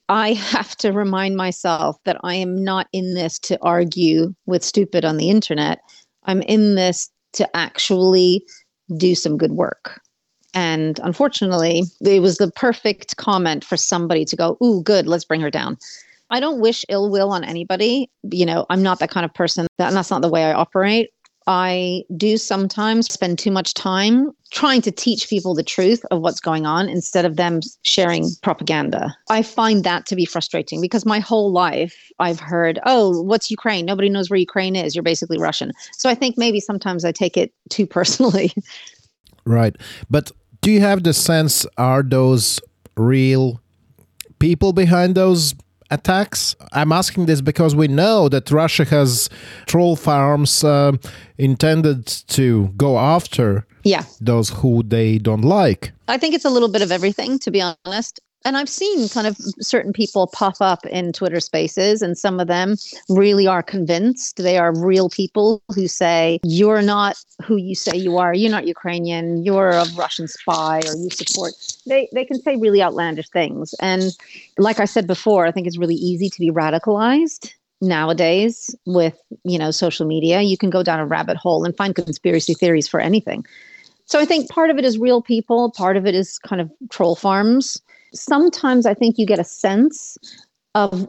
I 0.09 0.33
have 0.35 0.77
to 0.79 0.93
remind 0.93 1.37
myself 1.37 1.97
that 2.05 2.19
I 2.23 2.35
am 2.35 2.63
not 2.63 2.89
in 2.93 3.15
this 3.15 3.39
to 3.41 3.59
argue 3.63 4.35
with 4.47 4.65
stupid 4.65 5.05
on 5.05 5.17
the 5.17 5.31
internet. 5.31 5.81
I'm 6.25 6.43
in 6.43 6.75
this 6.75 7.11
to 7.35 7.57
actually 7.57 8.45
do 8.97 9.15
some 9.15 9.39
good 9.39 9.53
work. 9.53 10.01
And 10.53 10.99
unfortunately, 11.05 11.85
it 12.01 12.21
was 12.21 12.39
the 12.39 12.51
perfect 12.51 13.17
comment 13.17 13.65
for 13.65 13.77
somebody 13.77 14.25
to 14.25 14.37
go, 14.37 14.59
Ooh, 14.63 14.83
good, 14.83 15.07
let's 15.07 15.25
bring 15.25 15.41
her 15.41 15.51
down. 15.51 15.79
I 16.31 16.41
don't 16.41 16.61
wish 16.61 16.85
ill 16.89 17.11
will 17.11 17.31
on 17.31 17.45
anybody. 17.45 18.11
You 18.31 18.47
know, 18.47 18.67
I'm 18.71 18.83
not 18.83 18.99
that 19.01 19.11
kind 19.11 19.25
of 19.25 19.35
person. 19.35 19.67
That, 19.79 19.89
and 19.89 19.97
that's 19.97 20.11
not 20.11 20.23
the 20.23 20.29
way 20.29 20.45
I 20.45 20.53
operate. 20.53 21.11
I 21.51 22.05
do 22.17 22.37
sometimes 22.37 23.13
spend 23.13 23.41
too 23.41 23.51
much 23.51 23.75
time 23.75 24.31
trying 24.53 24.83
to 24.83 24.93
teach 24.93 25.29
people 25.29 25.53
the 25.53 25.65
truth 25.65 26.05
of 26.13 26.21
what's 26.21 26.39
going 26.39 26.65
on 26.65 26.89
instead 26.89 27.25
of 27.25 27.35
them 27.35 27.59
sharing 27.83 28.31
propaganda. 28.41 29.17
I 29.29 29.43
find 29.43 29.83
that 29.83 30.07
to 30.07 30.15
be 30.15 30.25
frustrating 30.25 30.81
because 30.81 31.05
my 31.05 31.19
whole 31.19 31.51
life 31.51 32.13
I've 32.21 32.39
heard, 32.39 32.79
oh, 32.87 33.21
what's 33.23 33.51
Ukraine? 33.51 33.85
Nobody 33.85 34.09
knows 34.09 34.31
where 34.31 34.39
Ukraine 34.39 34.77
is. 34.77 34.95
You're 34.95 35.03
basically 35.03 35.39
Russian. 35.39 35.73
So 35.91 36.09
I 36.09 36.15
think 36.15 36.39
maybe 36.39 36.61
sometimes 36.61 37.05
I 37.05 37.11
take 37.11 37.37
it 37.37 37.53
too 37.69 37.87
personally. 37.99 38.53
Right. 39.45 39.75
But 40.09 40.31
do 40.61 40.71
you 40.71 40.79
have 40.79 41.03
the 41.03 41.13
sense 41.13 41.67
are 41.77 42.05
those 42.05 42.61
real 42.97 43.61
people 44.39 44.73
behind 44.73 45.17
those 45.17 45.57
attacks? 45.91 46.57
I'm 46.73 46.93
asking 46.93 47.27
this 47.27 47.41
because 47.41 47.75
we 47.75 47.89
know 47.89 48.29
that 48.29 48.51
Russia 48.51 48.85
has 48.85 49.29
troll 49.67 49.97
farms 49.97 50.65
uh, 50.65 50.93
intended 51.39 52.07
to 52.29 52.69
go 52.77 52.99
after 52.99 53.67
yeah. 53.85 54.05
those 54.21 54.51
who 54.51 54.83
they 54.83 55.19
don't 55.19 55.43
like. 55.43 55.93
I 56.09 56.19
think 56.19 56.35
it's 56.35 56.45
a 56.45 56.51
little 56.51 56.69
bit 56.69 56.83
of 56.83 56.93
everything, 56.93 57.39
to 57.41 57.51
be 57.51 57.63
honest 57.63 58.21
and 58.45 58.57
I've 58.57 58.69
seen 58.69 59.09
kind 59.09 59.27
of 59.27 59.37
certain 59.61 59.93
people 59.93 60.27
pop 60.27 60.57
up 60.61 60.87
in 60.87 61.13
Twitter 61.13 61.41
spaces, 61.41 62.01
and 62.01 62.17
some 62.17 62.41
of 62.41 62.47
them 62.47 62.77
really 63.09 63.47
are 63.47 63.63
convinced. 63.63 64.39
They 64.39 64.57
are 64.57 64.77
real 64.79 65.11
people 65.11 65.63
who 65.75 65.89
say, 65.89 66.41
You're 66.43 66.83
not 66.83 67.17
who 67.45 67.57
you 67.57 67.75
say 67.75 67.97
you 67.97 68.17
are. 68.19 68.33
You're 68.33 68.51
not 68.51 68.67
Ukrainian. 68.67 69.45
You're 69.45 69.71
a 69.71 69.85
Russian 69.95 70.27
spy, 70.27 70.81
or 70.87 70.97
you 70.97 71.11
support. 71.11 71.53
They, 71.87 72.09
they 72.15 72.25
can 72.25 72.41
say 72.41 72.57
really 72.57 72.83
outlandish 72.83 73.29
things. 73.29 73.75
And 73.81 74.17
like 74.59 74.81
I 74.81 74.87
said 74.87 75.07
before, 75.07 75.47
I 75.47 75.53
think 75.53 75.67
it's 75.67 75.79
really 75.79 75.97
easy 75.97 76.31
to 76.31 76.39
be 76.39 76.51
radicalized 76.51 77.53
nowadays 77.83 78.75
with 78.85 79.19
you 79.45 79.59
know 79.59 79.71
social 79.71 80.07
media 80.07 80.43
you 80.43 80.59
can 80.59 80.69
go 80.69 80.83
down 80.83 81.01
a 81.01 81.07
rabbit 81.07 81.37
hole 81.37 81.65
and 81.65 81.75
find 81.75 81.95
conspiracy 81.95 82.53
theories 82.53 82.87
for 82.87 83.01
anything 83.01 83.43
so 84.05 84.21
i 84.21 84.25
think 84.27 84.51
part 84.51 84.69
of 84.69 84.77
it 84.77 84.85
is 84.85 84.99
real 84.99 85.23
people 85.23 85.71
part 85.71 85.97
of 85.97 86.05
it 86.05 86.15
is 86.15 86.39
kind 86.41 86.61
of 86.61 86.71
troll 86.91 87.17
farms 87.17 87.81
sometimes 88.13 88.87
I 88.87 88.95
think 88.95 89.19
you 89.19 89.27
get 89.27 89.39
a 89.39 89.45
sense 89.45 90.17
of 90.75 91.09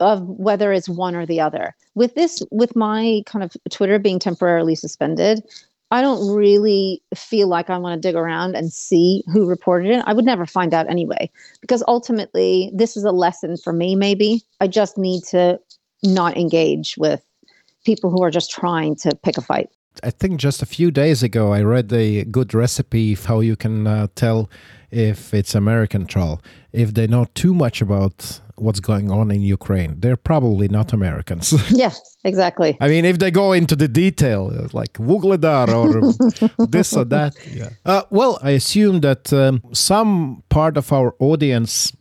of 0.00 0.26
whether 0.26 0.72
it's 0.72 0.88
one 0.88 1.14
or 1.14 1.26
the 1.26 1.40
other. 1.40 1.76
With 1.94 2.14
this, 2.14 2.42
with 2.50 2.74
my 2.74 3.22
kind 3.26 3.44
of 3.44 3.54
Twitter 3.70 3.98
being 3.98 4.18
temporarily 4.18 4.74
suspended, 4.74 5.42
I 5.90 6.00
don't 6.00 6.34
really 6.34 7.02
feel 7.14 7.48
like 7.48 7.68
I 7.68 7.76
want 7.76 8.00
to 8.00 8.08
dig 8.08 8.14
around 8.14 8.56
and 8.56 8.72
see 8.72 9.22
who 9.32 9.46
reported 9.46 9.90
it. 9.90 10.04
I 10.06 10.12
would 10.12 10.24
never 10.24 10.46
find 10.46 10.72
out 10.72 10.88
anyway, 10.88 11.30
because 11.60 11.82
ultimately, 11.88 12.70
this 12.72 12.96
is 12.96 13.04
a 13.04 13.12
lesson 13.12 13.56
for 13.56 13.72
me. 13.72 13.96
Maybe 13.96 14.42
I 14.60 14.68
just 14.68 14.96
need 14.96 15.24
to 15.24 15.60
not 16.02 16.36
engage 16.36 16.96
with 16.96 17.22
people 17.84 18.10
who 18.10 18.22
are 18.22 18.30
just 18.30 18.50
trying 18.50 18.94
to 18.96 19.14
pick 19.22 19.36
a 19.36 19.42
fight. 19.42 19.68
I 20.02 20.10
think 20.10 20.40
just 20.40 20.62
a 20.62 20.66
few 20.66 20.90
days 20.90 21.22
ago, 21.22 21.52
I 21.52 21.62
read 21.62 21.92
a 21.92 22.24
good 22.24 22.54
recipe 22.54 23.12
of 23.12 23.26
how 23.26 23.40
you 23.40 23.56
can 23.56 23.86
uh, 23.86 24.06
tell 24.14 24.48
if 24.90 25.34
it's 25.34 25.54
American 25.54 26.06
troll. 26.06 26.40
If 26.72 26.94
they 26.94 27.06
know 27.06 27.26
too 27.34 27.54
much 27.54 27.80
about 27.82 28.40
what's 28.56 28.80
going 28.80 29.10
on 29.10 29.30
in 29.30 29.40
Ukraine, 29.40 30.00
they're 30.00 30.16
probably 30.16 30.68
not 30.68 30.92
Americans. 30.92 31.52
yeah, 31.70 31.92
exactly. 32.24 32.76
I 32.80 32.88
mean, 32.88 33.04
if 33.04 33.18
they 33.18 33.30
go 33.30 33.52
into 33.52 33.76
the 33.76 33.88
detail, 33.88 34.50
uh, 34.54 34.68
like 34.72 34.92
Wugledar 34.94 35.68
or 35.68 36.66
this 36.66 36.96
or 36.96 37.04
that. 37.06 37.34
Yeah. 37.50 37.70
Uh, 37.84 38.02
well, 38.10 38.38
I 38.42 38.50
assume 38.50 39.00
that 39.00 39.32
um, 39.32 39.62
some 39.72 40.42
part 40.48 40.76
of 40.76 40.92
our 40.92 41.14
audience 41.18 41.92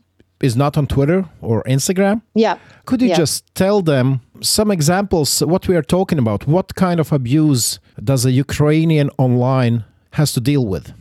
is 0.42 0.56
not 0.56 0.78
on 0.78 0.88
Twitter 0.88 1.26
or 1.42 1.64
Instagram. 1.64 2.22
Yeah. 2.34 2.58
Could 2.86 3.02
you 3.02 3.10
yeah. 3.10 3.18
just 3.18 3.54
tell 3.56 3.82
them 3.82 4.22
some 4.42 4.72
examples 4.72 5.42
what 5.42 5.68
we 5.68 5.76
are 5.76 5.82
talking 5.82 6.20
about? 6.20 6.48
What 6.48 6.76
kind 6.76 7.00
of 7.00 7.12
abuse 7.12 7.80
does 8.04 8.26
a 8.26 8.32
Ukrainian 8.32 9.10
online 9.18 9.84
has 10.12 10.34
to 10.34 10.42
deal 10.42 10.66
with? 10.66 10.94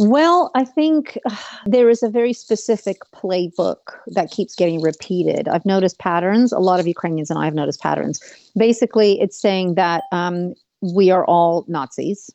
Well, 0.00 0.52
I 0.54 0.64
think 0.64 1.18
uh, 1.28 1.34
there 1.66 1.90
is 1.90 2.04
a 2.04 2.08
very 2.08 2.32
specific 2.32 2.98
playbook 3.12 3.78
that 4.06 4.30
keeps 4.30 4.54
getting 4.54 4.80
repeated. 4.80 5.48
I've 5.48 5.66
noticed 5.66 5.98
patterns. 5.98 6.52
A 6.52 6.60
lot 6.60 6.78
of 6.78 6.86
Ukrainians 6.86 7.30
and 7.30 7.38
I 7.38 7.44
have 7.46 7.54
noticed 7.54 7.80
patterns. 7.80 8.20
Basically, 8.56 9.20
it's 9.20 9.40
saying 9.40 9.74
that 9.74 10.04
um, 10.12 10.54
we 10.80 11.10
are 11.10 11.24
all 11.24 11.64
Nazis. 11.66 12.30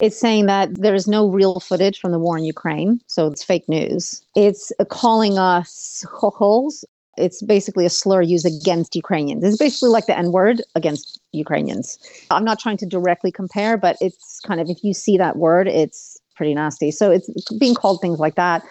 It's 0.00 0.18
saying 0.18 0.46
that 0.46 0.74
there 0.74 0.94
is 0.94 1.06
no 1.06 1.30
real 1.30 1.60
footage 1.60 2.00
from 2.00 2.12
the 2.12 2.18
war 2.18 2.36
in 2.36 2.44
Ukraine, 2.44 3.00
so 3.06 3.28
it's 3.28 3.42
fake 3.42 3.66
news. 3.68 4.22
It's 4.34 4.70
calling 4.90 5.38
us 5.38 6.04
holes. 6.10 6.84
It's 7.16 7.42
basically 7.42 7.86
a 7.86 7.90
slur 7.90 8.22
used 8.22 8.46
against 8.46 8.94
Ukrainians. 8.94 9.44
It's 9.44 9.56
basically 9.56 9.90
like 9.90 10.06
the 10.06 10.16
N 10.16 10.32
word 10.32 10.62
against 10.74 11.20
Ukrainians. 11.32 11.98
I'm 12.30 12.44
not 12.44 12.58
trying 12.58 12.76
to 12.78 12.86
directly 12.86 13.32
compare, 13.32 13.76
but 13.76 13.96
it's 14.00 14.40
kind 14.40 14.60
of 14.60 14.68
if 14.68 14.82
you 14.82 14.94
see 14.94 15.16
that 15.18 15.36
word, 15.36 15.68
it's 15.68 16.18
pretty 16.34 16.54
nasty. 16.54 16.90
So 16.90 17.10
it's 17.10 17.30
being 17.58 17.74
called 17.74 18.00
things 18.00 18.18
like 18.18 18.34
that. 18.36 18.62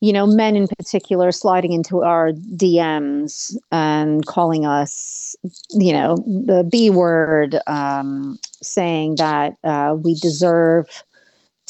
You 0.00 0.12
know, 0.12 0.26
men 0.26 0.56
in 0.56 0.66
particular 0.66 1.30
sliding 1.30 1.72
into 1.72 2.02
our 2.02 2.32
DMs 2.32 3.56
and 3.70 4.26
calling 4.26 4.66
us, 4.66 5.36
you 5.70 5.92
know, 5.92 6.16
the 6.26 6.66
B 6.68 6.90
word, 6.90 7.58
um, 7.68 8.36
saying 8.62 9.16
that 9.16 9.54
uh, 9.62 9.96
we 9.96 10.14
deserve 10.16 11.04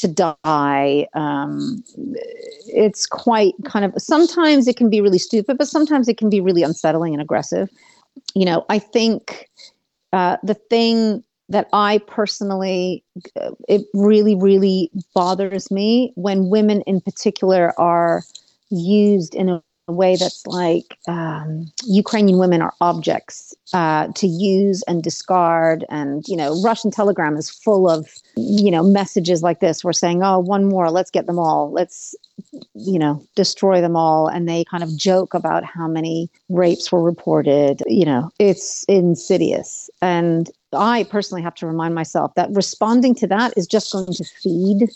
to 0.03 0.35
die. 0.35 1.07
Um, 1.13 1.81
it's 2.67 3.05
quite 3.05 3.53
kind 3.63 3.85
of 3.85 3.93
sometimes 3.97 4.67
it 4.67 4.75
can 4.75 4.89
be 4.89 4.99
really 4.99 5.17
stupid, 5.17 5.57
but 5.57 5.67
sometimes 5.67 6.09
it 6.09 6.17
can 6.17 6.29
be 6.29 6.41
really 6.41 6.61
unsettling 6.61 7.13
and 7.13 7.21
aggressive. 7.21 7.69
You 8.35 8.45
know, 8.45 8.65
I 8.67 8.79
think 8.79 9.49
uh, 10.11 10.37
the 10.43 10.55
thing 10.55 11.23
that 11.47 11.69
I 11.71 11.99
personally, 11.99 13.03
uh, 13.39 13.51
it 13.69 13.83
really, 13.93 14.35
really 14.35 14.91
bothers 15.15 15.71
me 15.71 16.11
when 16.15 16.49
women 16.49 16.81
in 16.81 16.99
particular 16.99 17.73
are 17.79 18.23
used 18.69 19.35
in 19.35 19.47
a 19.49 19.63
way 19.87 20.15
that's 20.15 20.45
like 20.47 20.97
um, 21.07 21.71
Ukrainian 21.85 22.37
women 22.37 22.61
are 22.61 22.73
objects 22.79 23.53
uh, 23.73 24.07
to 24.15 24.27
use 24.27 24.83
and 24.87 25.03
discard. 25.03 25.83
And, 25.89 26.23
you 26.27 26.37
know, 26.37 26.61
Russian 26.61 26.91
Telegram 26.91 27.35
is 27.35 27.49
full 27.49 27.89
of, 27.89 28.09
you 28.37 28.71
know, 28.71 28.83
messages 28.83 29.43
like 29.43 29.59
this. 29.59 29.83
We're 29.83 29.93
saying, 29.93 30.23
oh, 30.23 30.39
one 30.39 30.65
more, 30.65 30.89
let's 30.89 31.11
get 31.11 31.25
them 31.25 31.39
all. 31.39 31.71
Let's, 31.71 32.15
you 32.73 32.97
know, 32.97 33.21
destroy 33.35 33.81
them 33.81 33.95
all. 33.95 34.27
And 34.27 34.47
they 34.47 34.63
kind 34.65 34.83
of 34.83 34.95
joke 34.95 35.33
about 35.33 35.63
how 35.65 35.87
many 35.87 36.29
rapes 36.49 36.91
were 36.91 37.03
reported. 37.03 37.83
You 37.85 38.05
know, 38.05 38.31
it's 38.39 38.85
insidious. 38.85 39.89
And 40.01 40.49
I 40.71 41.03
personally 41.03 41.41
have 41.41 41.55
to 41.55 41.67
remind 41.67 41.93
myself 41.93 42.33
that 42.35 42.49
responding 42.51 43.15
to 43.15 43.27
that 43.27 43.53
is 43.57 43.67
just 43.67 43.91
going 43.91 44.13
to 44.13 44.23
feed 44.23 44.89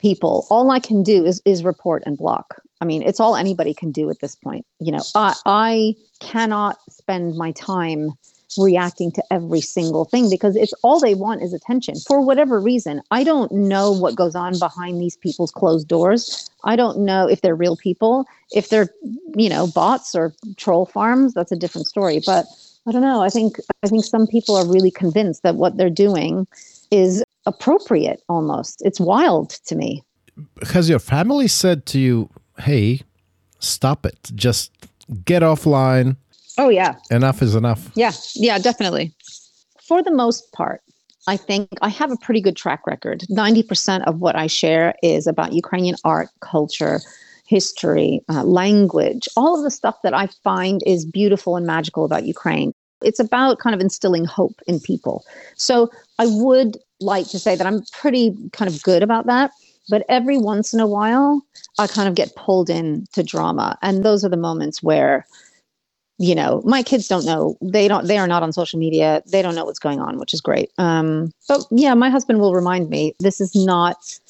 people. 0.00 0.46
All 0.50 0.70
I 0.70 0.80
can 0.80 1.02
do 1.02 1.24
is 1.24 1.40
is 1.44 1.64
report 1.64 2.02
and 2.06 2.16
block. 2.16 2.60
I 2.80 2.84
mean, 2.84 3.02
it's 3.02 3.20
all 3.20 3.36
anybody 3.36 3.74
can 3.74 3.92
do 3.92 4.08
at 4.10 4.20
this 4.20 4.34
point. 4.34 4.66
You 4.78 4.92
know, 4.92 5.02
I 5.14 5.34
I 5.46 5.94
cannot 6.20 6.78
spend 6.90 7.36
my 7.36 7.52
time 7.52 8.12
reacting 8.58 9.12
to 9.12 9.22
every 9.30 9.60
single 9.60 10.04
thing 10.04 10.28
because 10.28 10.56
it's 10.56 10.72
all 10.82 11.00
they 11.00 11.14
want 11.14 11.42
is 11.42 11.52
attention 11.52 11.94
for 12.06 12.20
whatever 12.20 12.60
reason. 12.60 13.00
I 13.10 13.22
don't 13.22 13.52
know 13.52 13.92
what 13.92 14.16
goes 14.16 14.34
on 14.34 14.58
behind 14.58 15.00
these 15.00 15.16
people's 15.16 15.52
closed 15.52 15.88
doors. 15.88 16.50
I 16.64 16.76
don't 16.76 16.98
know 16.98 17.28
if 17.28 17.42
they're 17.42 17.54
real 17.54 17.76
people, 17.76 18.26
if 18.52 18.68
they're, 18.68 18.92
you 19.36 19.48
know, 19.48 19.68
bots 19.68 20.14
or 20.14 20.34
troll 20.56 20.86
farms, 20.86 21.32
that's 21.32 21.52
a 21.52 21.56
different 21.56 21.86
story, 21.86 22.20
but 22.26 22.46
I 22.86 22.92
don't 22.92 23.02
know. 23.02 23.22
I 23.22 23.28
think 23.28 23.58
I 23.82 23.88
think 23.88 24.04
some 24.04 24.26
people 24.26 24.56
are 24.56 24.66
really 24.66 24.90
convinced 24.90 25.42
that 25.42 25.56
what 25.56 25.76
they're 25.76 25.90
doing 25.90 26.46
is 26.90 27.22
appropriate 27.46 28.22
almost. 28.28 28.82
It's 28.84 29.00
wild 29.00 29.50
to 29.66 29.76
me. 29.76 30.02
Has 30.72 30.88
your 30.88 30.98
family 30.98 31.48
said 31.48 31.86
to 31.86 31.98
you, 31.98 32.30
"Hey, 32.58 33.02
stop 33.60 34.04
it. 34.04 34.18
Just 34.34 34.72
get 35.24 35.42
offline. 35.42 36.16
Oh, 36.58 36.68
yeah. 36.68 36.96
Enough 37.10 37.42
is 37.42 37.54
enough. 37.54 37.90
Yeah, 37.94 38.12
yeah, 38.34 38.58
definitely. 38.58 39.14
For 39.86 40.02
the 40.02 40.10
most 40.10 40.52
part, 40.52 40.82
I 41.26 41.36
think 41.36 41.68
I 41.82 41.88
have 41.88 42.10
a 42.10 42.16
pretty 42.16 42.40
good 42.40 42.56
track 42.56 42.86
record. 42.86 43.22
90% 43.30 44.06
of 44.06 44.20
what 44.20 44.36
I 44.36 44.46
share 44.46 44.94
is 45.02 45.26
about 45.26 45.52
Ukrainian 45.52 45.96
art, 46.04 46.28
culture, 46.40 47.00
history, 47.46 48.20
uh, 48.28 48.44
language, 48.44 49.28
all 49.36 49.56
of 49.56 49.64
the 49.64 49.70
stuff 49.70 49.96
that 50.02 50.14
I 50.14 50.28
find 50.44 50.82
is 50.86 51.04
beautiful 51.04 51.56
and 51.56 51.66
magical 51.66 52.04
about 52.04 52.24
Ukraine. 52.24 52.72
It's 53.02 53.20
about 53.20 53.58
kind 53.58 53.74
of 53.74 53.80
instilling 53.80 54.24
hope 54.24 54.60
in 54.66 54.78
people. 54.80 55.24
So 55.56 55.90
I 56.18 56.26
would 56.26 56.76
like 57.00 57.28
to 57.28 57.38
say 57.38 57.56
that 57.56 57.66
I'm 57.66 57.82
pretty 57.92 58.34
kind 58.52 58.70
of 58.70 58.82
good 58.82 59.02
about 59.02 59.26
that. 59.26 59.50
But 59.88 60.04
every 60.08 60.38
once 60.38 60.72
in 60.72 60.80
a 60.80 60.86
while, 60.86 61.42
I 61.78 61.86
kind 61.86 62.08
of 62.08 62.14
get 62.14 62.34
pulled 62.36 62.70
into 62.70 63.22
drama. 63.22 63.76
And 63.82 64.04
those 64.04 64.24
are 64.24 64.28
the 64.28 64.36
moments 64.36 64.82
where, 64.82 65.26
you 66.18 66.34
know, 66.34 66.62
my 66.64 66.82
kids 66.82 67.08
don't 67.08 67.24
know. 67.24 67.56
They 67.60 67.88
don't, 67.88 68.06
they 68.06 68.18
are 68.18 68.28
not 68.28 68.42
on 68.42 68.52
social 68.52 68.78
media. 68.78 69.22
They 69.26 69.42
don't 69.42 69.54
know 69.54 69.64
what's 69.64 69.78
going 69.78 70.00
on, 70.00 70.18
which 70.18 70.32
is 70.32 70.40
great. 70.40 70.70
Um, 70.78 71.32
but 71.48 71.64
yeah, 71.70 71.94
my 71.94 72.10
husband 72.10 72.40
will 72.40 72.54
remind 72.54 72.88
me 72.88 73.14
this 73.18 73.40
is 73.40 73.54
not 73.54 74.20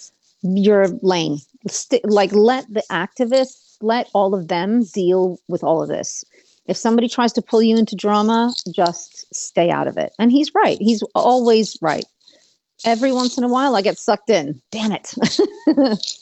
your 0.42 0.88
lane. 1.02 1.38
St- 1.68 2.08
like, 2.08 2.32
let 2.32 2.72
the 2.72 2.84
activists, 2.90 3.76
let 3.82 4.08
all 4.14 4.34
of 4.34 4.48
them 4.48 4.84
deal 4.84 5.38
with 5.48 5.62
all 5.62 5.82
of 5.82 5.88
this. 5.88 6.24
If 6.66 6.76
somebody 6.76 7.08
tries 7.08 7.32
to 7.34 7.42
pull 7.42 7.62
you 7.62 7.76
into 7.76 7.96
drama, 7.96 8.54
just 8.72 9.26
stay 9.34 9.70
out 9.70 9.88
of 9.88 9.96
it. 9.96 10.12
And 10.18 10.30
he's 10.30 10.54
right. 10.54 10.78
He's 10.80 11.02
always 11.14 11.76
right. 11.82 12.04
Every 12.84 13.12
once 13.12 13.36
in 13.36 13.44
a 13.44 13.48
while, 13.48 13.76
I 13.76 13.82
get 13.82 13.98
sucked 13.98 14.30
in. 14.30 14.60
Damn 14.70 14.92
it. 14.92 15.14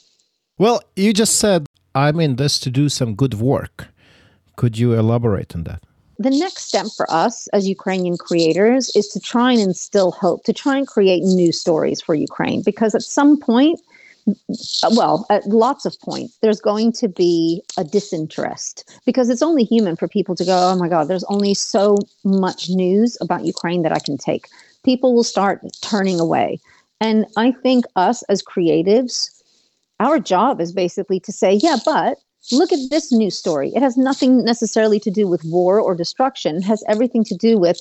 well, 0.58 0.82
you 0.96 1.12
just 1.12 1.38
said, 1.38 1.66
I'm 1.94 2.20
in 2.20 2.36
this 2.36 2.58
to 2.60 2.70
do 2.70 2.88
some 2.88 3.14
good 3.14 3.34
work. 3.34 3.88
Could 4.56 4.78
you 4.78 4.94
elaborate 4.94 5.54
on 5.54 5.64
that? 5.64 5.82
The 6.18 6.30
next 6.30 6.64
step 6.64 6.86
for 6.96 7.08
us 7.12 7.46
as 7.48 7.68
Ukrainian 7.68 8.16
creators 8.16 8.90
is 8.96 9.06
to 9.08 9.20
try 9.20 9.52
and 9.52 9.60
instill 9.60 10.10
hope, 10.10 10.42
to 10.44 10.52
try 10.52 10.76
and 10.76 10.86
create 10.86 11.22
new 11.22 11.52
stories 11.52 12.00
for 12.00 12.16
Ukraine. 12.16 12.62
Because 12.62 12.96
at 12.96 13.02
some 13.02 13.38
point, 13.38 13.80
well, 14.90 15.26
at 15.30 15.46
lots 15.46 15.86
of 15.86 15.98
points, 16.00 16.36
there's 16.42 16.60
going 16.60 16.92
to 16.92 17.08
be 17.08 17.62
a 17.76 17.84
disinterest 17.84 18.98
because 19.06 19.30
it's 19.30 19.42
only 19.42 19.62
human 19.64 19.94
for 19.94 20.08
people 20.08 20.34
to 20.34 20.44
go, 20.44 20.56
oh 20.72 20.76
my 20.76 20.88
God, 20.88 21.06
there's 21.06 21.24
only 21.24 21.54
so 21.54 21.96
much 22.24 22.68
news 22.68 23.16
about 23.20 23.44
Ukraine 23.44 23.82
that 23.82 23.92
I 23.92 24.00
can 24.00 24.18
take. 24.18 24.48
People 24.88 25.14
will 25.14 25.22
start 25.36 25.60
turning 25.82 26.18
away. 26.18 26.58
And 26.98 27.26
I 27.36 27.52
think 27.52 27.84
us 27.94 28.22
as 28.30 28.42
creatives, 28.42 29.28
our 30.00 30.18
job 30.18 30.62
is 30.62 30.72
basically 30.72 31.20
to 31.20 31.30
say, 31.30 31.60
yeah, 31.62 31.76
but 31.84 32.16
look 32.52 32.72
at 32.72 32.78
this 32.88 33.12
news 33.12 33.36
story. 33.36 33.70
It 33.74 33.82
has 33.82 33.98
nothing 33.98 34.46
necessarily 34.46 34.98
to 35.00 35.10
do 35.10 35.28
with 35.28 35.44
war 35.44 35.78
or 35.78 35.94
destruction, 35.94 36.56
it 36.56 36.64
has 36.64 36.82
everything 36.88 37.22
to 37.24 37.36
do 37.36 37.58
with 37.58 37.78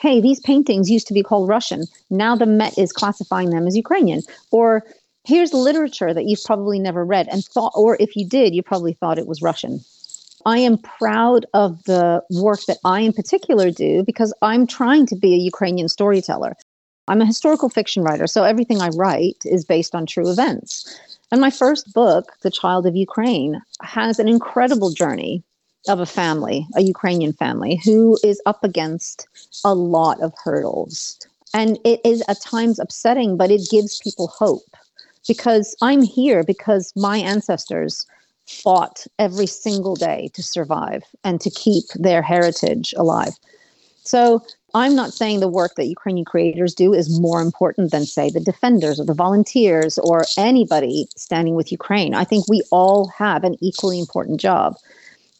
hey, 0.00 0.20
these 0.20 0.40
paintings 0.40 0.90
used 0.90 1.06
to 1.08 1.14
be 1.14 1.22
called 1.22 1.48
Russian. 1.48 1.84
Now 2.10 2.34
the 2.34 2.46
Met 2.46 2.76
is 2.76 2.92
classifying 2.92 3.50
them 3.50 3.68
as 3.68 3.76
Ukrainian. 3.76 4.22
Or 4.50 4.84
here's 5.24 5.52
literature 5.52 6.12
that 6.12 6.24
you've 6.24 6.44
probably 6.44 6.80
never 6.80 7.04
read 7.04 7.28
and 7.28 7.44
thought, 7.44 7.72
or 7.76 7.96
if 8.00 8.16
you 8.16 8.26
did, 8.26 8.54
you 8.54 8.62
probably 8.64 8.94
thought 8.94 9.18
it 9.18 9.28
was 9.28 9.42
Russian. 9.42 9.80
I 10.48 10.56
am 10.56 10.78
proud 10.78 11.44
of 11.52 11.84
the 11.84 12.22
work 12.30 12.60
that 12.68 12.78
I, 12.82 13.00
in 13.00 13.12
particular, 13.12 13.70
do 13.70 14.02
because 14.02 14.32
I'm 14.40 14.66
trying 14.66 15.04
to 15.08 15.14
be 15.14 15.34
a 15.34 15.44
Ukrainian 15.52 15.88
storyteller. 15.88 16.54
I'm 17.06 17.20
a 17.20 17.26
historical 17.26 17.68
fiction 17.68 18.02
writer, 18.02 18.26
so 18.26 18.44
everything 18.44 18.80
I 18.80 18.88
write 19.02 19.36
is 19.44 19.66
based 19.66 19.94
on 19.94 20.06
true 20.06 20.30
events. 20.30 20.98
And 21.30 21.42
my 21.42 21.50
first 21.50 21.92
book, 21.92 22.32
The 22.40 22.50
Child 22.50 22.86
of 22.86 22.96
Ukraine, 22.96 23.60
has 23.82 24.18
an 24.18 24.26
incredible 24.26 24.90
journey 24.90 25.42
of 25.86 26.00
a 26.00 26.06
family, 26.06 26.66
a 26.74 26.80
Ukrainian 26.80 27.34
family, 27.34 27.78
who 27.84 28.18
is 28.24 28.40
up 28.46 28.64
against 28.64 29.28
a 29.66 29.74
lot 29.74 30.18
of 30.22 30.32
hurdles. 30.42 31.18
And 31.52 31.78
it 31.84 32.00
is 32.06 32.22
at 32.26 32.40
times 32.40 32.78
upsetting, 32.78 33.36
but 33.36 33.50
it 33.50 33.68
gives 33.70 34.00
people 34.00 34.28
hope 34.28 34.70
because 35.26 35.76
I'm 35.82 36.00
here 36.00 36.42
because 36.42 36.90
my 36.96 37.18
ancestors 37.18 38.06
fought 38.48 39.06
every 39.18 39.46
single 39.46 39.94
day 39.94 40.30
to 40.34 40.42
survive 40.42 41.02
and 41.24 41.40
to 41.40 41.50
keep 41.50 41.84
their 41.94 42.22
heritage 42.22 42.94
alive. 42.96 43.34
So 44.04 44.42
I'm 44.74 44.94
not 44.94 45.12
saying 45.12 45.40
the 45.40 45.48
work 45.48 45.74
that 45.76 45.86
Ukrainian 45.86 46.24
creators 46.24 46.74
do 46.74 46.94
is 46.94 47.20
more 47.20 47.40
important 47.40 47.90
than, 47.90 48.04
say, 48.04 48.30
the 48.30 48.40
defenders 48.40 48.98
or 49.00 49.04
the 49.04 49.14
volunteers 49.14 49.98
or 49.98 50.24
anybody 50.36 51.08
standing 51.16 51.54
with 51.54 51.72
Ukraine. 51.72 52.14
I 52.14 52.24
think 52.24 52.48
we 52.48 52.62
all 52.70 53.08
have 53.08 53.44
an 53.44 53.56
equally 53.60 53.98
important 53.98 54.40
job. 54.40 54.74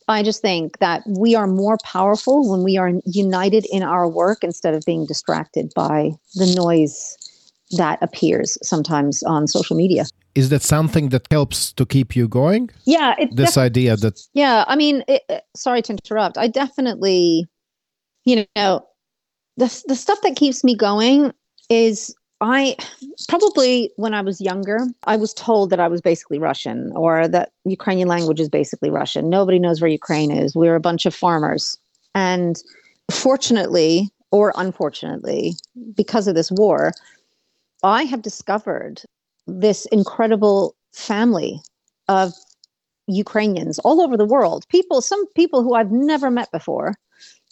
I 0.08 0.22
just 0.22 0.40
think 0.40 0.78
that 0.78 1.02
we 1.06 1.34
are 1.34 1.46
more 1.46 1.76
powerful 1.84 2.48
when 2.50 2.62
we 2.62 2.78
are 2.78 2.92
united 3.04 3.66
in 3.70 3.82
our 3.82 4.08
work 4.08 4.42
instead 4.42 4.72
of 4.74 4.82
being 4.86 5.04
distracted 5.04 5.72
by 5.74 6.12
the 6.34 6.54
noise 6.56 7.18
that 7.72 7.98
appears 8.02 8.56
sometimes 8.62 9.22
on 9.24 9.46
social 9.46 9.76
media. 9.76 10.06
Is 10.38 10.50
that 10.50 10.62
something 10.62 11.08
that 11.08 11.26
helps 11.32 11.72
to 11.72 11.84
keep 11.84 12.14
you 12.14 12.28
going? 12.28 12.70
Yeah, 12.84 13.16
this 13.32 13.54
def- 13.54 13.58
idea 13.58 13.96
that. 13.96 14.20
Yeah, 14.34 14.64
I 14.68 14.76
mean, 14.76 15.02
it, 15.08 15.22
sorry 15.56 15.82
to 15.82 15.92
interrupt. 15.94 16.38
I 16.38 16.46
definitely, 16.46 17.44
you 18.24 18.46
know, 18.54 18.86
the 19.56 19.68
the 19.88 19.96
stuff 19.96 20.20
that 20.22 20.36
keeps 20.36 20.62
me 20.62 20.76
going 20.76 21.32
is 21.68 22.14
I 22.40 22.76
probably 23.28 23.90
when 23.96 24.14
I 24.14 24.20
was 24.20 24.40
younger, 24.40 24.78
I 25.02 25.16
was 25.16 25.34
told 25.34 25.70
that 25.70 25.80
I 25.80 25.88
was 25.88 26.00
basically 26.00 26.38
Russian 26.38 26.92
or 26.94 27.26
that 27.26 27.50
Ukrainian 27.64 28.06
language 28.06 28.38
is 28.38 28.48
basically 28.48 28.90
Russian. 28.90 29.28
Nobody 29.28 29.58
knows 29.58 29.80
where 29.80 29.90
Ukraine 29.90 30.30
is. 30.30 30.54
We're 30.54 30.76
a 30.76 30.86
bunch 30.88 31.04
of 31.04 31.16
farmers. 31.16 31.76
And 32.14 32.62
fortunately 33.10 34.08
or 34.30 34.52
unfortunately, 34.54 35.54
because 35.96 36.28
of 36.28 36.36
this 36.36 36.52
war, 36.52 36.92
I 37.82 38.04
have 38.04 38.22
discovered 38.22 39.02
this 39.48 39.86
incredible 39.86 40.76
family 40.92 41.60
of 42.08 42.32
Ukrainians 43.06 43.78
all 43.80 44.00
over 44.00 44.16
the 44.16 44.24
world. 44.24 44.64
People, 44.68 45.00
some 45.00 45.26
people 45.32 45.62
who 45.62 45.74
I've 45.74 45.90
never 45.90 46.30
met 46.30 46.52
before, 46.52 46.94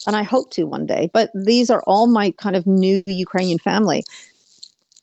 and 0.05 0.15
I 0.15 0.23
hope 0.23 0.51
to 0.51 0.63
one 0.65 0.85
day, 0.85 1.09
but 1.13 1.31
these 1.33 1.69
are 1.69 1.83
all 1.87 2.07
my 2.07 2.31
kind 2.31 2.55
of 2.55 2.67
new 2.67 3.03
Ukrainian 3.07 3.57
family. 3.57 4.03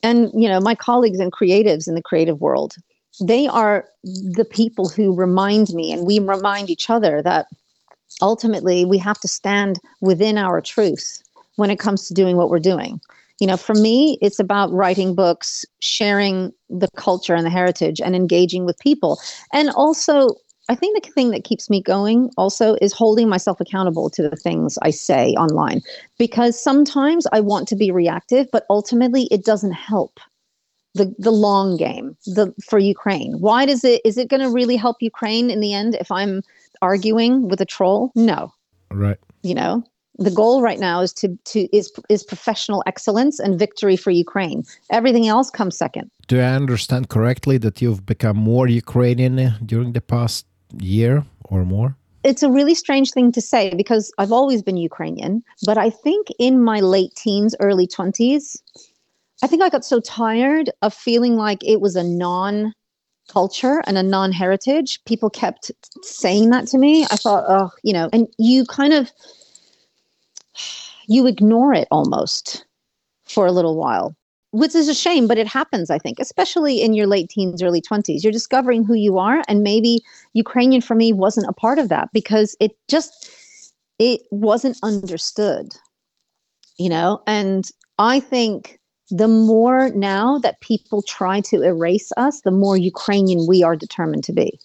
And, 0.02 0.30
you 0.34 0.48
know, 0.48 0.60
my 0.60 0.74
colleagues 0.74 1.18
and 1.18 1.32
creatives 1.32 1.88
in 1.88 1.94
the 1.94 2.02
creative 2.02 2.40
world, 2.40 2.76
they 3.20 3.46
are 3.48 3.86
the 4.02 4.46
people 4.48 4.88
who 4.88 5.14
remind 5.14 5.70
me 5.70 5.92
and 5.92 6.06
we 6.06 6.18
remind 6.18 6.70
each 6.70 6.90
other 6.90 7.22
that 7.22 7.46
ultimately 8.22 8.84
we 8.84 8.98
have 8.98 9.18
to 9.20 9.28
stand 9.28 9.80
within 10.00 10.38
our 10.38 10.60
truth 10.60 11.22
when 11.56 11.70
it 11.70 11.78
comes 11.78 12.06
to 12.06 12.14
doing 12.14 12.36
what 12.36 12.50
we're 12.50 12.58
doing 12.58 13.00
you 13.40 13.46
know, 13.46 13.56
for 13.56 13.74
me, 13.74 14.18
it's 14.22 14.38
about 14.38 14.72
writing 14.72 15.14
books, 15.14 15.64
sharing 15.80 16.52
the 16.68 16.88
culture 16.96 17.34
and 17.34 17.44
the 17.44 17.50
heritage, 17.50 18.00
and 18.00 18.14
engaging 18.14 18.64
with 18.64 18.78
people. 18.78 19.18
And 19.52 19.70
also, 19.70 20.36
I 20.68 20.74
think 20.74 21.02
the 21.02 21.10
thing 21.10 21.30
that 21.30 21.44
keeps 21.44 21.68
me 21.68 21.82
going 21.82 22.30
also 22.38 22.76
is 22.80 22.92
holding 22.92 23.28
myself 23.28 23.60
accountable 23.60 24.08
to 24.10 24.22
the 24.22 24.36
things 24.36 24.78
I 24.82 24.90
say 24.90 25.32
online 25.32 25.82
because 26.18 26.62
sometimes 26.62 27.26
I 27.32 27.40
want 27.40 27.68
to 27.68 27.76
be 27.76 27.90
reactive, 27.90 28.46
but 28.50 28.64
ultimately 28.70 29.24
it 29.30 29.44
doesn't 29.44 29.72
help 29.72 30.20
the 30.94 31.12
the 31.18 31.32
long 31.32 31.76
game 31.76 32.16
the 32.24 32.54
for 32.64 32.78
Ukraine. 32.78 33.34
Why 33.40 33.66
does 33.66 33.84
it 33.84 34.00
is 34.04 34.16
it 34.16 34.28
going 34.28 34.40
to 34.40 34.50
really 34.50 34.76
help 34.76 34.96
Ukraine 35.00 35.50
in 35.50 35.60
the 35.60 35.74
end 35.74 35.96
if 35.96 36.10
I'm 36.10 36.40
arguing 36.80 37.48
with 37.48 37.60
a 37.60 37.66
troll? 37.66 38.12
No. 38.14 38.52
Right. 38.90 39.18
You 39.42 39.54
know, 39.54 39.84
the 40.18 40.30
goal 40.30 40.62
right 40.62 40.78
now 40.78 41.00
is 41.00 41.12
to 41.14 41.36
to 41.44 41.76
is 41.76 41.92
is 42.08 42.22
professional 42.22 42.82
excellence 42.86 43.40
and 43.40 43.58
victory 43.58 43.96
for 43.96 44.10
Ukraine. 44.10 44.64
Everything 44.90 45.26
else 45.26 45.50
comes 45.50 45.76
second. 45.76 46.10
Do 46.28 46.40
I 46.40 46.54
understand 46.54 47.08
correctly 47.08 47.58
that 47.58 47.82
you've 47.82 48.06
become 48.06 48.36
more 48.36 48.68
Ukrainian 48.68 49.54
during 49.66 49.92
the 49.92 50.00
past 50.00 50.46
year 50.80 51.24
or 51.44 51.64
more? 51.64 51.96
It's 52.22 52.42
a 52.42 52.50
really 52.50 52.74
strange 52.74 53.10
thing 53.12 53.32
to 53.32 53.40
say 53.40 53.74
because 53.74 54.12
I've 54.16 54.32
always 54.32 54.62
been 54.62 54.78
Ukrainian, 54.78 55.42
but 55.66 55.76
I 55.76 55.90
think 55.90 56.28
in 56.38 56.62
my 56.62 56.80
late 56.80 57.14
teens, 57.14 57.54
early 57.60 57.86
20s, 57.86 58.56
I 59.42 59.46
think 59.46 59.62
I 59.62 59.68
got 59.68 59.84
so 59.84 60.00
tired 60.00 60.70
of 60.80 60.94
feeling 60.94 61.36
like 61.36 61.62
it 61.62 61.82
was 61.82 61.96
a 61.96 62.04
non 62.04 62.72
culture 63.28 63.82
and 63.86 63.98
a 63.98 64.02
non 64.02 64.32
heritage. 64.32 65.04
People 65.04 65.28
kept 65.28 65.70
saying 66.02 66.48
that 66.50 66.66
to 66.68 66.78
me. 66.78 67.04
I 67.04 67.16
thought, 67.16 67.44
oh, 67.48 67.70
you 67.82 67.92
know, 67.92 68.08
and 68.12 68.26
you 68.38 68.64
kind 68.64 68.94
of 68.94 69.12
you 71.06 71.26
ignore 71.26 71.72
it 71.72 71.88
almost 71.90 72.64
for 73.24 73.46
a 73.46 73.52
little 73.52 73.76
while, 73.76 74.14
which 74.52 74.74
is 74.74 74.88
a 74.88 74.94
shame, 74.94 75.26
but 75.26 75.38
it 75.38 75.46
happens, 75.46 75.90
I 75.90 75.98
think, 75.98 76.18
especially 76.18 76.80
in 76.82 76.94
your 76.94 77.06
late 77.06 77.28
teens, 77.28 77.62
early 77.62 77.80
20s. 77.80 78.22
You're 78.22 78.32
discovering 78.32 78.84
who 78.84 78.94
you 78.94 79.18
are. 79.18 79.42
And 79.48 79.62
maybe 79.62 80.00
Ukrainian 80.34 80.80
for 80.80 80.94
me 80.94 81.12
wasn't 81.12 81.48
a 81.48 81.52
part 81.52 81.78
of 81.78 81.88
that 81.88 82.10
because 82.12 82.56
it 82.60 82.72
just, 82.88 83.30
it 83.98 84.22
wasn't 84.30 84.78
understood, 84.82 85.74
you 86.78 86.88
know? 86.88 87.22
And 87.26 87.68
I 87.98 88.20
think 88.20 88.78
the 89.10 89.28
more 89.28 89.90
now 89.90 90.38
that 90.38 90.60
people 90.60 91.02
try 91.02 91.40
to 91.42 91.62
erase 91.62 92.10
us, 92.16 92.40
the 92.40 92.50
more 92.50 92.76
Ukrainian 92.76 93.46
we 93.46 93.62
are 93.62 93.76
determined 93.76 94.24
to 94.24 94.32
be 94.32 94.58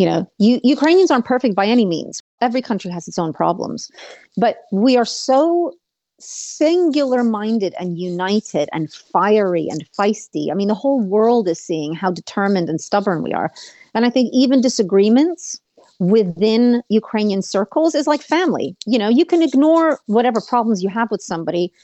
You 0.00 0.06
know, 0.06 0.26
Ukrainians 0.38 1.10
aren't 1.10 1.26
perfect 1.26 1.54
by 1.54 1.66
any 1.66 1.84
means. 1.84 2.22
Every 2.40 2.62
country 2.62 2.90
has 2.90 3.06
its 3.06 3.18
own 3.18 3.34
problems, 3.34 3.90
but 4.38 4.62
we 4.72 4.96
are 4.96 5.04
so 5.04 5.74
singular 6.18 7.22
minded 7.22 7.74
and 7.78 7.98
united 7.98 8.70
and 8.72 8.90
fiery 8.90 9.68
and 9.68 9.84
feisty. 9.98 10.50
I 10.50 10.54
mean, 10.54 10.68
the 10.68 10.74
whole 10.74 11.02
world 11.02 11.48
is 11.48 11.60
seeing 11.60 11.92
how 11.92 12.10
determined 12.10 12.70
and 12.70 12.80
stubborn 12.80 13.22
we 13.22 13.34
are. 13.34 13.52
And 13.94 14.06
I 14.06 14.10
think 14.10 14.30
even 14.32 14.62
disagreements 14.62 15.60
within 15.98 16.82
Ukrainian 16.88 17.42
circles 17.42 17.94
is 17.94 18.06
like 18.06 18.22
family. 18.22 18.74
You 18.86 18.98
know, 18.98 19.10
you 19.10 19.26
can 19.26 19.42
ignore 19.42 20.00
whatever 20.06 20.40
problems 20.40 20.82
you 20.82 20.88
have 20.88 21.10
with 21.10 21.20
somebody, 21.20 21.74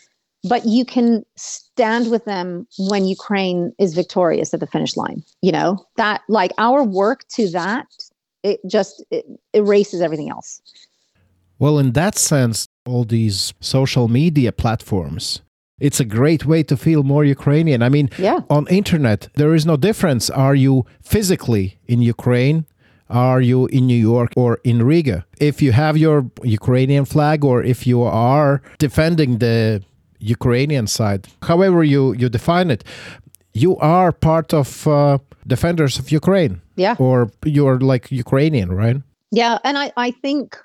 but 0.49 0.64
you 0.64 0.85
can 0.85 1.25
stand 1.37 2.11
with 2.11 2.25
them 2.25 2.67
when 2.79 3.05
Ukraine 3.05 3.73
is 3.79 3.95
victorious 3.95 4.55
at 4.55 4.61
the 4.61 4.67
finish 4.67 4.97
line. 4.97 5.23
You 5.43 5.53
know, 5.53 5.85
that 5.97 6.23
like 6.29 6.53
our 6.59 6.83
work 6.83 7.27
to 7.31 7.51
that, 7.51 7.87
it 8.51 8.61
just 8.67 9.05
it 9.11 9.25
erases 9.53 10.01
everything 10.01 10.31
else. 10.31 10.61
Well, 11.59 11.79
in 11.79 11.93
that 11.93 12.17
sense, 12.19 12.69
all 12.85 13.05
these 13.05 13.55
social 13.61 14.09
media 14.09 14.53
platforms 14.53 15.43
it's 15.79 16.01
a 16.01 16.05
great 16.05 16.47
way 16.47 16.63
to 16.63 16.77
feel 16.77 17.03
more 17.03 17.25
ukrainian. 17.25 17.83
I 17.83 17.89
mean 17.89 18.09
yeah. 18.19 18.41
on 18.49 18.67
internet 18.69 19.29
there 19.35 19.55
is 19.55 19.67
no 19.67 19.77
difference. 19.77 20.31
Are 20.31 20.55
you 20.55 20.87
physically 21.03 21.79
in 21.87 22.01
ukraine? 22.01 22.65
Are 23.09 23.41
you 23.41 23.67
in 23.67 23.87
new 23.87 24.03
york 24.13 24.33
or 24.37 24.59
in 24.65 24.83
riga? 24.83 25.27
If 25.39 25.63
you 25.63 25.73
have 25.73 25.97
your 25.97 26.31
ukrainian 26.43 27.05
flag 27.05 27.45
or 27.45 27.63
if 27.63 27.87
you 27.87 28.03
are 28.03 28.63
defending 28.79 29.39
the 29.39 29.83
ukrainian 30.19 30.87
side 30.87 31.23
however 31.43 31.85
you 31.85 32.15
you 32.21 32.29
define 32.29 32.71
it 32.71 32.83
you 33.63 33.77
are 33.79 34.13
part 34.13 34.49
of 34.53 34.87
uh, 34.87 35.19
defenders 35.47 35.99
of 35.99 36.05
ukraine 36.21 36.55
yeah 36.77 36.97
or 36.99 37.31
you're 37.45 37.81
like 37.93 38.05
ukrainian 38.11 38.69
right 38.83 38.99
yeah 39.31 39.59
and 39.65 39.77
i 39.79 39.87
i 39.97 40.11
think 40.11 40.57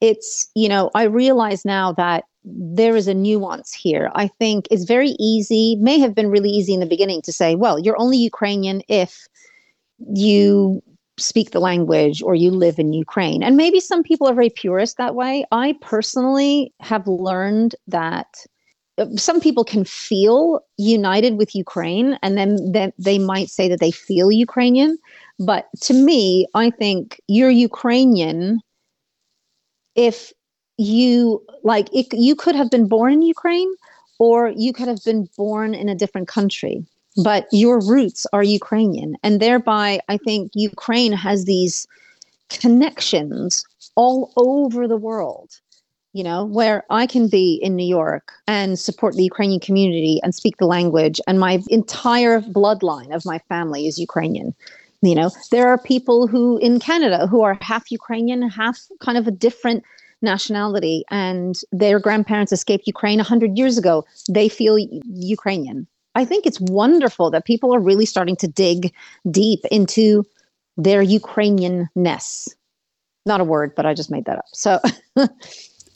it's, 0.00 0.48
you 0.54 0.68
know, 0.68 0.90
I 0.94 1.04
realize 1.04 1.64
now 1.64 1.92
that 1.92 2.24
there 2.44 2.96
is 2.96 3.08
a 3.08 3.14
nuance 3.14 3.72
here. 3.72 4.10
I 4.14 4.28
think 4.28 4.66
it's 4.70 4.84
very 4.84 5.14
easy, 5.18 5.76
may 5.76 5.98
have 5.98 6.14
been 6.14 6.30
really 6.30 6.50
easy 6.50 6.74
in 6.74 6.80
the 6.80 6.86
beginning 6.86 7.22
to 7.22 7.32
say, 7.32 7.54
well, 7.54 7.78
you're 7.78 8.00
only 8.00 8.16
Ukrainian 8.16 8.82
if 8.88 9.26
you 10.14 10.82
speak 11.18 11.50
the 11.50 11.60
language 11.60 12.22
or 12.22 12.34
you 12.34 12.50
live 12.50 12.78
in 12.78 12.92
Ukraine. 12.92 13.42
And 13.42 13.56
maybe 13.56 13.80
some 13.80 14.02
people 14.02 14.28
are 14.28 14.34
very 14.34 14.50
purist 14.50 14.96
that 14.98 15.14
way. 15.14 15.44
I 15.50 15.74
personally 15.80 16.72
have 16.80 17.06
learned 17.06 17.74
that 17.88 18.28
some 19.16 19.40
people 19.40 19.64
can 19.64 19.84
feel 19.84 20.60
united 20.76 21.36
with 21.38 21.54
Ukraine 21.54 22.18
and 22.22 22.36
then, 22.36 22.92
they 22.98 23.18
might 23.18 23.48
say 23.48 23.68
that 23.68 23.80
they 23.80 23.90
feel 23.90 24.30
Ukrainian. 24.30 24.98
But 25.38 25.68
to 25.82 25.94
me, 25.94 26.46
I 26.54 26.70
think 26.70 27.20
you're 27.28 27.50
Ukrainian 27.50 28.60
if 29.94 30.32
you 30.76 31.44
like 31.64 31.88
it, 31.92 32.06
you 32.12 32.36
could 32.36 32.54
have 32.54 32.70
been 32.70 32.86
born 32.86 33.12
in 33.14 33.22
Ukraine 33.22 33.72
or 34.20 34.52
you 34.56 34.72
could 34.72 34.88
have 34.88 35.02
been 35.04 35.28
born 35.36 35.74
in 35.74 35.88
a 35.88 35.94
different 35.94 36.28
country 36.28 36.84
but 37.22 37.48
your 37.50 37.80
roots 37.80 38.26
are 38.32 38.42
Ukrainian 38.44 39.16
and 39.24 39.40
thereby 39.40 40.00
I 40.08 40.16
think 40.18 40.52
Ukraine 40.54 41.12
has 41.12 41.44
these 41.44 41.86
connections 42.48 43.64
all 43.96 44.32
over 44.36 44.86
the 44.86 44.96
world 44.96 45.50
you 46.12 46.24
know 46.24 46.44
where 46.44 46.84
I 46.90 47.06
can 47.06 47.28
be 47.28 47.60
in 47.62 47.76
New 47.76 47.86
York 47.86 48.32
and 48.46 48.78
support 48.78 49.14
the 49.14 49.24
Ukrainian 49.24 49.60
community 49.60 50.20
and 50.22 50.34
speak 50.34 50.56
the 50.56 50.66
language 50.66 51.20
and 51.26 51.38
my 51.38 51.62
entire 51.68 52.40
bloodline 52.40 53.14
of 53.14 53.24
my 53.24 53.38
family 53.48 53.86
is 53.86 53.98
Ukrainian 53.98 54.54
you 55.02 55.14
know. 55.14 55.30
There 55.50 55.68
are 55.68 55.78
people 55.78 56.26
who 56.26 56.58
in 56.58 56.80
canada 56.80 57.26
who 57.26 57.42
are 57.42 57.58
half 57.60 57.90
ukrainian 57.90 58.48
half 58.48 58.80
kind 59.00 59.18
of 59.18 59.26
a 59.26 59.30
different 59.30 59.84
nationality 60.22 61.04
and 61.10 61.54
their 61.70 62.00
grandparents 62.00 62.52
escaped 62.52 62.86
ukraine 62.86 63.18
100 63.18 63.56
years 63.56 63.78
ago. 63.78 64.04
They 64.28 64.48
feel 64.48 64.78
ukrainian. 64.78 65.86
I 66.14 66.24
think 66.24 66.46
it's 66.46 66.60
wonderful 66.60 67.30
that 67.30 67.44
people 67.44 67.72
are 67.72 67.80
really 67.80 68.06
starting 68.06 68.36
to 68.36 68.48
dig 68.48 68.92
deep 69.30 69.60
into 69.70 70.24
their 70.76 71.02
ukrainianness. 71.04 72.48
Not 73.26 73.40
a 73.40 73.44
word 73.44 73.74
but 73.76 73.86
i 73.86 73.94
just 73.94 74.10
made 74.10 74.24
that 74.24 74.38
up. 74.38 74.46
So 74.52 74.80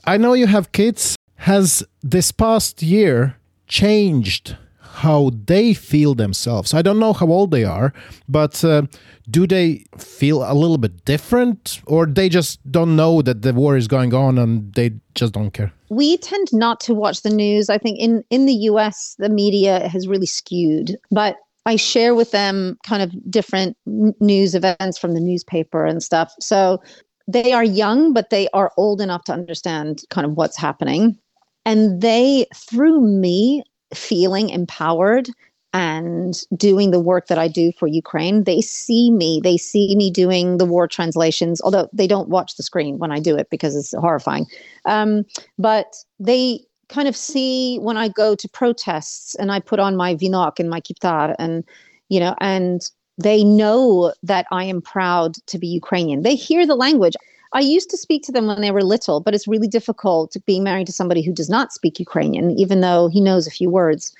i 0.04 0.16
know 0.16 0.32
you 0.32 0.46
have 0.46 0.72
kids 0.72 1.16
has 1.36 1.82
this 2.02 2.30
past 2.32 2.82
year 2.82 3.36
changed 3.66 4.56
how 4.92 5.30
they 5.46 5.72
feel 5.72 6.14
themselves. 6.14 6.74
I 6.74 6.82
don't 6.82 6.98
know 6.98 7.12
how 7.12 7.26
old 7.26 7.50
they 7.50 7.64
are, 7.64 7.92
but 8.28 8.62
uh, 8.62 8.82
do 9.30 9.46
they 9.46 9.84
feel 9.96 10.44
a 10.44 10.52
little 10.52 10.78
bit 10.78 11.04
different 11.04 11.80
or 11.86 12.06
they 12.06 12.28
just 12.28 12.60
don't 12.70 12.94
know 12.94 13.22
that 13.22 13.42
the 13.42 13.54
war 13.54 13.76
is 13.76 13.88
going 13.88 14.12
on 14.12 14.38
and 14.38 14.72
they 14.74 14.92
just 15.14 15.32
don't 15.32 15.50
care? 15.50 15.72
We 15.88 16.18
tend 16.18 16.48
not 16.52 16.78
to 16.80 16.94
watch 16.94 17.22
the 17.22 17.30
news. 17.30 17.70
I 17.70 17.78
think 17.78 17.98
in, 17.98 18.22
in 18.30 18.44
the 18.46 18.54
US, 18.70 19.16
the 19.18 19.30
media 19.30 19.88
has 19.88 20.06
really 20.06 20.26
skewed, 20.26 20.96
but 21.10 21.36
I 21.64 21.76
share 21.76 22.14
with 22.14 22.30
them 22.32 22.76
kind 22.84 23.02
of 23.02 23.30
different 23.30 23.76
news 23.86 24.54
events 24.54 24.98
from 24.98 25.14
the 25.14 25.20
newspaper 25.20 25.86
and 25.86 26.02
stuff. 26.02 26.34
So 26.38 26.82
they 27.28 27.52
are 27.52 27.64
young, 27.64 28.12
but 28.12 28.30
they 28.30 28.48
are 28.52 28.72
old 28.76 29.00
enough 29.00 29.24
to 29.24 29.32
understand 29.32 30.02
kind 30.10 30.26
of 30.26 30.32
what's 30.32 30.56
happening. 30.56 31.18
And 31.64 32.00
they, 32.00 32.46
through 32.54 33.00
me, 33.00 33.62
feeling 33.94 34.50
empowered 34.50 35.28
and 35.74 36.38
doing 36.56 36.90
the 36.90 37.00
work 37.00 37.28
that 37.28 37.38
I 37.38 37.48
do 37.48 37.72
for 37.78 37.86
Ukraine, 37.86 38.44
they 38.44 38.60
see 38.60 39.10
me. 39.10 39.40
They 39.42 39.56
see 39.56 39.96
me 39.96 40.10
doing 40.10 40.58
the 40.58 40.66
war 40.66 40.86
translations, 40.86 41.62
although 41.62 41.88
they 41.92 42.06
don't 42.06 42.28
watch 42.28 42.56
the 42.56 42.62
screen 42.62 42.98
when 42.98 43.10
I 43.10 43.20
do 43.20 43.36
it 43.36 43.48
because 43.50 43.74
it's 43.74 43.92
horrifying. 43.92 44.46
Um, 44.84 45.24
but 45.58 45.94
they 46.18 46.60
kind 46.88 47.08
of 47.08 47.16
see 47.16 47.78
when 47.78 47.96
I 47.96 48.08
go 48.08 48.34
to 48.34 48.48
protests 48.48 49.34
and 49.36 49.50
I 49.50 49.60
put 49.60 49.80
on 49.80 49.96
my 49.96 50.14
vinok 50.14 50.58
and 50.58 50.68
my 50.68 50.80
kiptar 50.80 51.34
and, 51.38 51.64
you 52.10 52.20
know, 52.20 52.34
and 52.38 52.82
they 53.22 53.44
know 53.44 54.12
that 54.22 54.46
I 54.50 54.64
am 54.64 54.80
proud 54.80 55.36
to 55.46 55.58
be 55.58 55.66
Ukrainian. 55.66 56.22
They 56.22 56.34
hear 56.34 56.66
the 56.66 56.74
language. 56.74 57.14
I 57.52 57.60
used 57.60 57.90
to 57.90 57.96
speak 57.98 58.22
to 58.24 58.32
them 58.32 58.46
when 58.46 58.60
they 58.60 58.70
were 58.70 58.82
little, 58.82 59.20
but 59.20 59.34
it's 59.34 59.48
really 59.48 59.68
difficult 59.68 60.36
being 60.46 60.64
married 60.64 60.86
to 60.86 60.92
somebody 60.92 61.22
who 61.22 61.32
does 61.32 61.50
not 61.50 61.72
speak 61.72 62.00
Ukrainian, 62.00 62.50
even 62.58 62.80
though 62.80 63.08
he 63.08 63.20
knows 63.20 63.46
a 63.46 63.50
few 63.50 63.68
words. 63.68 64.14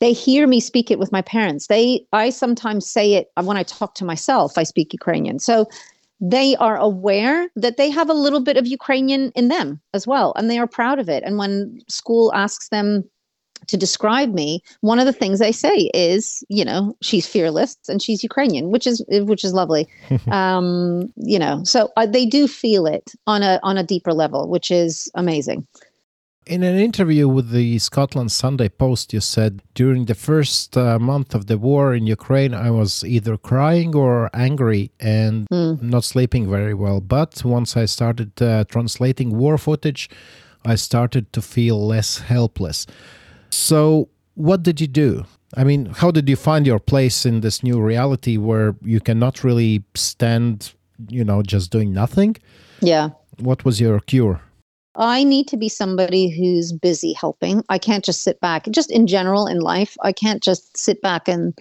They 0.00 0.12
hear 0.12 0.46
me 0.46 0.60
speak 0.60 0.90
it 0.90 0.98
with 0.98 1.12
my 1.12 1.22
parents. 1.22 1.68
They, 1.68 2.04
I 2.12 2.30
sometimes 2.30 2.90
say 2.90 3.14
it 3.14 3.30
uh, 3.36 3.44
when 3.44 3.56
I 3.56 3.62
talk 3.62 3.94
to 3.96 4.04
myself. 4.04 4.58
I 4.58 4.64
speak 4.64 4.92
Ukrainian, 4.92 5.38
so 5.38 5.68
they 6.20 6.56
are 6.56 6.76
aware 6.76 7.48
that 7.54 7.76
they 7.76 7.90
have 7.90 8.10
a 8.10 8.14
little 8.14 8.40
bit 8.40 8.56
of 8.56 8.66
Ukrainian 8.66 9.30
in 9.34 9.48
them 9.48 9.80
as 9.92 10.06
well, 10.06 10.32
and 10.36 10.50
they 10.50 10.58
are 10.58 10.66
proud 10.66 10.98
of 10.98 11.08
it. 11.08 11.22
And 11.24 11.38
when 11.38 11.80
school 11.88 12.32
asks 12.34 12.68
them 12.70 13.04
to 13.68 13.76
describe 13.76 14.32
me, 14.32 14.62
one 14.80 14.98
of 14.98 15.06
the 15.06 15.12
things 15.12 15.38
they 15.38 15.52
say 15.52 15.90
is, 15.94 16.44
you 16.48 16.64
know, 16.64 16.96
she's 17.00 17.26
fearless 17.26 17.76
and 17.88 18.02
she's 18.02 18.22
Ukrainian, 18.22 18.70
which 18.70 18.86
is 18.86 19.04
which 19.08 19.44
is 19.44 19.52
lovely. 19.52 19.88
um, 20.30 21.12
you 21.16 21.38
know, 21.38 21.62
so 21.64 21.92
uh, 21.96 22.06
they 22.06 22.26
do 22.26 22.46
feel 22.46 22.86
it 22.86 23.12
on 23.26 23.42
a 23.42 23.60
on 23.62 23.78
a 23.78 23.82
deeper 23.82 24.12
level, 24.12 24.48
which 24.48 24.70
is 24.70 25.10
amazing. 25.14 25.66
In 26.46 26.62
an 26.62 26.78
interview 26.78 27.26
with 27.26 27.52
the 27.52 27.78
Scotland 27.78 28.30
Sunday 28.30 28.68
Post, 28.68 29.14
you 29.14 29.20
said 29.20 29.62
during 29.72 30.04
the 30.04 30.14
first 30.14 30.76
uh, 30.76 30.98
month 30.98 31.34
of 31.34 31.46
the 31.46 31.56
war 31.56 31.94
in 31.94 32.06
Ukraine, 32.06 32.52
I 32.52 32.70
was 32.70 33.02
either 33.02 33.38
crying 33.38 33.96
or 33.96 34.28
angry 34.34 34.90
and 35.00 35.48
mm. 35.48 35.80
not 35.80 36.04
sleeping 36.04 36.50
very 36.50 36.74
well. 36.74 37.00
But 37.00 37.42
once 37.46 37.78
I 37.78 37.86
started 37.86 38.42
uh, 38.42 38.64
translating 38.64 39.38
war 39.38 39.56
footage, 39.56 40.10
I 40.66 40.74
started 40.74 41.32
to 41.32 41.40
feel 41.40 41.86
less 41.86 42.18
helpless. 42.18 42.86
So, 43.54 44.08
what 44.34 44.64
did 44.64 44.80
you 44.80 44.88
do? 44.88 45.24
I 45.56 45.62
mean, 45.62 45.86
how 45.86 46.10
did 46.10 46.28
you 46.28 46.34
find 46.34 46.66
your 46.66 46.80
place 46.80 47.24
in 47.24 47.40
this 47.40 47.62
new 47.62 47.80
reality 47.80 48.36
where 48.36 48.74
you 48.82 48.98
cannot 48.98 49.44
really 49.44 49.84
stand, 49.94 50.74
you 51.08 51.24
know, 51.24 51.40
just 51.40 51.70
doing 51.70 51.92
nothing? 51.92 52.36
Yeah. 52.80 53.10
What 53.38 53.64
was 53.64 53.80
your 53.80 54.00
cure? 54.00 54.40
I 54.96 55.22
need 55.22 55.46
to 55.48 55.56
be 55.56 55.68
somebody 55.68 56.30
who's 56.30 56.72
busy 56.72 57.12
helping. 57.12 57.62
I 57.68 57.78
can't 57.78 58.04
just 58.04 58.22
sit 58.22 58.40
back. 58.40 58.68
Just 58.70 58.90
in 58.90 59.06
general 59.06 59.46
in 59.46 59.60
life, 59.60 59.96
I 60.02 60.10
can't 60.12 60.42
just 60.42 60.76
sit 60.76 61.00
back 61.00 61.28
and, 61.28 61.56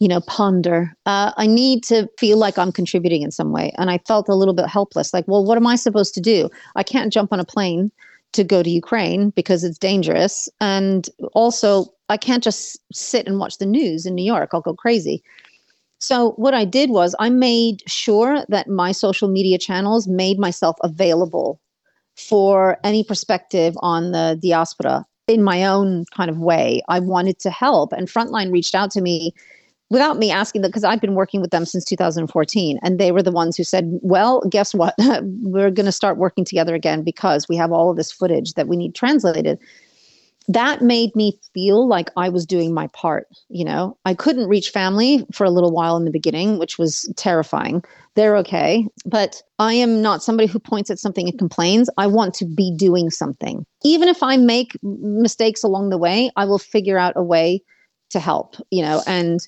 you 0.00 0.08
know, 0.08 0.20
ponder. 0.22 0.92
Uh, 1.06 1.32
I 1.36 1.46
need 1.46 1.84
to 1.84 2.08
feel 2.18 2.38
like 2.38 2.58
I'm 2.58 2.72
contributing 2.72 3.22
in 3.22 3.30
some 3.30 3.52
way. 3.52 3.72
And 3.78 3.88
I 3.88 3.98
felt 3.98 4.28
a 4.28 4.34
little 4.34 4.54
bit 4.54 4.66
helpless. 4.66 5.14
Like, 5.14 5.26
well, 5.28 5.44
what 5.44 5.56
am 5.56 5.66
I 5.66 5.76
supposed 5.76 6.12
to 6.14 6.20
do? 6.20 6.50
I 6.74 6.82
can't 6.82 7.12
jump 7.12 7.32
on 7.32 7.38
a 7.38 7.44
plane 7.44 7.92
to 8.32 8.44
go 8.44 8.62
to 8.62 8.70
Ukraine 8.70 9.30
because 9.30 9.64
it's 9.64 9.78
dangerous. 9.78 10.48
And 10.60 11.08
also, 11.32 11.86
I 12.08 12.16
can't 12.16 12.42
just 12.42 12.78
sit 12.92 13.26
and 13.26 13.38
watch 13.38 13.58
the 13.58 13.66
news 13.66 14.06
in 14.06 14.14
New 14.14 14.24
York. 14.24 14.50
I'll 14.52 14.60
go 14.60 14.74
crazy. 14.74 15.22
So, 15.98 16.30
what 16.32 16.54
I 16.54 16.64
did 16.64 16.90
was 16.90 17.14
I 17.18 17.28
made 17.28 17.82
sure 17.86 18.44
that 18.48 18.68
my 18.68 18.92
social 18.92 19.28
media 19.28 19.58
channels 19.58 20.08
made 20.08 20.38
myself 20.38 20.76
available 20.82 21.60
for 22.16 22.78
any 22.84 23.04
perspective 23.04 23.74
on 23.80 24.12
the 24.12 24.38
diaspora 24.42 25.06
in 25.28 25.42
my 25.42 25.64
own 25.64 26.04
kind 26.14 26.30
of 26.30 26.38
way. 26.38 26.82
I 26.88 27.00
wanted 27.00 27.38
to 27.40 27.50
help. 27.50 27.92
And 27.92 28.08
Frontline 28.08 28.52
reached 28.52 28.74
out 28.74 28.90
to 28.92 29.00
me 29.00 29.34
without 29.90 30.18
me 30.18 30.30
asking 30.30 30.62
them, 30.62 30.70
because 30.70 30.84
I've 30.84 31.00
been 31.00 31.14
working 31.14 31.40
with 31.40 31.50
them 31.50 31.64
since 31.64 31.84
2014, 31.84 32.78
and 32.82 32.98
they 32.98 33.12
were 33.12 33.22
the 33.22 33.32
ones 33.32 33.56
who 33.56 33.64
said, 33.64 33.86
Well, 34.02 34.40
guess 34.48 34.72
what? 34.72 34.94
we're 35.42 35.70
going 35.70 35.86
to 35.86 35.92
start 35.92 36.16
working 36.16 36.44
together 36.44 36.74
again 36.74 37.02
because 37.02 37.48
we 37.48 37.56
have 37.56 37.72
all 37.72 37.90
of 37.90 37.96
this 37.96 38.12
footage 38.12 38.54
that 38.54 38.68
we 38.68 38.76
need 38.76 38.94
translated. 38.94 39.58
That 40.48 40.82
made 40.82 41.14
me 41.14 41.38
feel 41.54 41.86
like 41.86 42.10
I 42.16 42.28
was 42.28 42.46
doing 42.46 42.74
my 42.74 42.88
part. 42.88 43.28
You 43.50 43.64
know, 43.64 43.96
I 44.04 44.14
couldn't 44.14 44.48
reach 44.48 44.70
family 44.70 45.24
for 45.32 45.44
a 45.44 45.50
little 45.50 45.70
while 45.70 45.96
in 45.96 46.04
the 46.04 46.10
beginning, 46.10 46.58
which 46.58 46.76
was 46.76 47.12
terrifying. 47.16 47.84
They're 48.16 48.36
okay. 48.38 48.88
But 49.06 49.42
I 49.60 49.74
am 49.74 50.02
not 50.02 50.24
somebody 50.24 50.48
who 50.48 50.58
points 50.58 50.90
at 50.90 50.98
something 50.98 51.28
and 51.28 51.38
complains. 51.38 51.88
I 51.98 52.08
want 52.08 52.34
to 52.34 52.46
be 52.46 52.74
doing 52.76 53.10
something. 53.10 53.64
Even 53.84 54.08
if 54.08 54.22
I 54.22 54.38
make 54.38 54.72
mistakes 54.82 55.62
along 55.62 55.90
the 55.90 55.98
way, 55.98 56.30
I 56.36 56.46
will 56.46 56.58
figure 56.58 56.98
out 56.98 57.12
a 57.14 57.22
way 57.22 57.62
to 58.10 58.18
help, 58.18 58.56
you 58.70 58.82
know, 58.82 59.02
and 59.06 59.38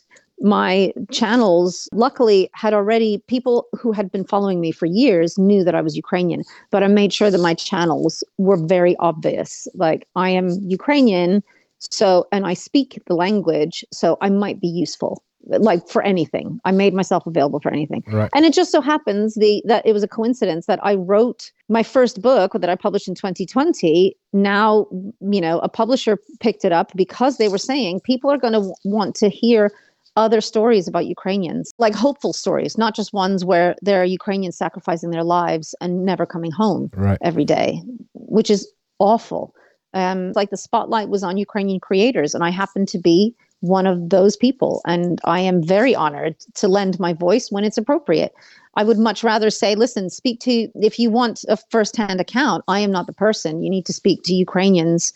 my 0.42 0.92
channels 1.10 1.88
luckily 1.92 2.50
had 2.52 2.74
already 2.74 3.18
people 3.28 3.66
who 3.78 3.92
had 3.92 4.10
been 4.10 4.24
following 4.24 4.60
me 4.60 4.72
for 4.72 4.86
years 4.86 5.38
knew 5.38 5.64
that 5.64 5.74
I 5.74 5.80
was 5.80 5.96
Ukrainian, 5.96 6.42
but 6.70 6.82
I 6.82 6.88
made 6.88 7.12
sure 7.12 7.30
that 7.30 7.40
my 7.40 7.54
channels 7.54 8.24
were 8.38 8.56
very 8.56 8.96
obvious. 8.96 9.68
Like 9.74 10.06
I 10.16 10.30
am 10.30 10.48
Ukrainian, 10.62 11.42
so 11.78 12.26
and 12.32 12.46
I 12.46 12.54
speak 12.54 13.00
the 13.06 13.14
language, 13.14 13.84
so 13.92 14.18
I 14.20 14.30
might 14.30 14.60
be 14.60 14.68
useful 14.68 15.22
like 15.46 15.88
for 15.88 16.02
anything. 16.02 16.60
I 16.64 16.72
made 16.72 16.94
myself 16.94 17.26
available 17.26 17.60
for 17.60 17.72
anything. 17.72 18.02
Right. 18.06 18.30
And 18.34 18.44
it 18.44 18.52
just 18.52 18.70
so 18.70 18.80
happens 18.80 19.34
the 19.34 19.62
that 19.66 19.84
it 19.86 19.92
was 19.92 20.02
a 20.02 20.08
coincidence 20.08 20.66
that 20.66 20.78
I 20.82 20.94
wrote 20.94 21.50
my 21.68 21.82
first 21.82 22.22
book 22.22 22.52
that 22.54 22.70
I 22.70 22.76
published 22.76 23.08
in 23.08 23.14
2020. 23.14 24.16
Now, 24.32 24.86
you 25.20 25.40
know, 25.40 25.58
a 25.60 25.68
publisher 25.68 26.18
picked 26.40 26.64
it 26.64 26.72
up 26.72 26.92
because 26.94 27.38
they 27.38 27.48
were 27.48 27.58
saying 27.58 28.00
people 28.00 28.30
are 28.30 28.38
going 28.38 28.54
to 28.54 28.72
want 28.84 29.14
to 29.16 29.28
hear 29.28 29.70
other 30.16 30.40
stories 30.40 30.86
about 30.88 31.06
Ukrainians, 31.06 31.72
like 31.78 31.94
hopeful 31.94 32.32
stories, 32.32 32.76
not 32.76 32.94
just 32.94 33.12
ones 33.12 33.44
where 33.44 33.74
there 33.82 34.00
are 34.02 34.04
Ukrainians 34.04 34.56
sacrificing 34.56 35.10
their 35.10 35.24
lives 35.24 35.74
and 35.80 36.04
never 36.04 36.26
coming 36.26 36.50
home 36.50 36.90
Right. 36.94 37.18
every 37.22 37.44
day, 37.44 37.82
which 38.14 38.50
is 38.50 38.70
awful. 38.98 39.54
Um, 39.94 40.32
like 40.34 40.50
the 40.50 40.56
spotlight 40.56 41.08
was 41.08 41.22
on 41.22 41.36
Ukrainian 41.36 41.80
creators, 41.80 42.34
and 42.34 42.44
I 42.44 42.50
happen 42.50 42.86
to 42.86 42.98
be 42.98 43.34
one 43.60 43.86
of 43.86 44.10
those 44.10 44.36
people. 44.36 44.80
And 44.86 45.20
I 45.24 45.40
am 45.40 45.62
very 45.62 45.94
honored 45.94 46.36
to 46.54 46.68
lend 46.68 46.98
my 46.98 47.12
voice 47.12 47.50
when 47.50 47.64
it's 47.64 47.78
appropriate. 47.78 48.32
I 48.74 48.84
would 48.84 48.98
much 48.98 49.22
rather 49.22 49.50
say, 49.50 49.74
listen, 49.74 50.10
speak 50.10 50.40
to, 50.40 50.68
if 50.74 50.98
you 50.98 51.10
want 51.10 51.44
a 51.48 51.56
firsthand 51.70 52.20
account, 52.20 52.64
I 52.68 52.80
am 52.80 52.90
not 52.90 53.06
the 53.06 53.12
person. 53.12 53.62
You 53.62 53.70
need 53.70 53.86
to 53.86 53.92
speak 53.92 54.22
to 54.24 54.34
Ukrainians 54.34 55.12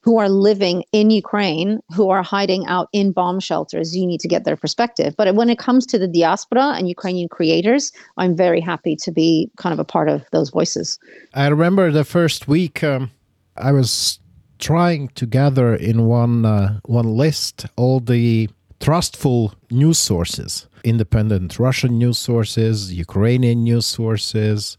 who 0.00 0.18
are 0.18 0.28
living 0.28 0.84
in 0.92 1.10
Ukraine, 1.10 1.80
who 1.94 2.08
are 2.10 2.22
hiding 2.22 2.66
out 2.66 2.88
in 2.92 3.12
bomb 3.12 3.40
shelters. 3.40 3.96
You 3.96 4.06
need 4.06 4.20
to 4.20 4.28
get 4.28 4.44
their 4.44 4.56
perspective. 4.56 5.14
But 5.16 5.34
when 5.34 5.50
it 5.50 5.58
comes 5.58 5.86
to 5.86 5.98
the 5.98 6.08
diaspora 6.08 6.74
and 6.76 6.88
Ukrainian 6.88 7.28
creators, 7.28 7.92
I'm 8.16 8.36
very 8.36 8.60
happy 8.60 8.96
to 8.96 9.10
be 9.10 9.50
kind 9.56 9.72
of 9.72 9.78
a 9.78 9.84
part 9.84 10.08
of 10.08 10.24
those 10.32 10.50
voices. 10.50 10.98
I 11.34 11.48
remember 11.48 11.90
the 11.90 12.04
first 12.04 12.48
week 12.48 12.84
um, 12.84 13.10
I 13.56 13.72
was 13.72 14.20
trying 14.58 15.08
to 15.14 15.26
gather 15.26 15.74
in 15.74 16.06
one 16.06 16.44
uh, 16.44 16.80
one 16.84 17.08
list 17.16 17.66
all 17.76 18.00
the 18.00 18.48
trustful 18.80 19.54
news 19.70 19.98
sources, 19.98 20.66
independent 20.84 21.58
Russian 21.58 21.98
news 21.98 22.18
sources, 22.18 22.92
Ukrainian 22.94 23.64
news 23.64 23.86
sources. 23.86 24.76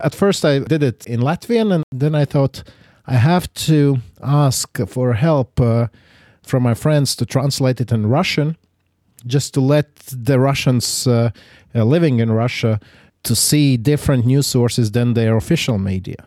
At 0.00 0.14
first, 0.14 0.44
I 0.44 0.58
did 0.58 0.82
it 0.82 1.06
in 1.06 1.20
Latvian, 1.20 1.72
and 1.74 1.84
then 1.90 2.14
I 2.14 2.24
thought 2.24 2.62
I 3.06 3.14
have 3.14 3.52
to 3.54 3.98
ask 4.22 4.78
for 4.88 5.12
help 5.14 5.60
uh, 5.60 5.88
from 6.42 6.62
my 6.62 6.74
friends 6.74 7.14
to 7.16 7.26
translate 7.26 7.80
it 7.80 7.92
in 7.92 8.06
Russian, 8.06 8.56
just 9.26 9.54
to 9.54 9.60
let 9.60 9.96
the 10.06 10.38
Russians 10.38 11.06
uh, 11.06 11.30
uh, 11.74 11.84
living 11.84 12.18
in 12.18 12.32
Russia 12.32 12.80
to 13.24 13.34
see 13.34 13.76
different 13.76 14.26
news 14.26 14.46
sources 14.46 14.92
than 14.92 15.14
their 15.14 15.36
official 15.36 15.78
media. 15.78 16.26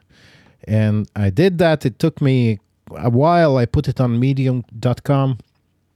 And 0.67 1.09
I 1.15 1.29
did 1.29 1.57
that. 1.59 1.85
It 1.85 1.99
took 1.99 2.21
me 2.21 2.59
a 2.95 3.09
while. 3.09 3.57
I 3.57 3.65
put 3.65 3.87
it 3.87 3.99
on 3.99 4.19
medium.com. 4.19 5.37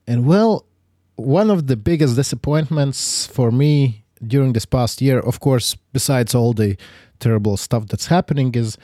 And 0.08 0.26
well, 0.26 0.66
one 1.16 1.50
of 1.50 1.68
the 1.68 1.76
biggest 1.76 2.16
disappointments 2.16 3.28
for 3.28 3.52
me 3.52 4.04
during 4.26 4.54
this 4.54 4.66
past 4.66 5.02
year, 5.02 5.20
of 5.20 5.40
course, 5.40 5.76
besides 5.92 6.34
all 6.34 6.54
the 6.54 6.78
terrible 7.20 7.58
stuff 7.58 7.88
that's 7.88 8.08
happening, 8.08 8.56
is 8.56 8.78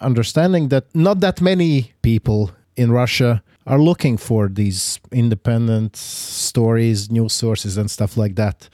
understanding 0.00 0.68
that 0.68 0.84
not 0.94 1.20
that 1.20 1.40
many 1.40 1.92
people 2.02 2.50
in 2.76 2.90
Russia 2.92 3.42
are 3.66 3.78
looking 3.78 4.16
for 4.16 4.48
these 4.48 4.98
independent 5.12 5.96
stories, 5.96 7.10
news 7.10 7.32
sources, 7.32 7.76
and 7.76 7.90
stuff 7.90 8.16
like 8.16 8.34
that. 8.36 8.68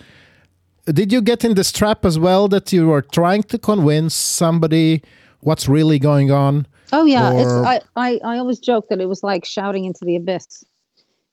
Did 0.87 1.13
you 1.13 1.21
get 1.21 1.45
in 1.45 1.55
this 1.55 1.73
trap 1.73 2.05
as 2.05 2.19
well 2.19 2.47
that 2.49 2.73
you 2.73 2.87
were 2.87 3.03
trying 3.03 3.43
to 3.45 3.59
convince 3.59 4.15
somebody 4.15 5.03
what's 5.41 5.69
really 5.69 5.99
going 5.99 6.31
on? 6.31 6.67
Oh 6.93 7.05
yeah, 7.05 7.33
Or- 7.33 7.41
it's 7.41 7.53
I, 7.53 7.81
I 7.97 8.21
I 8.25 8.39
always 8.39 8.61
joke 8.61 8.89
that 8.91 9.01
it 9.01 9.09
was 9.09 9.23
like 9.25 9.45
shouting 9.45 9.85
into 9.85 10.05
the 10.05 10.15
abyss. 10.17 10.65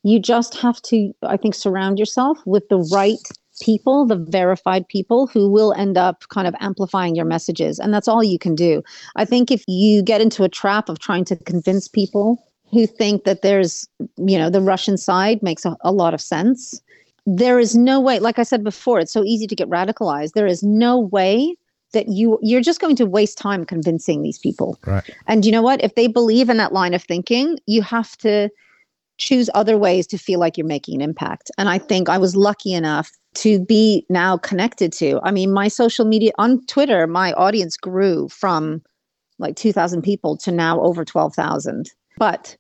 You 0.02 0.20
just 0.20 0.58
have 0.58 0.82
to, 0.84 1.14
I 1.22 1.38
think, 1.38 1.56
surround 1.56 1.98
yourself 2.00 2.38
with 2.46 2.68
the 2.70 2.80
right 2.92 3.20
people, 3.64 4.06
the 4.06 4.18
verified 4.18 4.86
people 4.90 5.26
who 5.26 5.50
will 5.50 5.74
end 5.74 5.98
up 5.98 6.28
kind 6.28 6.48
of 6.48 6.56
amplifying 6.60 7.16
your 7.16 7.26
messages, 7.26 7.80
and 7.80 7.94
that's 7.94 8.10
all 8.10 8.24
you 8.24 8.38
can 8.38 8.56
do. 8.56 8.84
I 9.16 9.24
think 9.24 9.52
if 9.52 9.64
you 9.68 10.04
get 10.04 10.20
into 10.20 10.44
a 10.44 10.50
trap 10.50 10.90
of 10.90 11.00
trying 11.00 11.24
to 11.26 11.38
convince 11.38 11.88
people 11.88 12.46
who 12.72 12.86
think 12.86 13.24
that 13.24 13.42
there's, 13.42 13.88
you 14.18 14.38
know, 14.38 14.50
the 14.50 14.60
Russian 14.60 14.98
side 14.98 15.42
makes 15.42 15.64
a, 15.64 15.78
a 15.82 15.94
lot 15.94 16.14
of 16.14 16.20
sense. 16.20 16.82
There 17.26 17.58
is 17.58 17.74
no 17.76 18.02
way, 18.02 18.20
like 18.20 18.38
I 18.38 18.44
said 18.44 18.66
before, 18.66 19.00
it's 19.00 19.14
so 19.14 19.24
easy 19.24 19.48
to 19.48 19.56
get 19.56 19.70
radicalized. 19.70 20.34
There 20.34 20.48
is 20.48 20.62
no 20.62 21.00
way 21.00 21.56
that 21.94 22.10
you 22.10 22.40
you're 22.42 22.60
just 22.60 22.82
going 22.82 22.98
to 22.98 23.06
waste 23.06 23.38
time 23.38 23.64
convincing 23.66 24.24
these 24.24 24.40
people. 24.40 24.78
Right. 24.86 25.10
And 25.28 25.46
you 25.46 25.52
know 25.52 25.62
what? 25.62 25.82
If 25.82 25.96
they 25.96 26.08
believe 26.08 26.50
in 26.50 26.58
that 26.58 26.74
line 26.74 26.94
of 26.94 27.04
thinking, 27.04 27.60
you 27.66 27.82
have 27.84 28.18
to 28.18 28.50
choose 29.18 29.50
other 29.54 29.78
ways 29.78 30.08
to 30.08 30.18
feel 30.18 30.40
like 30.40 30.58
you're 30.58 30.68
making 30.68 30.96
an 30.96 31.02
impact. 31.02 31.52
And 31.58 31.70
I 31.70 31.78
think 31.78 32.10
I 32.10 32.18
was 32.18 32.36
lucky 32.36 32.74
enough 32.74 33.12
to 33.36 33.60
be 33.60 34.06
now 34.10 34.38
connected 34.38 34.92
to. 34.94 35.20
I 35.24 35.32
mean, 35.32 35.52
my 35.52 35.68
social 35.68 36.06
media 36.06 36.32
on 36.38 36.66
Twitter, 36.66 37.08
my 37.08 37.34
audience 37.34 37.78
grew 37.78 38.30
from 38.30 38.82
like 39.40 39.56
2,000 39.56 40.02
people 40.02 40.38
to 40.38 40.52
now 40.52 40.82
over 40.82 41.04
12,000. 41.04 41.90
But 42.18 42.56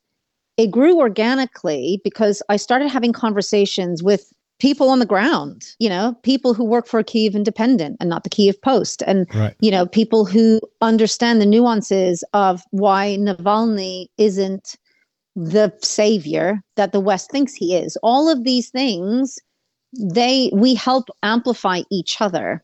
it 0.57 0.71
grew 0.71 0.99
organically 0.99 2.01
because 2.03 2.41
I 2.49 2.57
started 2.57 2.89
having 2.89 3.13
conversations 3.13 4.03
with 4.03 4.31
people 4.59 4.89
on 4.89 4.99
the 4.99 5.05
ground, 5.05 5.65
you 5.79 5.89
know, 5.89 6.15
people 6.23 6.53
who 6.53 6.63
work 6.63 6.87
for 6.87 6.99
a 6.99 7.03
Kiev 7.03 7.35
Independent 7.35 7.97
and 7.99 8.09
not 8.09 8.23
the 8.23 8.29
Kiev 8.29 8.61
Post. 8.61 9.03
And 9.05 9.27
Right. 9.33 9.55
you 9.59 9.71
know, 9.71 9.85
people 9.85 10.25
who 10.25 10.61
understand 10.81 11.41
the 11.41 11.45
nuances 11.45 12.23
of 12.33 12.63
why 12.71 13.17
Navalny 13.19 14.07
isn't 14.17 14.75
the 15.35 15.73
savior 15.81 16.61
that 16.75 16.91
the 16.91 16.99
West 16.99 17.31
thinks 17.31 17.53
he 17.53 17.75
is. 17.75 17.97
All 18.03 18.29
of 18.29 18.43
these 18.43 18.69
things, 18.69 19.39
they 19.93 20.49
we 20.53 20.73
help 20.73 21.09
amplify 21.21 21.81
each 21.89 22.21
other 22.21 22.63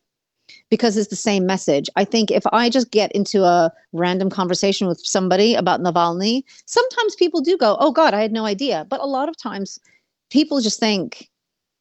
because 0.68 0.96
it's 0.96 1.08
the 1.08 1.16
same 1.16 1.46
message. 1.46 1.88
I 1.96 2.04
think 2.04 2.30
if 2.30 2.42
I 2.52 2.68
just 2.70 2.90
get 2.90 3.12
into 3.12 3.44
a 3.44 3.72
random 3.92 4.30
conversation 4.30 4.88
with 4.88 5.00
somebody 5.00 5.54
about 5.54 5.80
Navalny, 5.80 6.42
sometimes 6.66 7.14
people 7.16 7.40
do 7.40 7.56
go, 7.56 7.76
"Oh 7.80 7.92
God, 7.92 8.14
I 8.14 8.22
had 8.22 8.32
no 8.32 8.44
idea," 8.44 8.86
but 8.88 9.00
a 9.00 9.06
lot 9.06 9.28
of 9.28 9.36
times 9.36 9.78
people 10.30 10.60
just 10.60 10.80
think. 10.80 11.28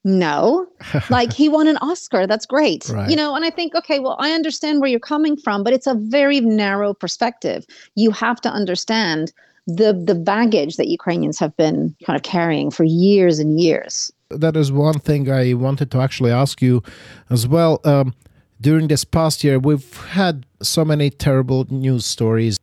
No, 0.05 0.65
like 1.09 1.33
he 1.33 1.49
won 1.49 1.67
an 1.67 1.75
Oscar. 1.81 2.25
That's 2.25 2.45
great. 2.45 2.87
Right. 2.87 3.09
You 3.09 3.17
know, 3.17 3.35
and 3.35 3.43
I 3.43 3.49
think, 3.49 3.75
okay, 3.75 3.99
well, 3.99 4.15
I 4.17 4.31
understand 4.31 4.79
where 4.79 4.89
you're 4.89 4.97
coming 4.97 5.35
from, 5.35 5.61
but 5.61 5.73
it's 5.73 5.87
a 5.87 5.93
very 5.93 6.39
narrow 6.39 6.93
perspective. 6.93 7.65
You 7.95 8.11
have 8.11 8.39
to 8.41 8.49
understand 8.49 9.33
the 9.67 9.91
the 9.91 10.15
baggage 10.15 10.77
that 10.77 10.87
Ukrainians 10.87 11.37
have 11.39 11.55
been 11.57 11.95
kind 12.05 12.15
of 12.15 12.23
carrying 12.23 12.71
for 12.71 12.85
years 12.85 13.39
and 13.39 13.59
years. 13.59 14.09
That 14.29 14.55
is 14.55 14.71
one 14.71 14.99
thing 14.99 15.29
I 15.31 15.53
wanted 15.53 15.91
to 15.91 16.01
actually 16.01 16.31
ask 16.31 16.61
you 16.61 16.83
as 17.29 17.47
well. 17.47 17.79
Um, 17.83 18.13
during 18.61 18.87
this 18.87 19.03
past 19.03 19.43
year, 19.43 19.57
we've 19.59 19.97
had 20.09 20.45
so 20.61 20.85
many 20.85 21.09
terrible 21.09 21.65
news 21.69 22.05
stories. 22.05 22.57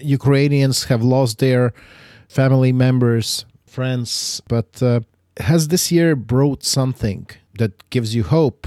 Ukrainians 0.00 0.84
have 0.84 1.02
lost 1.02 1.38
their 1.38 1.72
family 2.28 2.72
members, 2.72 3.44
friends, 3.66 4.40
but 4.48 4.82
uh, 4.82 5.00
has 5.38 5.68
this 5.68 5.90
year 5.90 6.14
brought 6.14 6.62
something 6.62 7.26
that 7.58 7.88
gives 7.90 8.14
you 8.14 8.22
hope? 8.22 8.66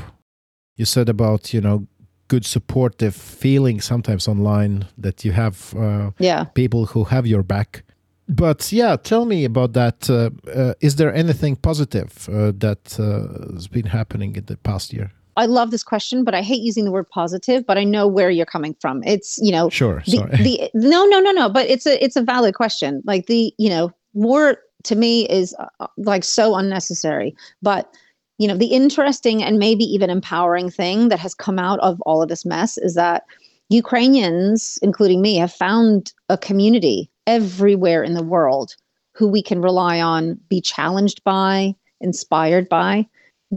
You 0.75 0.85
said 0.85 1.07
about, 1.07 1.53
you 1.53 1.61
know, 1.61 1.87
good 2.27 2.45
supportive 2.45 3.15
feeling 3.15 3.79
sometimes 3.79 4.27
online 4.27 4.87
that 4.97 5.23
you 5.23 5.31
have 5.31 5.73
uh, 5.75 6.11
Yeah. 6.19 6.45
people 6.53 6.87
who 6.87 7.05
have 7.05 7.25
your 7.27 7.43
back. 7.43 7.84
But 8.27 8.71
yeah, 8.71 8.95
tell 8.95 9.25
me 9.25 9.45
about 9.45 9.73
that. 9.73 10.09
Uh, 10.09 10.31
uh, 10.49 10.73
is 10.81 10.95
there 10.95 11.13
anything 11.13 11.55
positive 11.55 12.27
uh, 12.29 12.51
that 12.57 12.99
uh, 12.99 13.53
has 13.53 13.67
been 13.67 13.85
happening 13.85 14.35
in 14.35 14.45
the 14.45 14.57
past 14.57 14.93
year? 14.93 15.11
I 15.37 15.45
love 15.45 15.69
this 15.69 15.83
question, 15.83 16.23
but 16.23 16.33
I 16.33 16.41
hate 16.41 16.61
using 16.61 16.85
the 16.85 16.91
word 16.91 17.09
positive, 17.09 17.65
but 17.67 17.77
I 17.77 17.83
know 17.83 18.07
where 18.07 18.29
you're 18.29 18.45
coming 18.45 18.73
from. 18.79 19.03
It's, 19.03 19.37
you 19.41 19.51
know, 19.51 19.69
Sure, 19.69 20.01
the, 20.05 20.17
sorry. 20.17 20.43
the 20.43 20.71
no 20.73 21.05
no 21.05 21.19
no 21.19 21.31
no 21.31 21.49
but 21.49 21.69
it's 21.69 21.85
a 21.85 22.01
it's 22.03 22.15
a 22.15 22.21
valid 22.21 22.55
question 22.55 23.01
like 23.05 23.25
the 23.27 23.53
you 23.57 23.69
know 23.69 23.91
war 24.13 24.57
to 24.83 24.95
me 24.95 25.27
is 25.27 25.53
uh, 25.59 25.87
like 25.97 26.23
so 26.23 26.55
unnecessary 26.55 27.35
but 27.61 27.93
you 28.37 28.47
know, 28.47 28.57
the 28.57 28.67
interesting 28.67 29.43
and 29.43 29.59
maybe 29.59 29.83
even 29.85 30.09
empowering 30.09 30.69
thing 30.69 31.09
that 31.09 31.19
has 31.19 31.33
come 31.33 31.57
out 31.57 31.79
of 31.79 32.01
all 32.01 32.21
of 32.21 32.29
this 32.29 32.45
mess 32.45 32.77
is 32.77 32.95
that 32.95 33.23
Ukrainians, 33.69 34.77
including 34.81 35.21
me, 35.21 35.37
have 35.37 35.53
found 35.53 36.13
a 36.29 36.37
community 36.37 37.09
everywhere 37.27 38.03
in 38.03 38.13
the 38.13 38.23
world 38.23 38.75
who 39.13 39.27
we 39.27 39.41
can 39.41 39.61
rely 39.61 40.01
on, 40.01 40.39
be 40.49 40.59
challenged 40.59 41.23
by, 41.23 41.73
inspired 42.01 42.67
by. 42.67 43.07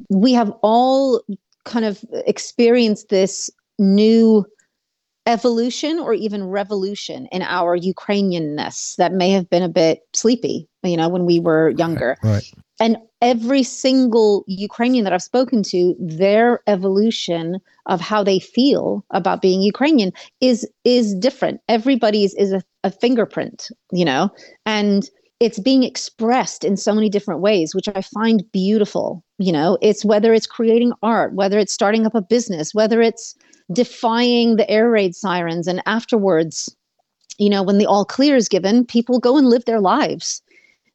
We 0.08 0.32
have 0.32 0.52
all 0.62 1.22
kind 1.64 1.84
of 1.84 2.04
experienced 2.26 3.08
this 3.08 3.50
new 3.78 4.46
evolution 5.28 5.98
or 5.98 6.14
even 6.14 6.42
revolution 6.44 7.26
in 7.26 7.42
our 7.42 7.76
Ukrainianness 7.78 8.96
that 8.96 9.12
may 9.12 9.30
have 9.30 9.48
been 9.50 9.62
a 9.62 9.68
bit 9.68 10.00
sleepy, 10.14 10.66
you 10.82 10.96
know, 10.96 11.08
when 11.08 11.26
we 11.26 11.38
were 11.38 11.68
younger. 11.70 12.16
Right. 12.24 12.50
And 12.80 12.96
every 13.20 13.62
single 13.62 14.44
Ukrainian 14.46 15.04
that 15.04 15.12
I've 15.12 15.22
spoken 15.22 15.62
to, 15.64 15.94
their 15.98 16.60
evolution 16.66 17.58
of 17.86 18.00
how 18.00 18.24
they 18.24 18.38
feel 18.38 19.04
about 19.10 19.42
being 19.42 19.60
Ukrainian 19.60 20.12
is 20.40 20.66
is 20.84 21.14
different. 21.14 21.60
Everybody's 21.68 22.34
is 22.34 22.52
a, 22.52 22.62
a 22.84 22.90
fingerprint, 22.90 23.68
you 23.92 24.06
know, 24.06 24.30
and 24.64 25.10
it's 25.40 25.58
being 25.58 25.82
expressed 25.84 26.64
in 26.64 26.76
so 26.76 26.94
many 26.94 27.08
different 27.08 27.40
ways, 27.40 27.74
which 27.74 27.88
I 27.94 28.00
find 28.00 28.50
beautiful. 28.50 29.22
You 29.38 29.52
know, 29.52 29.76
it's 29.82 30.04
whether 30.04 30.32
it's 30.32 30.46
creating 30.46 30.92
art, 31.02 31.34
whether 31.34 31.58
it's 31.58 31.72
starting 31.72 32.06
up 32.06 32.14
a 32.14 32.22
business, 32.22 32.74
whether 32.74 33.02
it's 33.02 33.36
defying 33.72 34.56
the 34.56 34.68
air 34.70 34.90
raid 34.90 35.14
sirens, 35.14 35.66
and 35.66 35.82
afterwards, 35.86 36.74
you 37.38 37.50
know, 37.50 37.62
when 37.62 37.78
the 37.78 37.86
all 37.86 38.04
clear 38.04 38.36
is 38.36 38.48
given, 38.48 38.84
people 38.84 39.18
go 39.18 39.36
and 39.36 39.48
live 39.48 39.64
their 39.64 39.80
lives. 39.80 40.42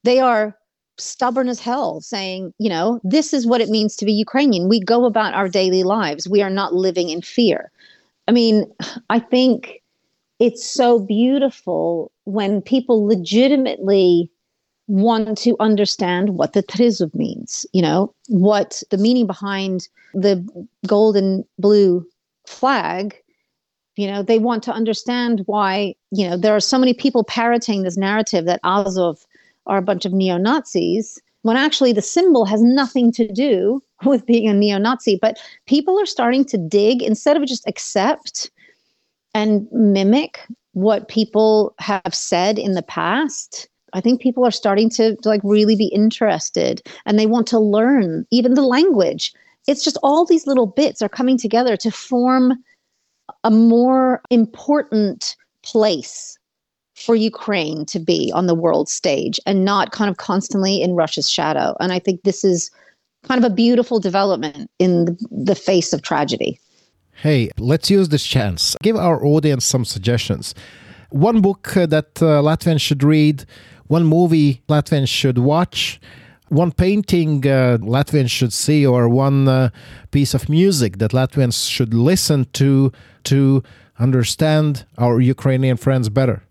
They 0.03 0.19
are 0.19 0.57
stubborn 0.97 1.49
as 1.49 1.59
hell 1.59 2.01
saying, 2.01 2.53
you 2.59 2.69
know, 2.69 2.99
this 3.03 3.33
is 3.33 3.47
what 3.47 3.61
it 3.61 3.69
means 3.69 3.95
to 3.95 4.05
be 4.05 4.13
Ukrainian. 4.13 4.69
We 4.69 4.79
go 4.79 5.05
about 5.05 5.33
our 5.33 5.49
daily 5.49 5.83
lives. 5.83 6.27
We 6.27 6.41
are 6.41 6.49
not 6.49 6.73
living 6.73 7.09
in 7.09 7.21
fear. 7.21 7.71
I 8.27 8.31
mean, 8.31 8.71
I 9.09 9.19
think 9.19 9.81
it's 10.39 10.65
so 10.65 10.99
beautiful 10.99 12.11
when 12.25 12.61
people 12.61 13.05
legitimately 13.05 14.29
want 14.87 15.37
to 15.37 15.55
understand 15.59 16.37
what 16.37 16.53
the 16.53 16.63
trizub 16.63 17.13
means, 17.15 17.65
you 17.71 17.81
know, 17.81 18.13
what 18.27 18.83
the 18.91 18.97
meaning 18.97 19.25
behind 19.25 19.87
the 20.13 20.45
gold 20.85 21.15
and 21.15 21.45
blue 21.57 22.05
flag 22.47 23.15
you 23.95 24.07
know 24.07 24.23
they 24.23 24.39
want 24.39 24.63
to 24.63 24.71
understand 24.71 25.43
why 25.45 25.93
you 26.11 26.27
know 26.27 26.35
there 26.35 26.55
are 26.55 26.59
so 26.59 26.77
many 26.77 26.93
people 26.93 27.23
parroting 27.23 27.83
this 27.83 27.97
narrative 27.97 28.45
that 28.45 28.59
azov 28.63 29.25
are 29.65 29.77
a 29.77 29.81
bunch 29.81 30.05
of 30.05 30.13
neo 30.13 30.37
Nazis, 30.37 31.21
when 31.43 31.57
actually 31.57 31.93
the 31.93 32.01
symbol 32.01 32.45
has 32.45 32.61
nothing 32.61 33.11
to 33.13 33.27
do 33.31 33.81
with 34.05 34.25
being 34.25 34.47
a 34.47 34.53
neo 34.53 34.77
Nazi. 34.77 35.17
But 35.21 35.39
people 35.67 35.99
are 35.99 36.05
starting 36.05 36.45
to 36.45 36.57
dig 36.57 37.01
instead 37.01 37.37
of 37.37 37.45
just 37.45 37.67
accept 37.67 38.51
and 39.33 39.67
mimic 39.71 40.45
what 40.73 41.07
people 41.07 41.73
have 41.79 42.13
said 42.13 42.57
in 42.57 42.73
the 42.73 42.81
past. 42.81 43.67
I 43.93 44.01
think 44.01 44.21
people 44.21 44.45
are 44.45 44.51
starting 44.51 44.89
to, 44.91 45.15
to 45.15 45.29
like 45.29 45.41
really 45.43 45.75
be 45.75 45.85
interested 45.87 46.81
and 47.05 47.19
they 47.19 47.27
want 47.27 47.45
to 47.47 47.59
learn 47.59 48.25
even 48.31 48.55
the 48.55 48.63
language. 48.63 49.33
It's 49.67 49.83
just 49.83 49.97
all 50.03 50.25
these 50.25 50.47
little 50.47 50.67
bits 50.67 51.01
are 51.01 51.09
coming 51.09 51.37
together 51.37 51.77
to 51.77 51.91
form 51.91 52.53
a 53.43 53.51
more 53.51 54.21
important 54.29 55.35
place 55.63 56.37
for 56.95 57.15
Ukraine 57.15 57.85
to 57.85 57.99
be 57.99 58.31
on 58.35 58.47
the 58.47 58.55
world 58.55 58.87
stage 58.87 59.39
and 59.45 59.65
not 59.65 59.91
kind 59.91 60.09
of 60.09 60.17
constantly 60.17 60.81
in 60.81 60.93
Russia's 60.93 61.29
shadow. 61.29 61.75
And 61.79 61.91
I 61.91 61.99
think 61.99 62.23
this 62.23 62.43
is 62.43 62.69
kind 63.23 63.43
of 63.43 63.49
a 63.49 63.53
beautiful 63.53 63.99
development 63.99 64.69
in 64.79 65.17
the, 65.31 65.55
face 65.55 65.93
of 65.93 66.01
tragedy. 66.01 66.59
Hey, 67.15 67.49
let's 67.57 67.89
use 67.89 68.09
this 68.09 68.25
chance. 68.25 68.75
Give 68.83 68.97
our 68.97 69.23
audience 69.25 69.65
some 69.65 69.85
suggestions. 69.85 70.53
One 71.09 71.41
book 71.41 71.75
uh, 71.77 71.85
that 71.87 72.21
uh, 72.21 72.41
Latvians 72.41 72.81
should 72.81 73.03
read, 73.03 73.45
one 73.87 74.03
movie 74.03 74.61
Latvians 74.67 75.07
should 75.07 75.37
watch, 75.37 76.01
one 76.53 76.71
painting 76.71 77.45
uh, 77.45 77.77
Latvians 77.81 78.29
should 78.29 78.53
see, 78.53 78.85
or 78.85 79.09
one 79.09 79.47
uh, 79.47 79.69
piece 80.11 80.33
of 80.33 80.49
music 80.49 80.99
that 80.99 81.11
Latvians 81.11 81.69
should 81.69 81.93
listen 81.93 82.45
to 82.53 82.91
to 83.23 83.63
understand 83.99 84.85
our 84.97 85.19
Ukrainian 85.19 85.77
friends 85.77 86.09
better. 86.09 86.43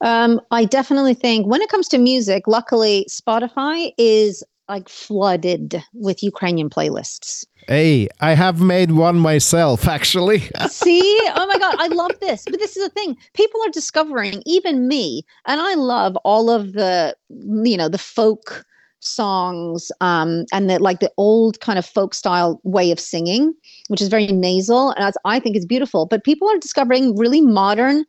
Um, 0.00 0.40
I 0.50 0.64
definitely 0.64 1.14
think 1.14 1.46
when 1.46 1.62
it 1.62 1.68
comes 1.68 1.88
to 1.88 1.98
music, 1.98 2.48
luckily 2.48 3.06
Spotify 3.08 3.92
is 3.98 4.42
like 4.68 4.88
flooded 4.88 5.82
with 5.92 6.22
Ukrainian 6.22 6.70
playlists. 6.70 7.44
Hey, 7.68 8.08
I 8.20 8.34
have 8.34 8.60
made 8.60 8.92
one 8.92 9.18
myself, 9.18 9.86
actually. 9.86 10.40
See? 10.68 11.20
Oh 11.34 11.46
my 11.46 11.58
God, 11.58 11.76
I 11.78 11.88
love 11.88 12.12
this. 12.20 12.44
But 12.44 12.58
this 12.58 12.76
is 12.76 12.84
the 12.84 12.90
thing 12.90 13.16
people 13.34 13.60
are 13.64 13.70
discovering, 13.70 14.42
even 14.46 14.88
me, 14.88 15.24
and 15.46 15.60
I 15.60 15.74
love 15.74 16.16
all 16.24 16.50
of 16.50 16.72
the, 16.72 17.16
you 17.28 17.76
know, 17.76 17.88
the 17.88 17.98
folk 17.98 18.64
songs 19.00 19.90
um, 20.00 20.44
and 20.52 20.70
the 20.70 20.78
like 20.78 21.00
the 21.00 21.10
old 21.16 21.58
kind 21.60 21.78
of 21.78 21.84
folk 21.84 22.14
style 22.14 22.60
way 22.62 22.90
of 22.90 23.00
singing, 23.00 23.52
which 23.88 24.00
is 24.00 24.08
very 24.08 24.28
nasal. 24.28 24.90
And 24.92 25.12
I 25.24 25.40
think 25.40 25.56
it's 25.56 25.66
beautiful. 25.66 26.06
But 26.06 26.24
people 26.24 26.48
are 26.48 26.58
discovering 26.58 27.16
really 27.16 27.40
modern 27.40 28.04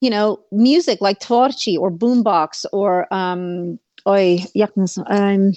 you 0.00 0.10
know, 0.10 0.38
music 0.52 1.00
like 1.00 1.20
Tvorchi 1.20 1.78
or 1.78 1.90
Boombox 1.90 2.66
or 2.72 3.12
um, 3.12 3.78
oi, 4.06 4.38
um, 5.08 5.52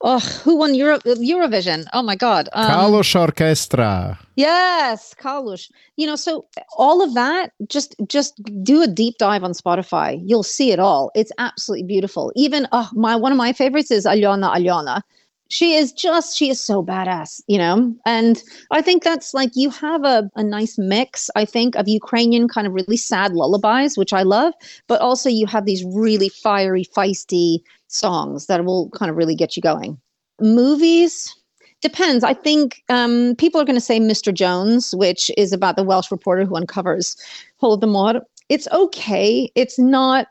oh, 0.00 0.18
who 0.18 0.56
won 0.56 0.74
Euro- 0.74 0.98
Eurovision? 1.00 1.86
Oh 1.92 2.02
my 2.02 2.16
God. 2.16 2.48
Um, 2.52 2.70
Kalush 2.70 3.18
Orchestra. 3.18 4.18
Yes, 4.36 5.14
Kalush. 5.20 5.70
You 5.96 6.06
know, 6.06 6.16
so 6.16 6.46
all 6.76 7.02
of 7.02 7.14
that, 7.14 7.52
just 7.68 7.94
just 8.06 8.40
do 8.62 8.82
a 8.82 8.86
deep 8.86 9.18
dive 9.18 9.44
on 9.44 9.52
Spotify. 9.52 10.20
You'll 10.24 10.42
see 10.42 10.72
it 10.72 10.78
all. 10.78 11.10
It's 11.14 11.32
absolutely 11.38 11.86
beautiful. 11.86 12.32
Even 12.36 12.66
oh, 12.72 12.88
my 12.92 13.16
one 13.16 13.32
of 13.32 13.38
my 13.38 13.52
favorites 13.52 13.90
is 13.90 14.06
Alyona 14.06 14.54
Alyona 14.54 15.02
she 15.48 15.74
is 15.74 15.92
just 15.92 16.36
she 16.36 16.50
is 16.50 16.62
so 16.62 16.82
badass 16.82 17.40
you 17.46 17.58
know? 17.58 17.94
And 18.06 18.42
i 18.70 18.80
think 18.80 19.02
that's 19.02 19.34
like 19.34 19.50
you 19.54 19.70
have 19.70 20.04
a, 20.04 20.30
a 20.36 20.42
nice 20.42 20.78
mix 20.78 21.30
i 21.36 21.44
think 21.44 21.74
of 21.76 21.88
ukrainian 21.88 22.48
kind 22.48 22.66
of 22.66 22.72
really 22.72 22.96
sad 22.96 23.32
lullabies 23.32 23.96
which 23.98 24.12
i 24.12 24.22
love 24.22 24.52
but 24.86 25.00
also 25.00 25.28
you 25.28 25.46
have 25.46 25.64
these 25.64 25.84
really 25.84 26.28
fiery 26.28 26.84
feisty 26.84 27.60
songs 27.88 28.46
that 28.46 28.64
will 28.64 28.90
kind 28.90 29.10
of 29.10 29.16
really 29.16 29.34
get 29.34 29.56
you 29.56 29.62
going. 29.62 29.98
Movies? 30.40 31.34
Depends. 31.80 32.24
I 32.24 32.34
think 32.34 32.82
um, 32.88 33.34
people 33.36 33.60
are 33.60 33.64
going 33.64 33.76
to 33.76 33.80
say 33.80 33.98
mr 33.98 34.32
jones 34.32 34.94
which 34.94 35.30
is 35.36 35.52
about 35.52 35.76
the 35.76 35.82
welsh 35.82 36.10
reporter 36.10 36.44
who 36.44 36.56
uncovers 36.56 37.16
holodomor. 37.60 38.20
It's 38.48 38.68
okay. 38.72 39.50
It's 39.54 39.78
not 39.78 40.28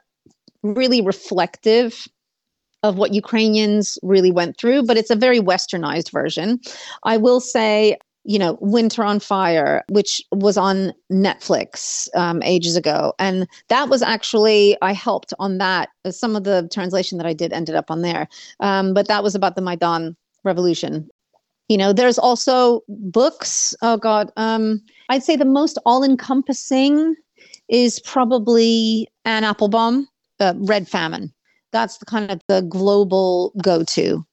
really 0.64 1.02
reflective 1.02 2.08
of 2.88 2.98
what 2.98 3.14
Ukrainians 3.14 4.00
really 4.02 4.32
went 4.32 4.58
through, 4.58 4.84
but 4.84 4.98
it's 4.98 5.10
a 5.10 5.16
very 5.16 5.40
westernized 5.40 6.12
version. 6.12 6.60
I 7.04 7.18
will 7.18 7.40
say, 7.40 7.98
you 8.24 8.38
know, 8.38 8.58
Winter 8.60 9.04
on 9.04 9.20
Fire, 9.20 9.84
which 9.90 10.22
was 10.32 10.58
on 10.58 10.94
Netflix 11.12 12.10
um, 12.16 12.44
ages 12.44 12.76
ago. 12.76 13.14
And 13.20 13.48
that 13.70 13.88
was 13.88 14.02
actually, 14.02 14.78
I 14.82 14.92
helped 14.92 15.34
on 15.40 15.60
that. 15.60 15.90
Some 16.10 16.36
of 16.36 16.44
the 16.44 16.70
translation 16.74 17.18
that 17.18 17.28
I 17.28 17.34
did 17.34 17.54
ended 17.54 17.76
up 17.76 17.90
on 17.90 18.02
there. 18.02 18.28
Um, 18.60 18.94
but 18.94 19.08
that 19.08 19.24
was 19.24 19.34
about 19.34 19.56
the 19.56 19.62
Maidan 19.62 20.16
revolution. 20.44 21.10
You 21.70 21.78
know, 21.78 21.94
there's 21.94 22.20
also 22.20 22.82
books. 22.90 23.74
Oh, 23.82 23.98
God. 23.98 24.32
Um, 24.36 24.82
I'd 25.10 25.24
say 25.24 25.38
the 25.38 25.46
most 25.46 25.78
all 25.86 26.04
encompassing 26.04 27.16
is 27.70 28.00
probably 28.02 29.08
Anne 29.24 29.46
Applebaum, 29.46 30.08
uh, 30.40 30.54
Red 30.58 30.88
Famine 30.88 31.34
that's 31.72 31.98
the 31.98 32.06
kind 32.06 32.32
of 32.32 32.42
the 32.48 32.62
global 32.62 33.52
go 33.62 33.84
to. 33.84 34.26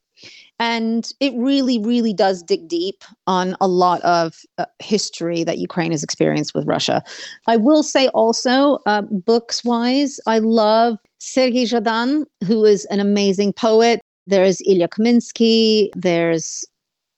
And 0.61 1.13
it 1.19 1.35
really, 1.37 1.81
really 1.81 2.13
does 2.13 2.43
dig 2.43 2.69
deep 2.69 3.03
on 3.27 3.57
a 3.61 3.67
lot 3.67 4.01
of 4.03 4.37
uh, 4.59 4.67
history 4.79 5.43
that 5.45 5.59
Ukraine 5.59 5.91
has 5.91 6.05
experienced 6.05 6.55
with 6.55 6.67
Russia. 6.67 7.03
I 7.49 7.57
will 7.57 7.83
say 7.83 8.09
also, 8.09 8.79
uh, 8.87 9.03
books 9.03 9.65
wise, 9.65 10.21
I 10.27 10.39
love 10.39 10.99
Sergei 11.19 11.65
Zhadan 11.65 12.25
who 12.47 12.65
is 12.65 12.85
an 12.87 13.01
amazing 13.01 13.53
poet. 13.53 14.01
There's 14.27 14.61
Ilya 14.63 14.89
Kaminsky. 14.89 15.89
There's, 15.97 16.65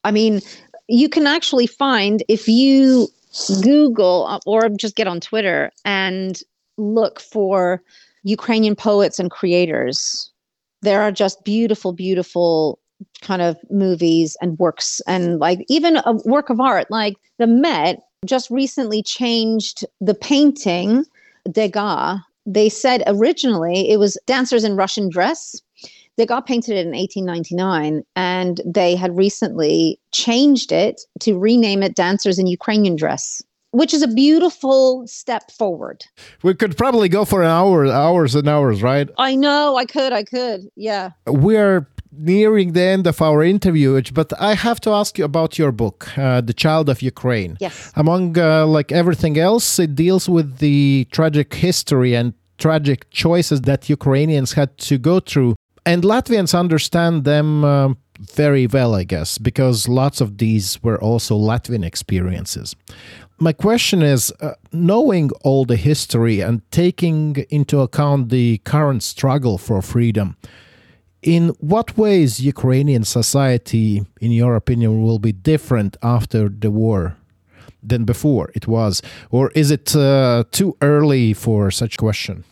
I 0.02 0.10
mean, 0.10 0.40
you 0.88 1.08
can 1.08 1.26
actually 1.26 1.66
find 1.66 2.22
if 2.28 2.48
you 2.48 3.08
Google 3.62 4.26
uh, 4.28 4.38
or 4.46 4.70
just 4.70 4.96
get 4.96 5.06
on 5.06 5.20
Twitter 5.20 5.70
and 5.84 6.40
look 6.78 7.20
for 7.20 7.82
Ukrainian 8.26 8.74
poets 8.74 9.18
and 9.18 9.30
creators. 9.30 10.30
There 10.82 11.00
are 11.00 11.12
just 11.12 11.44
beautiful, 11.44 11.92
beautiful 11.92 12.80
kind 13.20 13.40
of 13.40 13.56
movies 13.70 14.36
and 14.42 14.58
works, 14.58 15.00
and 15.06 15.38
like 15.38 15.64
even 15.68 15.98
a 15.98 16.12
work 16.24 16.50
of 16.50 16.60
art, 16.60 16.90
like 16.90 17.14
the 17.38 17.46
Met 17.46 18.02
just 18.24 18.50
recently 18.50 19.02
changed 19.02 19.84
the 20.00 20.14
painting 20.14 21.04
Degas. 21.50 22.18
They 22.44 22.68
said 22.68 23.04
originally 23.06 23.90
it 23.90 23.98
was 23.98 24.18
dancers 24.26 24.64
in 24.64 24.76
Russian 24.76 25.08
dress. 25.08 25.60
They 26.16 26.26
got 26.26 26.46
painted 26.46 26.76
in 26.78 26.92
1899 26.92 28.02
and 28.16 28.60
they 28.64 28.96
had 28.96 29.16
recently 29.16 30.00
changed 30.12 30.72
it 30.72 31.02
to 31.20 31.38
rename 31.38 31.82
it 31.82 31.94
Dancers 31.94 32.38
in 32.38 32.46
Ukrainian 32.46 32.96
Dress. 32.96 33.42
Which 33.80 33.92
is 33.96 34.02
a 34.02 34.12
beautiful 34.24 35.06
step 35.06 35.44
forward. 35.58 35.98
We 36.42 36.54
could 36.60 36.74
probably 36.82 37.10
go 37.18 37.22
for 37.32 37.42
an 37.42 37.50
hour, 37.60 37.78
hours 38.06 38.34
and 38.38 38.48
hours, 38.48 38.82
right? 38.82 39.08
I 39.30 39.32
know, 39.44 39.76
I 39.76 39.84
could, 39.84 40.12
I 40.20 40.24
could. 40.24 40.60
Yeah. 40.76 41.10
We're 41.26 41.86
nearing 42.32 42.72
the 42.72 42.82
end 42.94 43.06
of 43.06 43.20
our 43.20 43.42
interview, 43.42 44.00
but 44.14 44.32
I 44.50 44.54
have 44.54 44.80
to 44.86 44.90
ask 45.00 45.18
you 45.18 45.24
about 45.32 45.58
your 45.58 45.72
book, 45.82 45.98
uh, 46.16 46.40
"The 46.40 46.56
Child 46.64 46.88
of 46.88 46.98
Ukraine." 47.02 47.52
Yes. 47.66 47.92
Among 48.02 48.38
uh, 48.38 48.66
like 48.76 48.88
everything 49.02 49.34
else, 49.38 49.66
it 49.78 49.92
deals 49.94 50.24
with 50.36 50.48
the 50.66 51.06
tragic 51.16 51.48
history 51.66 52.12
and 52.18 52.32
tragic 52.64 53.00
choices 53.10 53.58
that 53.68 53.80
Ukrainians 53.98 54.50
had 54.60 54.70
to 54.88 54.94
go 55.10 55.20
through, 55.28 55.52
and 55.90 55.98
Latvians 56.12 56.52
understand 56.64 57.14
them. 57.32 57.48
Um, 57.64 57.90
very 58.42 58.66
well, 58.66 58.94
I 58.94 59.04
guess, 59.04 59.30
because 59.36 59.78
lots 59.88 60.18
of 60.24 60.28
these 60.38 60.82
were 60.82 60.98
also 61.08 61.32
Latvian 61.50 61.84
experiences. 61.84 62.74
My 63.38 63.52
question 63.52 64.00
is 64.00 64.32
uh, 64.40 64.54
knowing 64.72 65.30
all 65.44 65.66
the 65.66 65.76
history 65.76 66.40
and 66.40 66.62
taking 66.70 67.36
into 67.50 67.80
account 67.80 68.30
the 68.30 68.58
current 68.58 69.02
struggle 69.02 69.58
for 69.58 69.82
freedom, 69.82 70.36
in 71.20 71.48
what 71.60 71.98
ways 71.98 72.40
Ukrainian 72.40 73.04
society, 73.04 74.06
in 74.22 74.30
your 74.30 74.56
opinion, 74.56 75.02
will 75.02 75.18
be 75.18 75.32
different 75.32 75.98
after 76.02 76.48
the 76.48 76.70
war 76.70 77.18
than 77.82 78.04
before 78.04 78.50
it 78.54 78.66
was? 78.66 79.02
Or 79.30 79.50
is 79.50 79.70
it 79.70 79.94
uh, 79.94 80.44
too 80.50 80.74
early 80.80 81.34
for 81.34 81.70
such 81.70 81.98
question? 81.98 82.44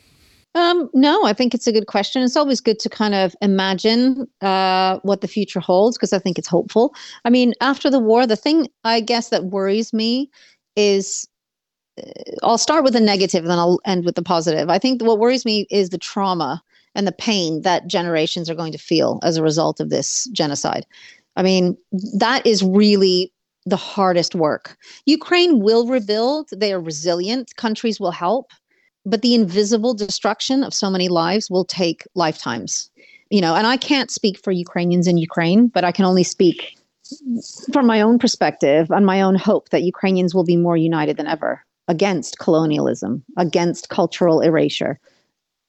Um, 0.56 0.88
no, 0.94 1.24
I 1.24 1.32
think 1.32 1.52
it's 1.52 1.66
a 1.66 1.72
good 1.72 1.88
question. 1.88 2.22
It's 2.22 2.36
always 2.36 2.60
good 2.60 2.78
to 2.80 2.88
kind 2.88 3.14
of 3.14 3.34
imagine 3.40 4.28
uh, 4.40 5.00
what 5.02 5.20
the 5.20 5.26
future 5.26 5.58
holds 5.58 5.96
because 5.96 6.12
I 6.12 6.20
think 6.20 6.38
it's 6.38 6.46
hopeful. 6.46 6.94
I 7.24 7.30
mean, 7.30 7.54
after 7.60 7.90
the 7.90 7.98
war, 7.98 8.24
the 8.24 8.36
thing 8.36 8.68
I 8.84 9.00
guess 9.00 9.30
that 9.30 9.46
worries 9.46 9.92
me 9.92 10.30
is 10.76 11.28
uh, 11.98 12.10
I'll 12.42 12.58
start 12.58 12.84
with 12.84 12.92
the 12.92 13.00
negative 13.00 13.44
and 13.44 13.50
then 13.50 13.58
I'll 13.58 13.80
end 13.84 14.04
with 14.04 14.14
the 14.14 14.22
positive. 14.22 14.68
I 14.68 14.78
think 14.78 15.02
what 15.02 15.18
worries 15.18 15.44
me 15.44 15.66
is 15.70 15.90
the 15.90 15.98
trauma 15.98 16.62
and 16.94 17.06
the 17.06 17.12
pain 17.12 17.62
that 17.62 17.86
generations 17.86 18.48
are 18.48 18.54
going 18.54 18.72
to 18.72 18.78
feel 18.78 19.18
as 19.22 19.36
a 19.36 19.42
result 19.42 19.80
of 19.80 19.90
this 19.90 20.28
genocide. 20.32 20.86
I 21.36 21.42
mean, 21.42 21.76
that 22.16 22.46
is 22.46 22.62
really 22.62 23.32
the 23.66 23.76
hardest 23.76 24.34
work. 24.34 24.76
Ukraine 25.06 25.60
will 25.60 25.86
rebuild, 25.86 26.50
they 26.54 26.72
are 26.72 26.80
resilient, 26.80 27.56
countries 27.56 27.98
will 27.98 28.10
help, 28.10 28.50
but 29.06 29.22
the 29.22 29.34
invisible 29.34 29.94
destruction 29.94 30.62
of 30.62 30.74
so 30.74 30.90
many 30.90 31.08
lives 31.08 31.50
will 31.50 31.64
take 31.64 32.06
lifetimes. 32.14 32.90
You 33.30 33.40
know, 33.40 33.54
and 33.54 33.66
I 33.66 33.76
can't 33.76 34.10
speak 34.10 34.38
for 34.38 34.52
Ukrainians 34.52 35.06
in 35.06 35.18
Ukraine, 35.18 35.68
but 35.68 35.82
I 35.82 35.92
can 35.92 36.04
only 36.04 36.22
speak 36.22 36.76
from 37.72 37.86
my 37.86 38.00
own 38.00 38.18
perspective 38.18 38.90
and 38.90 39.04
my 39.04 39.20
own 39.20 39.34
hope 39.34 39.70
that 39.70 39.82
Ukrainians 39.82 40.34
will 40.34 40.44
be 40.44 40.56
more 40.56 40.76
united 40.76 41.16
than 41.16 41.26
ever 41.26 41.62
against 41.88 42.38
colonialism, 42.38 43.22
against 43.36 43.90
cultural 43.90 44.40
erasure, 44.40 44.98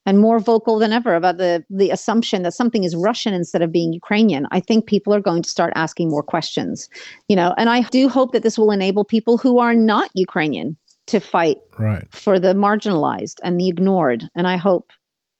and 0.05 0.19
more 0.19 0.39
vocal 0.39 0.79
than 0.79 0.93
ever 0.93 1.15
about 1.15 1.37
the 1.37 1.65
the 1.69 1.89
assumption 1.89 2.43
that 2.43 2.53
something 2.53 2.83
is 2.83 2.95
Russian 2.95 3.33
instead 3.33 3.61
of 3.61 3.71
being 3.71 3.91
Ukrainian. 3.91 4.47
I 4.51 4.59
think 4.59 4.85
people 4.85 5.13
are 5.13 5.21
going 5.21 5.41
to 5.43 5.49
start 5.49 5.73
asking 5.75 6.09
more 6.09 6.23
questions, 6.23 6.89
you 7.27 7.35
know, 7.35 7.53
and 7.57 7.69
I 7.69 7.81
do 7.81 8.07
hope 8.07 8.31
that 8.31 8.43
this 8.43 8.57
will 8.57 8.71
enable 8.71 9.03
people 9.03 9.37
who 9.37 9.59
are 9.59 9.73
not 9.73 10.09
Ukrainian 10.13 10.77
to 11.07 11.19
fight 11.19 11.57
right. 11.77 12.07
for 12.11 12.39
the 12.39 12.53
marginalized 12.53 13.39
and 13.43 13.59
the 13.59 13.67
ignored. 13.67 14.27
And 14.35 14.47
I 14.47 14.57
hope 14.57 14.91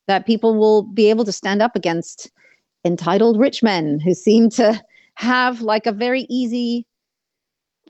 that 0.08 0.28
people 0.28 0.56
will 0.56 0.84
be 0.84 1.10
able 1.10 1.26
to 1.26 1.32
stand 1.32 1.62
up 1.62 1.76
against 1.76 2.30
entitled 2.84 3.40
rich 3.40 3.64
men 3.64 4.00
who 4.00 4.14
seem 4.14 4.50
to 4.52 4.80
have 5.16 5.62
like 5.62 5.86
a 5.86 5.92
very 5.92 6.26
easy 6.30 6.86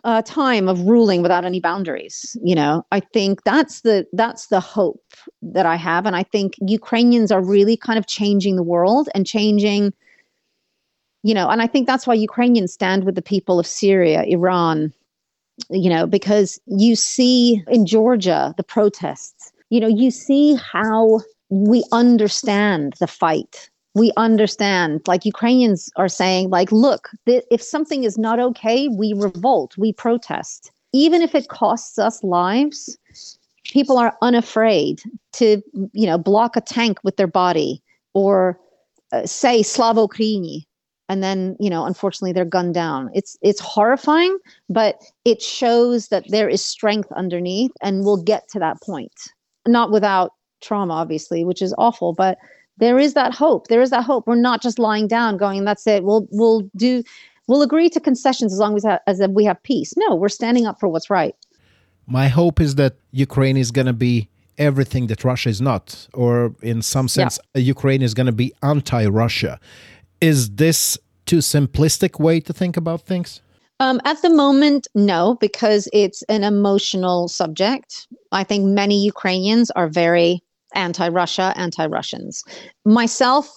uh, 0.04 0.22
time 0.22 0.70
of 0.70 0.82
ruling 0.82 1.24
without 1.24 1.46
any 1.46 1.60
boundaries. 1.60 2.38
You 2.44 2.56
know, 2.56 2.86
I 2.92 3.00
think 3.00 3.44
that's 3.44 3.82
the 3.82 4.06
that's 4.14 4.48
the 4.48 4.60
hope 4.60 5.04
that 5.42 5.66
I 5.66 5.76
have, 5.76 6.06
and 6.06 6.16
I 6.16 6.24
think 6.24 6.54
Ukrainians 6.62 7.32
are 7.32 7.44
really 7.44 7.76
kind 7.76 7.98
of 7.98 8.08
changing 8.08 8.56
the 8.56 8.64
world 8.64 9.10
and 9.16 9.26
changing. 9.26 9.94
You 11.24 11.34
know, 11.34 11.50
and 11.50 11.62
I 11.62 11.66
think 11.68 11.88
that's 11.88 12.06
why 12.06 12.14
Ukrainians 12.14 12.72
stand 12.72 13.04
with 13.04 13.16
the 13.16 13.22
people 13.22 13.60
of 13.60 13.66
Syria, 13.66 14.24
Iran. 14.28 14.94
You 15.70 15.90
know, 15.90 16.06
because 16.06 16.60
you 16.68 16.96
see 16.96 17.64
in 17.68 17.86
Georgia 17.86 18.54
the 18.58 18.64
protests. 18.64 19.52
You 19.72 19.80
know, 19.80 19.88
you 19.88 20.12
see 20.12 20.56
how 20.56 21.22
we 21.50 21.84
understand 21.92 22.94
the 23.00 23.08
fight 23.08 23.70
we 23.96 24.12
understand 24.18 25.02
like 25.08 25.26
ukrainians 25.26 25.90
are 25.96 26.10
saying 26.10 26.50
like 26.50 26.72
look 26.72 27.10
th- 27.26 27.46
if 27.50 27.62
something 27.62 28.04
is 28.04 28.18
not 28.18 28.40
okay 28.40 28.88
we 28.90 29.14
revolt 29.14 29.76
we 29.78 29.92
protest. 29.92 30.72
Even 30.94 31.22
if 31.22 31.36
it 31.36 31.50
costs 31.50 31.98
us 31.98 32.24
lives 32.24 32.98
people 33.64 33.98
are 33.98 34.16
unafraid 34.22 35.02
to 35.34 35.62
you 35.94 36.06
know 36.06 36.18
block 36.18 36.56
a 36.56 36.62
tank 36.62 37.00
with 37.04 37.18
their 37.18 37.28
body 37.28 37.82
or 38.14 38.60
uh, 39.12 39.26
say 39.26 39.62
slavo 39.62 40.08
Ukraini 40.08 40.66
and 41.10 41.24
then 41.24 41.56
you 41.60 41.70
know 41.70 41.86
unfortunately 41.86 42.34
they're 42.34 42.46
gunned 42.46 42.76
down. 42.76 43.10
It's 43.14 43.38
it's 43.42 43.60
horrifying 43.60 44.38
but 44.70 45.02
it 45.24 45.42
shows 45.42 46.10
that 46.10 46.26
there 46.30 46.50
is 46.50 46.64
strength 46.64 47.12
underneath 47.14 47.72
and 47.82 48.04
we'll 48.06 48.24
get 48.24 48.48
to 48.50 48.60
that 48.60 48.82
point. 48.82 49.32
Not 49.66 49.92
without 49.92 50.32
trauma 50.62 50.94
obviously 50.94 51.44
which 51.44 51.62
is 51.62 51.76
awful 51.78 52.14
but 52.14 52.38
there 52.78 53.00
is 53.00 53.14
that 53.14 53.34
hope. 53.34 53.68
There 53.68 53.82
is 53.82 53.90
that 53.90 54.04
hope. 54.04 54.28
We're 54.28 54.36
not 54.36 54.62
just 54.62 54.80
lying 54.80 55.08
down 55.08 55.38
going, 55.38 55.66
that's 55.66 55.88
it. 55.88 56.04
We'll 56.04 56.28
we'll 56.32 56.70
do 56.76 57.04
we'll 57.48 57.62
agree 57.62 57.90
to 57.90 58.00
concessions 58.00 58.54
as 58.54 58.60
long 58.60 58.76
as 58.76 58.86
as 59.08 59.22
we 59.30 59.46
have 59.46 59.62
peace. 59.64 59.94
No, 59.98 60.16
we're 60.16 60.30
standing 60.30 60.66
up 60.66 60.80
for 60.80 60.88
what's 60.90 61.10
right. 61.10 61.36
My 62.08 62.28
hope 62.28 62.60
is 62.62 62.76
that 62.76 62.96
Ukraine 63.12 63.58
is 63.58 63.72
going 63.72 63.88
to 63.88 63.94
be 63.94 64.30
everything 64.58 65.08
that 65.08 65.24
Russia 65.24 65.50
is 65.50 65.60
not, 65.60 66.08
or 66.14 66.56
in 66.62 66.82
some 66.82 67.08
sense, 67.08 67.40
yeah. 67.56 67.62
Ukraine 67.62 68.02
is 68.02 68.14
going 68.14 68.28
to 68.28 68.32
be 68.32 68.54
anti-Russia. 68.62 69.60
Is 70.22 70.52
this 70.52 70.98
too 71.26 71.40
simplistic 71.40 72.20
way 72.20 72.40
to 72.40 72.54
think 72.54 72.78
about 72.78 73.02
things? 73.02 73.42
Um, 73.80 74.00
at 74.06 74.22
the 74.22 74.30
moment, 74.30 74.88
no, 74.96 75.36
because 75.42 75.90
it's 75.92 76.22
an 76.24 76.44
emotional 76.44 77.28
subject. 77.28 78.08
I 78.32 78.44
think 78.44 78.66
many 78.66 79.04
Ukrainians 79.04 79.70
are 79.72 79.90
very 79.90 80.42
anti 80.76 81.08
Russia, 81.08 81.54
anti 81.56 81.86
Russians. 81.86 82.44
Myself, 82.86 83.50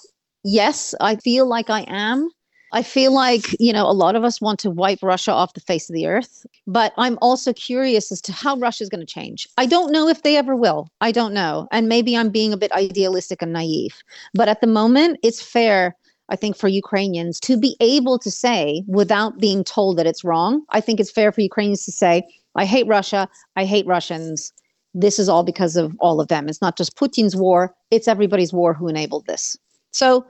yes, 0.45 0.95
I 1.01 1.17
feel 1.17 1.47
like 1.47 1.71
I 1.71 1.85
am. 1.89 2.29
I 2.73 2.83
feel 2.83 3.15
like, 3.15 3.57
you 3.59 3.73
know, 3.73 3.87
a 3.87 3.93
lot 3.93 4.15
of 4.15 4.25
us 4.25 4.41
want 4.41 4.59
to 4.61 4.71
wipe 4.71 4.99
Russia 5.03 5.33
off 5.33 5.55
the 5.55 5.61
face 5.61 5.89
of 5.89 5.95
the 5.95 6.07
earth, 6.07 6.47
but 6.67 6.93
I'm 6.99 7.19
also 7.23 7.53
curious 7.55 8.13
as 8.13 8.21
to 8.23 8.33
how 8.33 8.57
Russia 8.57 8.83
is 8.83 8.91
going 8.91 9.01
to 9.01 9.07
change. 9.07 9.49
I 9.57 9.65
don't 9.65 9.91
know 9.91 10.07
if 10.07 10.23
they 10.23 10.37
ever 10.37 10.55
will. 10.55 10.91
I 11.01 11.11
don't 11.11 11.33
know. 11.33 11.67
And 11.73 11.89
maybe 11.89 12.15
I'm 12.15 12.29
being 12.29 12.53
a 12.53 12.59
bit 12.59 12.73
idealistic 12.73 13.41
and 13.41 13.55
naive. 13.55 14.03
But 14.35 14.49
at 14.49 14.61
the 14.61 14.67
moment, 14.67 15.19
it's 15.23 15.41
fair, 15.41 15.97
I 16.29 16.37
think, 16.37 16.57
for 16.57 16.69
Ukrainians 16.69 17.41
to 17.41 17.57
be 17.57 17.75
able 17.81 18.19
to 18.19 18.31
say 18.31 18.85
without 18.87 19.39
being 19.39 19.65
told 19.65 19.97
that 19.97 20.07
it's 20.07 20.25
wrong. 20.25 20.63
I 20.69 20.83
think 20.83 21.01
it's 21.01 21.11
fair 21.11 21.33
for 21.33 21.41
Ukrainians 21.41 21.87
to 21.87 21.93
say, 21.93 22.23
I 22.55 22.67
hate 22.67 22.87
Russia. 22.87 23.29
I 23.57 23.65
hate 23.65 23.87
Russians 23.87 24.53
this 25.01 25.19
is 25.19 25.29
all 25.29 25.45
because 25.45 25.77
of 25.77 25.97
all 26.01 26.21
of 26.21 26.29
them. 26.29 26.49
It's 26.49 26.61
not 26.61 26.77
just 26.77 26.97
Putin's 26.97 27.37
war, 27.37 27.75
it's 27.91 28.09
everybody's 28.09 28.53
war 28.53 28.75
who 28.75 28.89
enabled 28.89 29.27
this. 29.27 29.57
So 29.93 30.27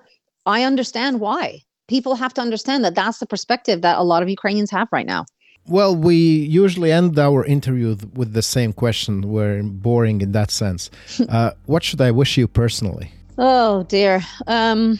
I 0.47 0.63
understand 0.63 1.21
why. 1.21 1.61
People 1.89 2.15
have 2.15 2.35
to 2.35 2.43
understand 2.43 2.85
that 2.85 2.95
that's 2.95 3.19
the 3.19 3.27
perspective 3.27 3.81
that 3.81 3.99
a 3.99 4.03
lot 4.03 4.23
of 4.23 4.29
Ukrainians 4.29 4.71
have 4.71 4.89
right 4.93 5.07
now. 5.07 5.25
Well, 5.67 5.95
we 5.97 6.17
usually 6.17 6.93
end 6.93 7.19
our 7.19 7.45
interview 7.45 7.97
with 8.15 8.33
the 8.33 8.43
same 8.43 8.73
question. 8.73 9.29
We're 9.29 9.63
boring 9.63 10.21
in 10.21 10.33
that 10.33 10.51
sense. 10.51 10.91
Uh, 11.29 11.51
what 11.67 11.83
should 11.83 12.01
I 12.01 12.11
wish 12.11 12.39
you 12.39 12.47
personally? 12.49 13.11
Oh, 13.37 13.83
dear. 13.85 14.23
Um, 14.47 14.99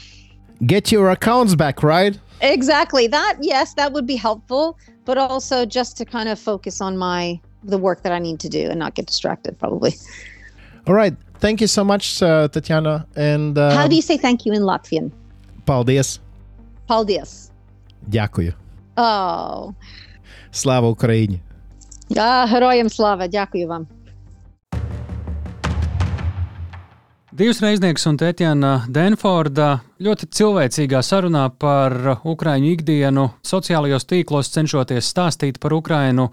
Get 0.67 0.93
your 0.93 1.11
accounts 1.11 1.55
back, 1.55 1.83
right? 1.83 2.19
Exactly. 2.41 3.07
That, 3.07 3.39
yes, 3.41 3.75
that 3.75 3.93
would 3.93 4.07
be 4.07 4.17
helpful. 4.17 4.79
But 5.05 5.17
also 5.17 5.65
just 5.65 5.97
to 5.99 6.05
kind 6.05 6.29
of 6.29 6.39
focus 6.39 6.81
on 6.81 6.99
my 6.99 7.41
the 7.64 7.78
work 7.78 8.04
that 8.04 8.12
I 8.12 8.20
need 8.20 8.40
to 8.42 8.50
do 8.50 8.70
and 8.70 8.80
not 8.80 8.94
get 8.96 9.06
distracted, 9.08 9.58
probably. 9.60 9.94
All 10.88 10.96
right. 10.96 11.16
Thank 11.40 11.62
you 11.62 11.68
so 11.68 11.84
much, 11.84 12.22
uh, 12.22 12.48
Tatiana. 12.48 13.06
And 13.16 13.58
uh, 13.58 13.76
how 13.76 13.88
do 13.88 13.96
you 13.96 14.02
say 14.02 14.18
thank 14.18 14.46
you 14.46 14.54
in 14.54 14.62
Latvian? 14.62 15.12
Paldies. 15.66 16.20
Paldies. 16.90 17.52
Дякую. 18.08 18.54
Oh. 18.98 19.74
Слава 20.52 20.90
Україні. 20.90 21.42
Ah, 22.16 22.48
героям 22.48 22.90
слава. 22.90 23.28
Дякую 23.28 23.68
вам. 23.68 23.88
Divas 27.34 27.62
reiznieks 27.62 28.04
un 28.06 28.18
Tētjana 28.22 28.84
Denforda 28.94 29.80
ļoti 30.06 30.28
cilvēcīgā 30.38 31.00
sarunā 31.02 31.48
par 31.58 31.96
Ukraiņu 32.30 32.68
ikdienu, 32.76 33.24
sociālajos 33.42 34.06
tīklos 34.06 34.52
cenšoties 34.54 35.10
stāstīt 35.10 35.58
par 35.58 35.74
Ukrainu. 35.74 36.28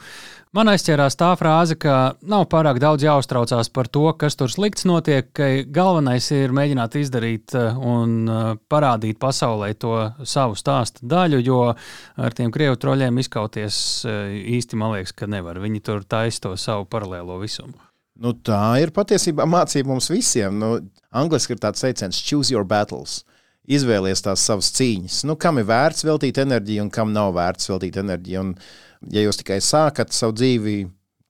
Man 0.56 0.70
aizķērās 0.72 1.18
tā 1.20 1.34
frāze, 1.36 1.76
ka 1.76 2.16
nav 2.32 2.46
pārāk 2.48 2.78
daudz 2.80 3.04
jāuztraucās 3.04 3.68
par 3.76 3.90
to, 3.92 4.06
kas 4.16 4.38
tur 4.40 4.48
slikts 4.54 4.86
notiek, 4.88 5.28
ka 5.36 5.50
galvenais 5.68 6.30
ir 6.32 6.54
mēģināt 6.56 6.96
izdarīt 6.96 7.56
eh, 7.60 7.76
un 7.76 8.14
eh, 8.24 8.46
parādīt 8.72 9.20
pasaulē 9.20 9.74
to 9.82 9.98
savu 10.24 10.56
stāstu 10.56 11.10
daļu, 11.12 11.42
jo 11.44 11.60
ar 11.74 12.38
tiem 12.38 12.54
krievu 12.56 12.80
troļļiem 12.80 13.20
izkauties 13.20 13.82
eh, 14.08 14.38
īsti 14.56 14.80
man 14.80 14.96
liekas, 14.96 15.12
ka 15.20 15.28
nevar. 15.28 15.60
Viņi 15.60 15.84
tur 15.84 16.08
taisa 16.08 16.46
to 16.48 16.54
savu 16.62 16.88
paralēlo 16.88 17.36
visumu. 17.44 17.76
Nu, 18.24 18.32
tā 18.32 18.78
ir 18.80 18.96
patiesībā 18.96 19.44
mācība 19.44 19.92
mums 19.92 20.08
visiem. 20.14 20.56
Nu, 20.56 20.78
Angliski 21.12 21.58
ir 21.58 21.64
tāds 21.68 21.84
teiciens, 21.84 22.24
choose 22.24 22.56
your 22.56 22.64
battles. 22.64 23.26
Izvēlies 23.68 24.24
tās 24.24 24.48
savas 24.48 24.72
cīņas. 24.78 25.26
Nu, 25.28 25.36
kam 25.36 25.60
ir 25.60 25.68
vērts 25.68 26.08
veltīt 26.08 26.40
enerģiju 26.40 26.86
un 26.86 26.96
kam 26.96 27.12
nav 27.12 27.36
vērts 27.36 27.74
veltīt 27.74 28.00
enerģiju. 28.00 28.48
Un, 28.48 28.56
ja 29.14 29.26
jūs 29.26 29.42
tikai 29.42 29.62
sākat 29.64 30.14
savu 30.16 30.36
dzīvi 30.38 30.84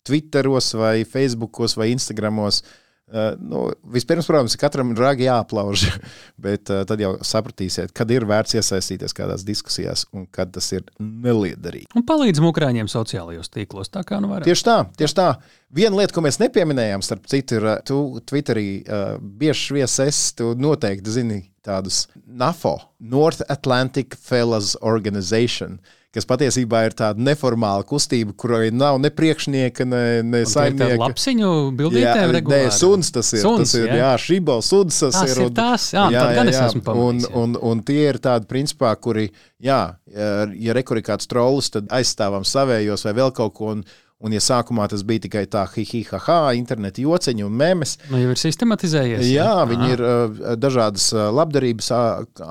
Twitteros, 0.06 0.74
vai 0.78 1.06
Facebookos, 1.06 1.74
vai 1.78 1.90
Instagramos, 1.90 2.62
uh, 2.62 3.34
nu, 3.42 3.72
vispirms, 3.90 4.28
protams, 4.30 4.56
katram 4.62 4.92
ir 4.94 5.02
ragi 5.02 5.26
jāaplauž, 5.26 5.88
bet 6.46 6.70
uh, 6.70 6.84
tad 6.86 7.02
jau 7.02 7.16
sapratīsiet, 7.26 7.94
kad 7.96 8.14
ir 8.14 8.28
vērts 8.30 8.54
iesaistīties 8.60 9.18
kādās 9.18 9.46
diskusijās 9.48 10.06
un 10.14 10.28
kad 10.30 10.54
tas 10.54 10.70
ir 10.78 10.86
neliederīgi. 11.02 11.90
Un 11.98 12.06
palīdzam 12.06 12.46
Ukrāņiem 12.52 12.92
sociālajos 12.92 13.50
tīklos. 13.50 13.90
Tā 13.90 14.06
kā 14.06 14.22
nu 14.22 14.30
varam. 14.30 14.46
Tieši 14.46 14.68
tā, 14.70 14.78
tieši 15.02 15.18
tā. 15.18 15.28
Viena 15.76 15.98
lieta, 15.98 16.14
ko 16.14 16.22
mēs 16.24 16.38
nepieminējām, 16.44 17.02
starp 17.04 17.26
citu, 17.32 17.58
ir, 17.58 17.70
tu 17.90 18.00
Twitterī 18.30 18.70
uh, 18.86 19.18
bieži 19.20 19.82
viesis, 19.82 20.22
tu 20.38 20.54
noteikti 20.54 21.18
zini 21.18 21.42
tādus 21.66 22.06
NAFO, 22.30 22.78
North 23.02 23.42
Atlantic 23.50 24.14
Fellas 24.22 24.76
Organization. 24.86 25.80
Uh, 25.82 25.95
kas 26.16 26.28
patiesībā 26.30 26.86
ir 26.88 26.96
tāda 26.98 27.22
neformāla 27.22 27.86
kustība, 27.88 28.34
kurai 28.40 28.70
nav 28.72 29.00
ne 29.04 29.12
priekšnieka, 29.14 29.88
ne, 29.90 30.04
ne 30.24 30.44
saimnieka. 30.50 31.00
Lapsiņu 31.02 31.52
bildītēm 31.76 32.32
regulāri. 32.38 32.70
Nē, 32.70 32.76
suns 32.76 33.12
tas 33.16 33.34
ir. 33.36 33.44
Suns, 33.44 33.66
tas 33.66 33.76
ir, 33.82 33.90
jā, 33.92 34.00
jā 34.00 34.14
šibo 34.24 34.58
suns 34.66 35.02
tas, 35.04 35.20
tas 35.20 35.34
ir. 35.36 35.44
Un, 35.44 35.52
ir 35.52 35.58
tas, 35.60 35.90
jā, 35.96 36.08
jā, 36.16 36.24
jā, 36.38 36.48
jā. 36.56 36.96
Un, 36.96 37.22
un, 37.44 37.60
un 37.74 37.84
tie 37.86 38.08
ir 38.14 38.22
tādi 38.24 38.50
principā, 38.50 38.94
kuri, 38.96 39.28
jā, 39.64 39.82
ja 40.16 40.80
rekur 40.80 41.02
ir 41.02 41.08
kāds 41.12 41.30
trolls, 41.32 41.70
tad 41.76 41.92
aizstāvam 41.94 42.48
savējos 42.48 43.06
vai 43.10 43.16
vēl 43.22 43.36
kaut 43.36 43.56
ko. 43.60 43.76
Un, 43.76 43.86
Un, 44.24 44.32
ja 44.32 44.40
sākumā 44.40 44.86
tas 44.90 45.02
bija 45.06 45.26
tikai 45.26 45.44
tā, 45.52 45.66
hihihaha, 45.68 46.54
interneta 46.56 47.04
jociņi 47.04 47.44
un 47.44 47.58
mēmes, 47.60 47.98
nu, 48.08 48.22
jau 48.24 48.32
ir 48.32 48.40
sistematizējies. 48.40 49.26
Jā, 49.28 49.44
jā 49.44 49.66
viņi 49.68 49.90
ir 49.92 50.02
uh, 50.02 50.38
dažādas 50.56 51.10
labdarības 51.12 51.92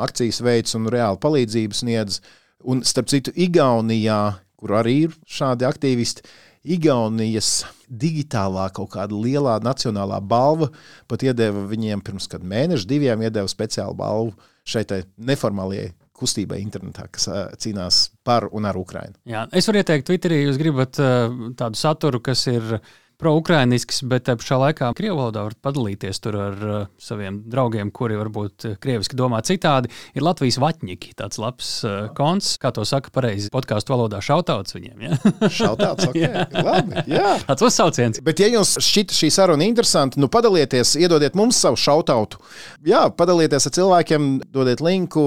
akcijas 0.04 0.42
veids 0.44 0.76
un 0.76 0.90
reāli 0.92 1.18
palīdzības 1.24 1.80
sniedz. 1.80 2.20
Uh, 2.64 2.70
Un 2.70 2.80
starp 2.80 3.10
citu, 3.12 3.32
Igaunijā, 3.36 4.38
kur 4.56 4.72
arī 4.78 5.04
ir 5.06 5.16
šādi 5.28 5.66
aktīvisti, 5.68 6.24
Igaunijas 6.64 7.66
digitālā 7.92 8.70
kaut 8.72 8.94
kāda 8.94 9.12
lielā 9.20 9.58
nacionālā 9.60 10.16
balva 10.24 10.70
pat 11.10 11.26
iedeva 11.26 11.66
viņiem 11.68 12.00
pirms 12.00 12.24
kāda 12.32 12.48
mēneša, 12.48 12.88
diviem 12.88 13.26
iedeva 13.26 13.50
speciālu 13.52 13.92
balvu 13.98 14.32
šai 14.64 15.02
neformālajai 15.20 15.90
kustībai 16.16 16.62
internetā, 16.62 17.04
kas 17.12 17.28
cīnās 17.60 17.98
par 18.24 18.46
un 18.56 18.64
ar 18.64 18.78
Ukrajinu. 18.80 19.18
Es 19.52 19.68
varu 19.68 19.82
ieteikt 19.82 20.08
Twitterī, 20.08 20.40
jūs 20.46 20.56
gribat 20.62 20.96
tādu 20.96 21.76
saturu, 21.76 22.22
kas 22.24 22.46
ir 22.48 22.78
pro-ukrainisks, 23.20 24.02
bet 24.08 24.28
pašā 24.28 24.58
laikā 24.60 24.90
krievu 24.96 25.18
valodā 25.20 25.44
var 25.46 25.54
padalīties 25.64 26.20
ar 26.30 26.64
uh, 26.66 26.86
saviem 27.00 27.42
draugiem, 27.50 27.90
kuri 27.94 28.16
varbūt 28.18 28.66
uh, 28.66 28.76
krieviski 28.80 29.16
domā 29.18 29.40
citādi. 29.46 29.90
Ir 30.16 30.24
Latvijas 30.26 30.58
vatņiki, 30.62 31.14
tāds 31.18 31.38
labs 31.42 31.70
uh, 31.86 32.08
konts, 32.16 32.54
kā 32.62 32.72
to 32.74 32.84
saka 32.88 33.12
pareizi 33.14 33.52
podkāstu 33.54 33.94
valodā, 33.94 34.20
šautauts 34.24 34.74
viņiem. 34.76 35.04
Ja? 35.04 35.18
šautauts, 35.60 36.08
ok, 36.10 36.18
jā. 36.24 36.46
labi. 36.58 37.04
Jā. 37.10 37.36
Tāds 37.46 37.66
uzsauciens. 37.68 38.22
Bet, 38.24 38.42
ja 38.42 38.50
jums 38.52 38.74
šķita 38.82 39.18
šī 39.18 39.30
saruna 39.34 39.68
interesanta, 39.68 40.20
nu 40.20 40.30
padalieties, 40.32 40.96
iedodiet 41.00 41.38
mums 41.38 41.60
savu 41.62 41.78
šautautu. 41.80 42.42
Jā, 42.88 43.06
padalieties 43.14 43.68
ar 43.70 43.76
cilvēkiem, 43.78 44.30
dodiet 44.54 44.82
linku. 44.84 45.26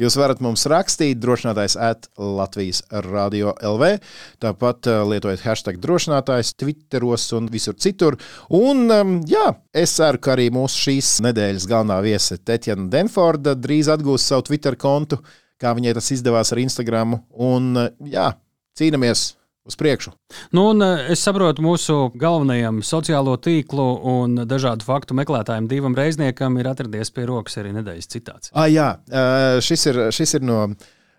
Jūs 0.00 0.18
varat 0.20 0.42
mums 0.44 0.66
rakstīt 0.70 1.20
drošinātājs 1.22 1.78
at 1.80 2.08
Latvijas 2.18 2.84
radio 3.08 3.56
LV. 3.58 3.96
Tāpat 4.44 4.90
uh, 4.92 5.02
lietojiet 5.08 5.44
hashtag 5.44 5.80
drošinātājs 5.82 6.54
Twitteros 6.60 7.23
un 7.36 7.48
visur 7.52 7.76
citur. 7.80 8.18
Un, 8.54 8.84
um, 8.90 9.14
jā, 9.28 9.46
es 9.72 9.94
ceru, 9.98 10.20
ka 10.20 10.34
arī 10.34 10.50
mūsu 10.54 10.88
šīs 10.88 11.14
nedēļas 11.28 11.68
galvenā 11.70 12.00
viese 12.04 12.38
Tetjana 12.38 12.90
Denforda 12.92 13.56
drīz 13.58 13.90
atgūs 13.94 14.26
savu 14.28 14.48
Twitter 14.50 14.76
kontu, 14.76 15.22
kā 15.60 15.72
viņai 15.76 15.96
tas 15.96 16.12
izdevās 16.14 16.52
ar 16.52 16.60
Instagram. 16.64 17.18
Un, 17.32 17.72
uh, 17.78 17.90
jā, 18.10 18.32
cīnāmies! 18.78 19.32
uz 19.64 19.76
priekšu. 19.76 20.10
Nu, 20.50 20.68
un, 20.70 20.82
uh, 20.82 21.06
es 21.10 21.22
saprotu, 21.24 21.64
mūsu 21.64 22.10
galvenajam 22.20 22.82
sociālo 22.84 23.36
tīklu 23.40 23.86
un 24.10 24.42
dažādu 24.48 24.84
faktu 24.84 25.16
meklētājiem, 25.16 25.68
divam 25.70 25.96
reizniekam, 25.96 26.58
ir 26.60 26.68
atradies 26.68 27.12
pie 27.14 27.24
rokas 27.30 27.56
arī 27.62 27.72
nedēļas 27.78 28.10
citāts. 28.12 28.52
Ah, 28.52 28.68
jā, 28.68 28.90
uh, 29.08 29.62
šis 29.64 29.88
ir, 29.88 30.00
šis 30.14 30.36
ir 30.38 30.44
no 30.44 30.58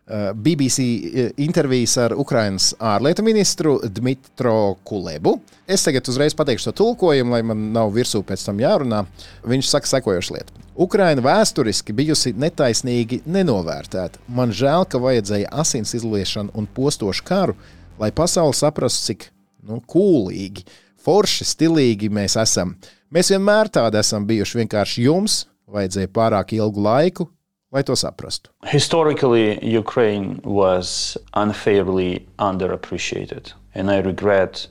BBC 0.08 0.80
eh, 0.80 1.32
intervijas 1.41 1.95
ar 1.97 2.14
Ukraiņas 2.14 2.76
ārlietu 2.78 3.24
ministru 3.26 3.80
Dmitro 3.89 4.76
Kulebu. 4.86 5.39
Es 5.66 5.82
tagad 5.82 6.06
uzreiz 6.12 6.36
pateikšu 6.38 6.70
to 6.70 6.76
tulkojumu, 6.84 7.34
lai 7.34 7.41
man 7.41 7.72
nav 7.74 7.89
virsū 7.95 8.22
pēc 8.22 8.43
tam 8.45 8.62
jārunā. 8.62 9.01
Viņš 9.49 9.72
saka 9.72 9.89
sekojošu 9.89 10.36
lietu. 10.38 10.62
Ukraina 10.76 11.24
vēsturiski 11.26 11.95
bijusi 11.95 12.36
netaisnīgi 12.38 13.24
nenovērtēta. 13.26 14.22
Man 14.28 14.53
žēl, 14.53 14.86
ka 14.86 15.01
vajadzēja 15.01 15.49
asins 15.64 15.95
izliešanu 15.97 16.53
un 16.53 16.68
postošu 16.68 17.26
karu, 17.26 17.56
lai 17.97 18.12
pasaule 18.14 18.53
saprastu, 18.53 19.08
cik 19.10 19.30
nu, 19.66 19.80
kūlīgi, 19.89 20.68
forši, 21.01 21.47
stilīgi 21.49 22.12
mēs 22.14 22.38
esam. 22.38 22.76
Mēs 23.10 23.34
vienmēr 23.34 23.72
tādi 23.74 23.97
esam 24.03 24.28
bijuši. 24.28 24.62
Vienkārši 24.62 25.08
jums 25.08 25.45
vajadzēja 25.72 26.14
pārāk 26.14 26.53
ilgu 26.60 26.86
laiku, 26.86 27.30
lai 27.76 27.84
to 27.84 27.95
saprastu. 27.95 28.49
Historically, 28.63 29.59
Ukraine 29.78 30.39
was 30.43 31.17
unfairly 31.34 32.26
underappreciated, 32.39 33.53
and 33.76 33.91
I 33.91 33.97
regret 34.11 34.67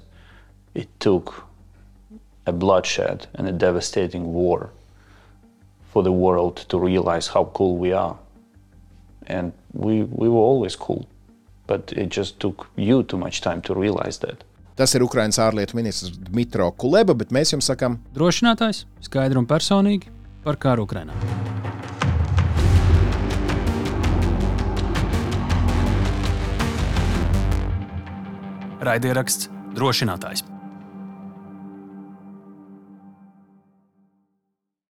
it 0.75 0.89
took 0.99 1.45
a 2.47 2.53
bloodshed 2.53 3.27
and 3.35 3.49
a 3.49 3.53
devastating 3.53 4.25
war 4.33 4.71
for 5.93 6.03
the 6.03 6.13
world 6.13 6.57
to 6.69 6.79
realize 6.79 7.29
how 7.29 7.45
cool 7.55 7.77
we 7.77 7.93
are. 7.93 8.17
And 9.27 9.53
we, 9.73 10.03
we 10.03 10.29
were 10.29 10.47
always 10.53 10.77
cool, 10.77 11.07
but 11.67 11.93
it 11.97 12.09
just 12.09 12.41
took 12.41 12.67
you 12.77 13.03
too 13.03 13.19
much 13.19 13.41
time 13.41 13.61
to 13.63 13.75
realize 13.75 14.19
that. 14.19 14.45
Tas 14.75 14.91
ir 14.97 15.05
Ukraiņas 15.07 15.39
ārlietu 15.39 15.77
ministrs 15.79 16.17
Dmitro 16.19 16.73
Kuleba, 16.75 17.15
bet 17.15 17.31
mēs 17.31 17.55
jums 17.55 17.71
sakām, 17.71 18.01
drošinātājs 18.17 18.83
skaidri 19.07 19.39
un 19.39 19.47
personīgi 19.47 20.11
par 20.43 20.59
karu 20.59 20.89
Ukraiņā. 20.89 21.55
Raidieraksts 28.81 29.51
drošinātājs. 29.75 30.54